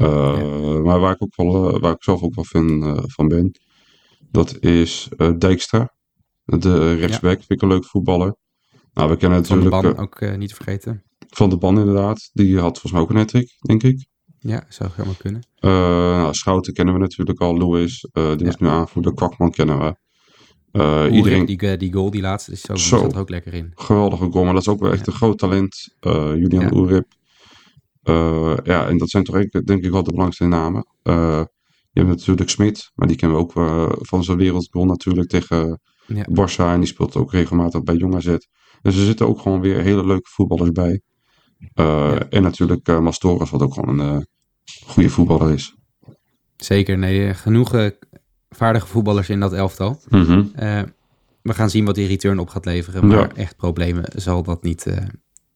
Ja. 0.00 0.78
Maar 0.78 1.00
waar 1.00 1.14
ik, 1.14 1.22
ook 1.22 1.36
wel, 1.36 1.74
uh, 1.74 1.80
waar 1.80 1.92
ik 1.92 2.02
zelf 2.02 2.22
ook 2.22 2.34
wel 2.34 2.44
fan 2.44 2.82
uh, 2.82 2.98
van 3.06 3.28
ben, 3.28 3.50
dat 4.30 4.56
is 4.60 5.08
Dijkstra. 5.38 5.94
De 6.44 6.94
rechtsback, 6.94 7.38
ja. 7.38 7.44
vind 7.46 7.50
ik 7.50 7.62
een 7.62 7.68
leuk 7.68 7.84
voetballer. 7.84 8.36
Nou, 8.92 9.10
we 9.10 9.16
kennen 9.16 9.44
van 9.44 9.58
natuurlijk... 9.58 9.82
de 9.82 9.94
ban 9.94 10.30
ook 10.30 10.38
niet 10.38 10.54
vergeten. 10.54 11.02
Van 11.28 11.50
de 11.50 11.56
ban 11.56 11.78
inderdaad. 11.78 12.30
Die 12.32 12.58
had 12.58 12.78
volgens 12.78 12.92
mij 12.92 13.00
ook 13.00 13.10
een 13.10 13.16
hat 13.16 13.32
denk 13.60 13.82
ik. 13.82 14.06
Ja, 14.38 14.64
zou 14.68 14.90
helemaal 14.92 15.16
kunnen. 15.18 15.46
nou, 15.60 16.34
Schouten 16.34 16.72
kennen 16.72 16.94
we 16.94 17.00
natuurlijk 17.00 17.40
al. 17.40 17.56
Louis, 17.58 18.08
die 18.12 18.46
was 18.46 18.56
nu 18.56 18.68
aanvoerder. 18.68 19.14
Kwakman 19.14 19.50
kennen 19.50 19.78
we. 19.78 19.94
Iedereen... 21.10 21.46
die, 21.46 21.76
die 21.76 21.92
goal, 21.92 22.10
die 22.10 22.20
laatste, 22.20 22.52
is 22.52 22.60
zo, 22.60 22.74
zo 22.74 22.98
zat 22.98 23.12
er 23.12 23.18
ook 23.18 23.30
lekker 23.30 23.54
in. 23.54 23.72
Geweldige 23.74 24.30
goal, 24.30 24.44
maar 24.44 24.52
dat 24.52 24.62
is 24.62 24.68
ook 24.68 24.80
wel 24.80 24.92
echt 24.92 25.06
ja. 25.06 25.12
een 25.12 25.18
groot 25.18 25.38
talent. 25.38 25.94
Julian 26.00 26.62
ja. 26.62 26.72
Oerip. 26.72 27.06
Eh, 28.06 28.56
ja, 28.62 28.88
en 28.88 28.98
dat 28.98 29.10
zijn 29.10 29.24
toch 29.24 29.48
denk 29.48 29.84
ik 29.84 29.90
wel 29.90 30.02
de 30.02 30.10
belangrijkste 30.10 30.46
namen. 30.46 30.86
Eh, 31.02 31.42
je 31.92 32.00
hebt 32.00 32.08
natuurlijk 32.08 32.50
Smit, 32.50 32.90
maar 32.94 33.08
die 33.08 33.16
kennen 33.16 33.38
we 33.38 33.42
ook 33.42 33.56
eh, 33.56 33.92
van 33.98 34.24
zijn 34.24 34.38
wereldbron 34.38 34.86
natuurlijk 34.86 35.28
tegen 35.28 35.80
Ja. 36.06 36.26
Barça. 36.30 36.64
En 36.64 36.80
die 36.80 36.88
speelt 36.88 37.16
ook 37.16 37.32
regelmatig 37.32 37.82
bij 37.82 37.94
Jong 37.94 38.14
AZ. 38.14 38.36
Dus 38.82 38.96
er 38.96 39.04
zitten 39.04 39.26
ook 39.26 39.40
gewoon 39.40 39.60
weer 39.60 39.80
hele 39.80 40.06
leuke 40.06 40.28
voetballers 40.28 40.70
bij. 40.72 41.00
En 42.30 42.42
natuurlijk 42.42 42.88
uh, 42.88 42.98
Mastoras, 42.98 43.50
wat 43.50 43.62
ook 43.62 43.74
gewoon 43.74 43.98
een 43.98 44.26
goede 44.86 45.08
voetballer 45.08 45.52
is. 45.52 45.76
Zeker, 46.56 46.98
nee, 46.98 47.34
genoeg 47.34 47.90
vaardige 48.48 48.86
voetballers 48.86 49.28
in 49.28 49.40
dat 49.40 49.52
elftal. 49.52 50.00
Mm 50.08 50.22
-hmm. 50.22 50.52
uh, 50.58 50.82
we 51.42 51.54
gaan 51.54 51.70
zien 51.70 51.84
wat 51.84 51.94
die 51.94 52.06
return 52.06 52.38
op 52.38 52.48
gaat 52.48 52.64
leveren. 52.64 53.06
Maar 53.06 53.18
ja. 53.18 53.34
echt 53.34 53.56
problemen 53.56 54.04
zal 54.14 54.42
dat 54.42 54.62
niet. 54.62 54.86
Uh, 54.86 54.96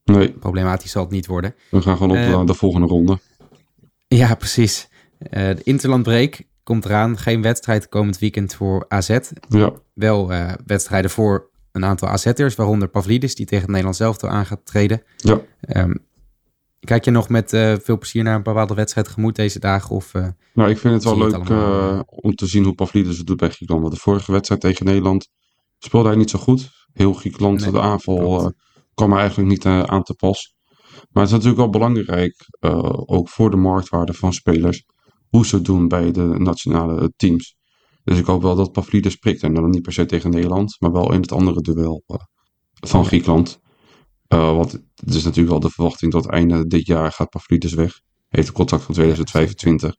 nee. 0.04 0.32
Problematisch 0.32 0.90
zal 0.90 1.02
het 1.02 1.10
niet 1.10 1.26
worden. 1.26 1.54
We 1.70 1.82
gaan 1.82 1.96
gewoon 1.96 2.10
op 2.10 2.16
Eh, 2.16 2.38
de, 2.38 2.44
de 2.44 2.54
volgende 2.54 2.86
ronde. 2.86 3.18
Ja, 4.08 4.34
precies. 4.34 4.88
de 5.18 5.60
Interlandbreak 5.62 6.42
komt 6.62 6.84
eraan. 6.84 7.18
Geen 7.18 7.42
wedstrijd 7.42 7.88
komend 7.88 8.18
weekend 8.18 8.54
voor 8.54 8.84
AZ. 8.88 9.18
Ja. 9.48 9.72
Wel 9.94 10.32
uh, 10.32 10.52
wedstrijden 10.66 11.10
voor 11.10 11.50
een 11.72 11.84
aantal 11.84 12.08
AZ'ers, 12.08 12.54
waaronder 12.54 12.88
Pavlidis, 12.88 13.34
die 13.34 13.46
tegen 13.46 13.60
het 13.60 13.68
Nederlands 13.68 13.98
zelf 13.98 14.24
aan 14.24 14.46
gaat 14.46 14.66
treden. 14.66 15.02
Ja. 15.16 15.40
Um, 15.76 16.06
kijk 16.80 17.04
je 17.04 17.10
nog 17.10 17.28
met 17.28 17.52
uh, 17.52 17.74
veel 17.82 17.98
plezier 17.98 18.22
naar 18.22 18.34
een 18.34 18.42
bepaalde 18.42 18.74
wedstrijd 18.74 19.08
gemoed 19.08 19.36
deze 19.36 19.58
dagen? 19.58 19.90
Of, 19.90 20.14
uh, 20.14 20.26
nou, 20.54 20.70
ik 20.70 20.78
vind 20.78 20.94
het 20.94 21.04
wel 21.04 21.18
leuk 21.18 21.48
het 21.48 22.04
om 22.06 22.34
te 22.34 22.46
zien 22.46 22.64
hoe 22.64 22.74
Pavlidis 22.74 23.18
het 23.18 23.26
doet 23.26 23.36
bij 23.36 23.48
Griekenland. 23.48 23.82
Want 23.82 23.94
de 23.94 24.02
vorige 24.02 24.32
wedstrijd 24.32 24.60
tegen 24.60 24.86
Nederland 24.86 25.28
speelde 25.78 26.08
hij 26.08 26.16
niet 26.16 26.30
zo 26.30 26.38
goed. 26.38 26.70
Heel 26.92 27.12
Griekenland, 27.12 27.60
nee, 27.60 27.70
de 27.70 27.80
aanval 27.80 28.40
uh, 28.40 28.50
kwam 28.94 29.12
eigenlijk 29.12 29.48
niet 29.48 29.64
uh, 29.64 29.82
aan 29.82 30.02
te 30.02 30.14
pas. 30.14 30.54
Maar 31.10 31.22
het 31.22 31.32
is 31.32 31.38
natuurlijk 31.38 31.56
wel 31.56 31.70
belangrijk, 31.70 32.34
uh, 32.60 32.92
ook 33.06 33.28
voor 33.28 33.50
de 33.50 33.56
marktwaarde 33.56 34.12
van 34.12 34.32
spelers, 34.32 34.84
hoe 35.28 35.46
ze 35.46 35.56
het 35.56 35.64
doen 35.64 35.88
bij 35.88 36.10
de 36.12 36.34
nationale 36.38 37.12
teams. 37.16 37.56
Dus 38.04 38.18
ik 38.18 38.24
hoop 38.24 38.42
wel 38.42 38.54
dat 38.54 38.72
Pavlidis 38.72 39.16
prikt. 39.16 39.42
En 39.42 39.54
dan 39.54 39.70
niet 39.70 39.82
per 39.82 39.92
se 39.92 40.06
tegen 40.06 40.30
Nederland, 40.30 40.76
maar 40.78 40.92
wel 40.92 41.12
in 41.12 41.20
het 41.20 41.32
andere 41.32 41.60
duel 41.60 42.02
van 42.80 43.04
Griekenland. 43.04 43.60
Uh, 44.28 44.56
want 44.56 44.72
het 44.72 45.14
is 45.14 45.24
natuurlijk 45.24 45.50
wel 45.50 45.60
de 45.60 45.70
verwachting 45.70 46.12
dat 46.12 46.26
einde 46.26 46.66
dit 46.66 46.86
jaar 46.86 47.12
gaat 47.12 47.28
Pavlidis 47.28 47.72
weg. 47.72 48.00
Heeft 48.28 48.48
een 48.48 48.54
contract 48.54 48.82
van 48.82 48.94
2025. 48.94 49.94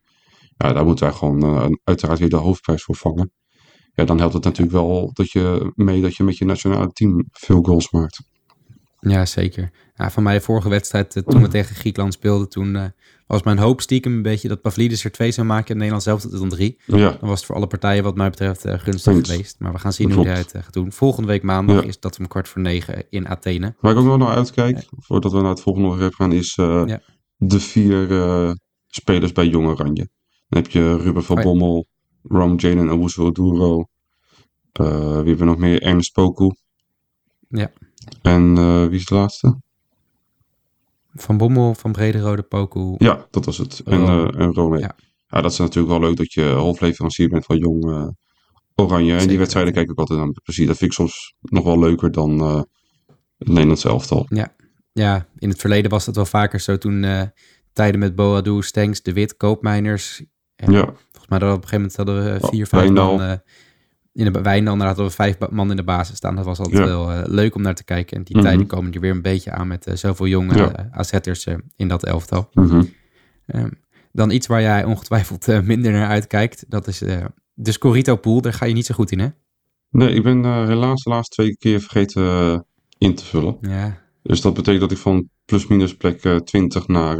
Ja, 0.58 0.74
daar 0.74 0.86
moeten 0.86 1.06
wij 1.06 1.14
gewoon 1.14 1.46
uh, 1.46 1.66
uiteraard 1.84 2.20
weer 2.20 2.30
de 2.30 2.36
hoofdprijs 2.36 2.84
voor 2.84 2.96
vangen. 2.96 3.32
Ja, 3.94 4.04
dan 4.04 4.18
helpt 4.20 4.34
het 4.34 4.44
natuurlijk 4.44 4.76
wel 4.76 5.10
dat 5.14 5.32
je 5.32 5.72
mee 5.76 6.02
dat 6.02 6.16
je 6.16 6.24
met 6.24 6.38
je 6.38 6.46
nationale 6.46 6.88
team 6.88 7.26
veel 7.32 7.62
goals 7.62 7.92
maakt. 7.92 8.31
Ja, 9.10 9.26
zeker. 9.26 9.72
Ja, 9.96 10.12
van 10.12 10.24
mij 10.24 10.42
vorige 10.42 10.70
wedstrijd, 10.70 11.16
uh, 11.16 11.24
toen 11.24 11.42
we 11.42 11.48
tegen 11.48 11.76
Griekenland 11.76 12.14
speelden, 12.14 12.50
toen 12.50 12.76
uh, 12.76 12.86
was 13.28 13.44
mijn 13.44 13.58
hoop 13.58 13.82
stiekem 13.82 14.14
een 14.14 14.22
beetje 14.22 14.48
dat 14.48 14.62
Pavlidis 14.62 15.04
er 15.04 15.12
twee 15.12 15.32
zou 15.32 15.48
maken 15.48 15.70
en 15.70 15.76
Nederland 15.78 16.04
zelf 16.04 16.22
dan 16.22 16.50
drie. 16.50 16.80
Ja. 16.86 16.98
Dan 17.10 17.30
was 17.30 17.38
het 17.38 17.46
voor 17.46 17.56
alle 17.56 17.68
partijen 17.68 18.04
wat 18.04 18.16
mij 18.16 18.30
betreft 18.30 18.66
uh, 18.66 18.74
gunstig 18.80 19.14
Thanks. 19.14 19.30
geweest. 19.30 19.56
Maar 19.60 19.72
we 19.72 19.80
gaan 19.80 19.94
zien 19.94 20.12
hoe 20.12 20.26
hij 20.28 20.38
het 20.38 20.52
gaat 20.52 20.74
doen. 20.74 20.92
Volgende 20.92 21.28
week 21.28 21.44
maandag 21.44 21.82
Ja. 21.82 21.88
is 21.88 22.00
dat 22.00 22.20
om 22.20 22.28
kwart 22.28 22.48
voor 22.48 22.62
negen 22.62 23.04
in 23.10 23.28
Athene. 23.28 23.76
Waar 23.80 23.92
ik 23.92 23.98
ook 23.98 24.06
nog 24.06 24.18
naar 24.18 24.36
uitkijk, 24.36 24.86
voordat 24.98 25.32
we 25.32 25.42
naar 25.42 25.50
het 25.50 25.62
volgende 25.62 25.88
onderwerp 25.88 26.14
gaan, 26.14 26.32
is 26.32 26.54
de 27.36 27.60
vier 27.60 28.08
spelers 28.88 29.32
bij 29.32 29.48
Jong 29.48 29.68
Oranje. 29.68 30.10
Dan 30.50 30.62
heb 30.62 30.72
je 30.72 30.98
Ruben 30.98 31.24
van 31.24 31.38
Oh. 31.38 31.44
Bommel, 31.44 31.88
Rom 32.24 32.56
Jaden 32.58 32.80
en 32.80 32.92
Owusu 32.92 33.32
Duro. 33.32 33.86
Wie 34.72 34.86
hebben 34.88 35.38
we 35.38 35.44
nog 35.44 35.58
meer? 35.58 35.82
Ernest 35.82 36.14
Poku. 36.14 36.52
Ja. 37.48 37.72
En 38.22 38.56
uh, 38.58 38.86
wie 38.88 39.00
is 39.00 39.06
de 39.06 39.16
laatste? 39.16 39.60
Van 41.14 41.38
Bommel, 41.38 41.76
Van 41.76 41.92
Brederode, 41.92 42.42
Poku. 42.42 42.96
Ja, 42.98 43.28
dat 43.32 43.46
was 43.46 43.58
het. 43.58 43.82
En, 43.86 44.06
Rome. 44.06 44.34
uh, 44.34 44.40
en 44.42 44.54
Rome. 44.54 44.80
Ja. 44.80 44.96
Ja. 45.28 45.42
dat 45.42 45.52
is 45.52 45.58
natuurlijk 45.58 46.00
wel 46.00 46.00
leuk 46.10 46.18
dat 46.18 46.34
je 46.34 46.44
hoofdleverancier 46.44 47.30
bent 47.30 47.46
van 47.46 47.58
Jong 47.58 47.86
uh, 47.86 48.08
Oranje. 48.76 49.16
En 49.18 49.28
die 49.28 49.38
wedstrijden 49.38 49.74
kijk 49.74 49.90
ik 49.90 50.00
altijd 50.00 50.20
aan 50.20 50.34
plezier. 50.44 50.68
Dat 50.68 50.78
vind 50.78 50.90
ik 50.92 50.98
soms 50.98 51.34
nog 51.42 51.64
wel 51.64 51.80
leuker 51.80 52.12
dan 52.12 52.40
het 53.38 53.48
Nederlandse 53.48 53.88
elftal. 53.90 54.26
Ja. 54.30 54.56
ja, 54.92 55.28
in 55.38 55.50
het 55.50 55.60
verleden 55.60 55.92
was 55.92 56.06
dat 56.06 56.16
wel 56.16 56.26
vaker 56.26 56.60
zo 56.60 56.78
toen 56.78 57.04
uh, 57.04 57.22
tijden 57.74 58.00
met 58.00 58.16
Boadu, 58.16 58.62
Stenks, 58.62 59.02
De 59.02 59.14
Wit, 59.14 59.38
Koopmeiners. 59.38 60.24
En 60.56 60.72
Ja. 60.72 60.84
Volgens 60.86 61.28
mij 61.28 61.40
hadden 61.40 61.50
we 61.50 61.56
op 61.56 61.62
een 61.64 61.70
gegeven 61.70 61.78
moment 61.78 61.96
hadden 61.96 62.24
we 62.42 62.48
vier, 62.48 62.64
Oh, 62.64 62.70
vijf 62.70 62.90
man. 62.90 63.22
Uh, 63.22 63.34
in 64.14 64.34
de 64.34 64.42
Wijndal, 64.42 64.78
daar 64.78 64.88
hadden 64.88 65.06
we 65.06 65.12
vijf 65.12 65.38
man 65.50 65.70
in 65.70 65.76
de 65.76 65.84
basis 65.84 66.18
staan. 66.18 66.36
Dat 66.36 66.46
was 66.46 66.60
altijd 66.60 66.78
Ja. 66.78 66.86
wel 66.86 67.12
uh, 67.12 67.22
leuk 67.26 67.56
om 67.56 67.62
naar 67.62 67.76
te 67.76 67.84
kijken. 67.84 68.18
En 68.18 68.24
die 68.24 68.36
Mhm. 68.36 68.46
tijden 68.46 68.68
komen 68.68 68.94
er 68.94 69.00
weer 69.00 69.12
een 69.12 69.22
beetje 69.22 69.52
aan 69.52 69.68
met 69.68 69.88
uh, 69.88 69.96
zoveel 69.96 70.28
jonge 70.28 70.58
Ja. 70.58 70.90
AZ'ers 70.92 71.46
uh, 71.46 71.56
in 71.76 71.88
dat 71.88 72.04
elftal. 72.06 72.50
Mhm. 72.54 72.84
Um, 73.46 73.80
dan 74.12 74.32
iets 74.32 74.48
waar 74.48 74.62
jij 74.62 74.84
ongetwijfeld 74.84 75.48
minder 75.64 75.92
naar 75.92 76.08
uitkijkt. 76.10 76.66
Dat 76.68 76.88
is 76.88 76.98
de 77.54 77.72
Scorito 77.72 78.16
pool. 78.16 78.42
Daar 78.42 78.54
ga 78.54 78.66
je 78.66 78.74
niet 78.74 78.86
zo 78.86 78.94
goed 78.96 79.12
in, 79.12 79.20
hè? 79.20 79.28
Nee, 79.90 80.14
ik 80.14 80.24
ben 80.24 80.66
helaas 80.68 81.04
de 81.04 81.10
laatste 81.10 81.36
twee 81.36 81.58
keer 81.58 81.80
vergeten 81.80 82.66
in 82.98 83.16
te 83.16 83.26
vullen. 83.26 83.58
Ja, 83.62 83.98
Dus 84.24 84.42
dat 84.42 84.54
betekent 84.54 84.82
dat 84.82 84.92
ik 84.92 84.98
van 84.98 85.30
plus-minus 85.46 85.98
plek 85.98 86.24
uh, 86.24 86.36
20 86.36 86.88
naar 86.88 87.18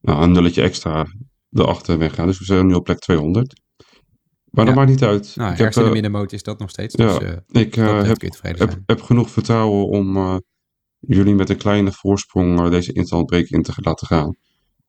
nou, 0.00 0.22
een 0.22 0.32
nulletje 0.32 0.62
extra 0.62 1.06
erachter 1.52 1.98
ben 1.98 2.10
gaan. 2.10 2.26
Dus 2.26 2.38
we 2.38 2.44
zijn 2.44 2.66
nu 2.66 2.74
op 2.74 2.84
plek 2.84 2.98
200. 2.98 3.60
Maar 4.52 4.64
dat 4.64 4.74
maakt 4.74 4.88
niet 4.90 5.02
uit. 5.02 5.36
nou, 5.36 5.52
ik 5.52 5.58
in 5.58 5.70
de 5.70 5.82
eh, 5.82 5.92
middenmoot 5.92 6.32
is 6.32 6.42
dat 6.42 6.58
nog 6.58 6.70
steeds. 6.70 6.94
ja, 6.94 7.18
Dus 7.18 7.28
uh, 7.28 7.62
ik 7.62 7.70
betreft 7.70 8.42
heb, 8.42 8.58
heb, 8.58 8.78
heb 8.86 9.02
genoeg 9.02 9.30
vertrouwen 9.30 9.86
om 9.86 10.40
jullie 10.98 11.34
met 11.34 11.50
een 11.50 11.56
kleine 11.56 11.92
voorsprong 11.92 12.70
deze 12.70 12.92
interlandbreek 12.92 13.50
in 13.50 13.62
te 13.62 13.72
laten 13.76 14.06
gaan. 14.06 14.36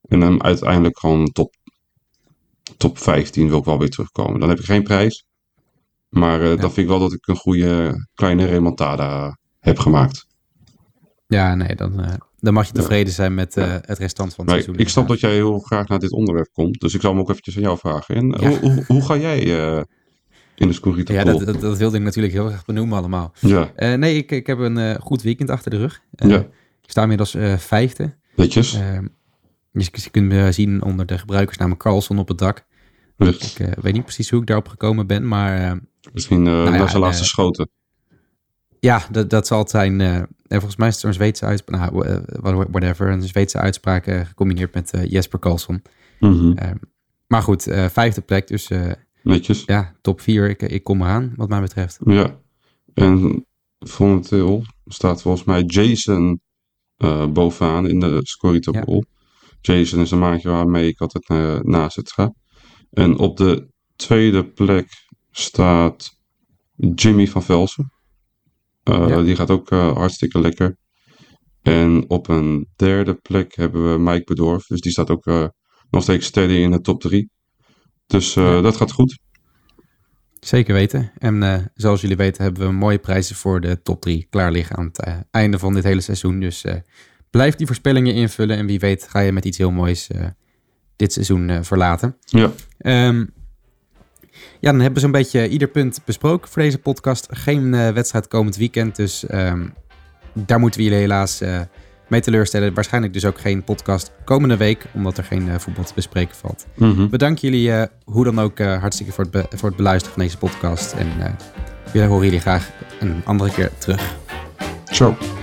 En 0.01 0.19
dan 0.19 0.43
uiteindelijk 0.43 0.99
gewoon 0.99 1.25
top, 1.31 1.55
top 2.77 2.97
15 2.97 3.49
wil 3.49 3.57
ik 3.57 3.65
wel 3.65 3.79
weer 3.79 3.89
terugkomen. 3.89 4.39
Dan 4.39 4.49
heb 4.49 4.59
ik 4.59 4.65
geen 4.65 4.83
prijs. 4.83 5.25
Maar 6.09 6.41
uh, 6.41 6.47
dan 6.47 6.59
vind 6.71 6.77
ik 6.77 6.87
wel 6.87 6.99
dat 6.99 7.13
ik 7.13 7.27
een 7.27 7.35
goede 7.35 8.05
kleine 8.13 8.45
remontada 8.45 9.37
heb 9.59 9.79
gemaakt. 9.79 10.27
Ja, 11.27 11.55
nee, 11.55 11.75
dan, 11.75 11.99
uh, 11.99 12.13
dan 12.43 12.53
mag 12.53 12.67
je 12.67 12.73
tevreden 12.73 13.13
zijn 13.13 13.33
met 13.33 13.57
uh, 13.57 13.75
het 13.81 13.97
restant 13.97 14.33
van 14.33 14.45
het 14.45 14.45
Maar 14.45 14.57
ik, 14.57 14.63
seizoen. 14.63 14.85
ik 14.85 14.89
snap 14.89 15.07
dat 15.07 15.19
jij 15.19 15.31
heel 15.31 15.59
graag 15.59 15.87
naar 15.87 15.99
dit 15.99 16.11
onderwerp 16.11 16.49
komt. 16.53 16.79
Dus 16.79 16.93
ik 16.93 17.01
zal 17.01 17.11
hem 17.11 17.19
ook 17.19 17.29
eventjes 17.29 17.55
aan 17.55 17.61
jou 17.61 17.77
vragen. 17.77 18.15
En 18.15 18.27
Ja. 18.27 18.47
hoe, 18.47 18.59
hoe, 18.59 18.83
hoe 18.87 19.05
ga 19.05 19.17
jij 19.17 19.45
uh, 19.45 19.81
in 20.55 20.67
de 20.67 20.73
Scorito 20.73 21.13
Ja, 21.13 21.23
dat, 21.23 21.45
dat, 21.45 21.61
dat 21.61 21.77
wilde 21.77 21.97
ik 21.97 22.03
natuurlijk 22.03 22.33
heel 22.33 22.47
graag 22.47 22.65
benoemen 22.65 22.97
allemaal. 22.97 23.31
Ja, 23.39 23.71
Uh, 23.77 23.93
nee, 23.93 24.17
ik, 24.17 24.31
ik 24.31 24.47
heb 24.47 24.57
een 24.59 25.01
goed 25.01 25.21
weekend 25.21 25.49
achter 25.49 25.71
de 25.71 25.77
rug. 25.77 26.01
Ja. 26.11 26.37
Ik 26.81 26.89
sta 26.89 27.01
inmiddels 27.01 27.35
vijfde. 27.57 28.15
netjes. 28.35 28.71
Je, 28.71 29.09
je 29.91 30.09
kunt 30.11 30.27
me 30.27 30.51
zien 30.51 30.83
onder 30.83 31.05
de 31.05 31.17
gebruikersnaam 31.17 31.77
Carlson 31.77 32.19
op 32.19 32.27
het 32.27 32.37
dak. 32.37 32.65
Ik 33.17 33.57
weet 33.81 33.93
niet 33.93 34.03
precies 34.03 34.29
hoe 34.29 34.41
ik 34.41 34.47
daarop 34.47 34.67
gekomen 34.67 35.07
ben, 35.07 35.27
maar 35.27 35.79
Misschien 36.13 36.45
ja, 36.45 36.69
naar 36.69 36.89
zijn 36.89 37.01
laatste 37.01 37.23
eh, 37.23 37.29
schoten. 37.29 37.69
Ja, 38.83 39.05
dat, 39.11 39.29
dat 39.29 39.47
zal 39.47 39.59
het 39.59 39.69
zijn. 39.69 39.99
Uh, 39.99 40.15
en 40.15 40.27
volgens 40.47 40.75
mij 40.75 40.87
is 40.87 40.93
het 40.93 41.03
zo'n 41.03 41.13
Zweedse 41.13 41.45
uitspraak, 41.45 41.91
nou, 41.91 42.07
uh, 42.07 42.65
whatever, 42.71 43.09
een 43.09 43.21
Zweedse 43.21 43.57
uitspraak 43.57 44.07
uh, 44.07 44.25
gecombineerd 44.25 44.73
met 44.73 44.93
uh, 44.95 45.05
Jesper 45.11 45.39
Carlson. 45.39 45.81
Mhm. 46.19 46.75
Maar 47.27 47.41
goed, 47.41 47.63
vijfde 47.91 48.21
plek, 48.21 48.47
dus 48.47 48.69
Netjes. 49.21 49.63
ja, 49.65 49.93
top 50.01 50.21
vier. 50.21 50.49
Ik, 50.49 50.61
ik 50.61 50.83
kom 50.83 51.01
eraan, 51.01 51.33
wat 51.35 51.49
mij 51.49 51.61
betreft. 51.61 51.99
Ja. 52.05 52.39
En 52.93 53.45
momenteel 53.99 54.63
staat 54.85 55.21
volgens 55.21 55.43
mij 55.43 55.63
Jason 55.63 56.41
bovenaan 57.29 57.87
in 57.87 57.99
de 57.99 58.19
Scorito 58.23 58.71
Ja. 58.71 59.01
Jason 59.61 59.99
is 59.99 60.11
een 60.11 60.19
maatje 60.19 60.49
waarmee 60.49 60.87
ik 60.87 60.99
altijd 60.99 61.27
naast 61.65 61.95
het 61.95 62.11
ga. 62.11 62.33
En 62.91 63.17
op 63.17 63.37
de 63.37 63.67
tweede 63.95 64.45
plek 64.45 64.87
staat 65.31 66.19
Jimmy 66.75 67.27
van 67.27 67.43
Velsen. 67.43 67.92
Ja. 68.83 69.21
Die 69.21 69.35
gaat 69.35 69.49
ook 69.49 69.71
uh, 69.71 69.95
hartstikke 69.95 70.39
lekker. 70.39 70.77
En 71.61 72.09
op 72.09 72.27
een 72.27 72.67
derde 72.75 73.13
plek 73.13 73.55
hebben 73.55 73.91
we 73.93 73.99
Mike 73.99 74.23
Bedorf. 74.23 74.65
Dus 74.65 74.81
die 74.81 74.91
staat 74.91 75.09
ook 75.09 75.25
uh, 75.25 75.47
nog 75.89 76.03
steeds 76.03 76.25
steady 76.25 76.53
in 76.53 76.71
de 76.71 76.81
top 76.81 77.01
3. 77.01 77.29
Dus 78.07 78.33
Ja. 78.33 78.61
dat 78.61 78.75
gaat 78.75 78.91
goed. 78.91 79.19
Zeker 80.39 80.73
weten. 80.73 81.11
En 81.17 81.41
uh, 81.41 81.57
zoals 81.73 82.01
jullie 82.01 82.17
weten 82.17 82.43
hebben 82.43 82.67
we 82.67 82.73
mooie 82.73 82.97
prijzen 82.97 83.35
voor 83.35 83.61
de 83.61 83.81
top 83.81 84.01
3 84.01 84.27
klaar 84.29 84.51
liggen 84.51 84.75
aan 84.75 84.85
het 84.85 85.07
uh, 85.07 85.15
einde 85.31 85.59
van 85.59 85.73
dit 85.73 85.83
hele 85.83 86.01
seizoen. 86.01 86.39
Dus 86.39 86.65
uh, 86.65 86.73
blijf 87.29 87.55
die 87.55 87.67
voorspellingen 87.67 88.13
invullen 88.13 88.57
en 88.57 88.65
wie 88.65 88.79
weet 88.79 89.07
ga 89.09 89.19
je 89.19 89.31
met 89.31 89.45
iets 89.45 89.57
heel 89.57 89.71
moois 89.71 90.09
dit 90.95 91.13
seizoen 91.13 91.63
verlaten. 91.63 92.17
Ja. 92.25 92.51
Um, 93.07 93.33
ja, 94.59 94.71
dan 94.71 94.79
hebben 94.79 94.93
we 94.93 94.99
zo'n 94.99 95.11
beetje 95.11 95.49
ieder 95.49 95.67
punt 95.67 95.99
besproken 96.05 96.49
voor 96.49 96.61
deze 96.61 96.77
podcast. 96.77 97.27
Geen 97.31 97.73
uh, 97.73 97.89
wedstrijd 97.89 98.27
komend 98.27 98.55
weekend, 98.55 98.95
dus 98.95 99.25
um, 99.31 99.73
daar 100.33 100.59
moeten 100.59 100.79
we 100.79 100.85
jullie 100.85 100.99
helaas 100.99 101.41
uh, 101.41 101.59
mee 102.07 102.21
teleurstellen. 102.21 102.73
Waarschijnlijk 102.73 103.13
dus 103.13 103.25
ook 103.25 103.39
geen 103.39 103.63
podcast 103.63 104.11
komende 104.25 104.57
week, 104.57 104.85
omdat 104.93 105.17
er 105.17 105.23
geen 105.23 105.47
uh, 105.47 105.55
voetbal 105.57 105.83
te 105.83 105.93
bespreken 105.95 106.35
valt. 106.35 106.65
Mhm. 106.75 107.07
Bedankt 107.07 107.41
jullie 107.41 107.69
uh, 107.69 107.83
hoe 108.03 108.23
dan 108.23 108.39
ook 108.39 108.59
hartstikke 108.59 109.11
voor 109.11 109.25
het, 109.31 109.45
voor 109.55 109.67
het 109.67 109.77
beluisteren 109.77 110.13
van 110.13 110.23
deze 110.23 110.37
podcast. 110.37 110.93
En 110.93 111.07
we 111.91 112.03
horen 112.03 112.25
jullie 112.25 112.39
graag 112.39 112.69
een 112.99 113.21
andere 113.25 113.51
keer 113.51 113.71
terug. 113.77 114.15
Ciao. 114.85 115.42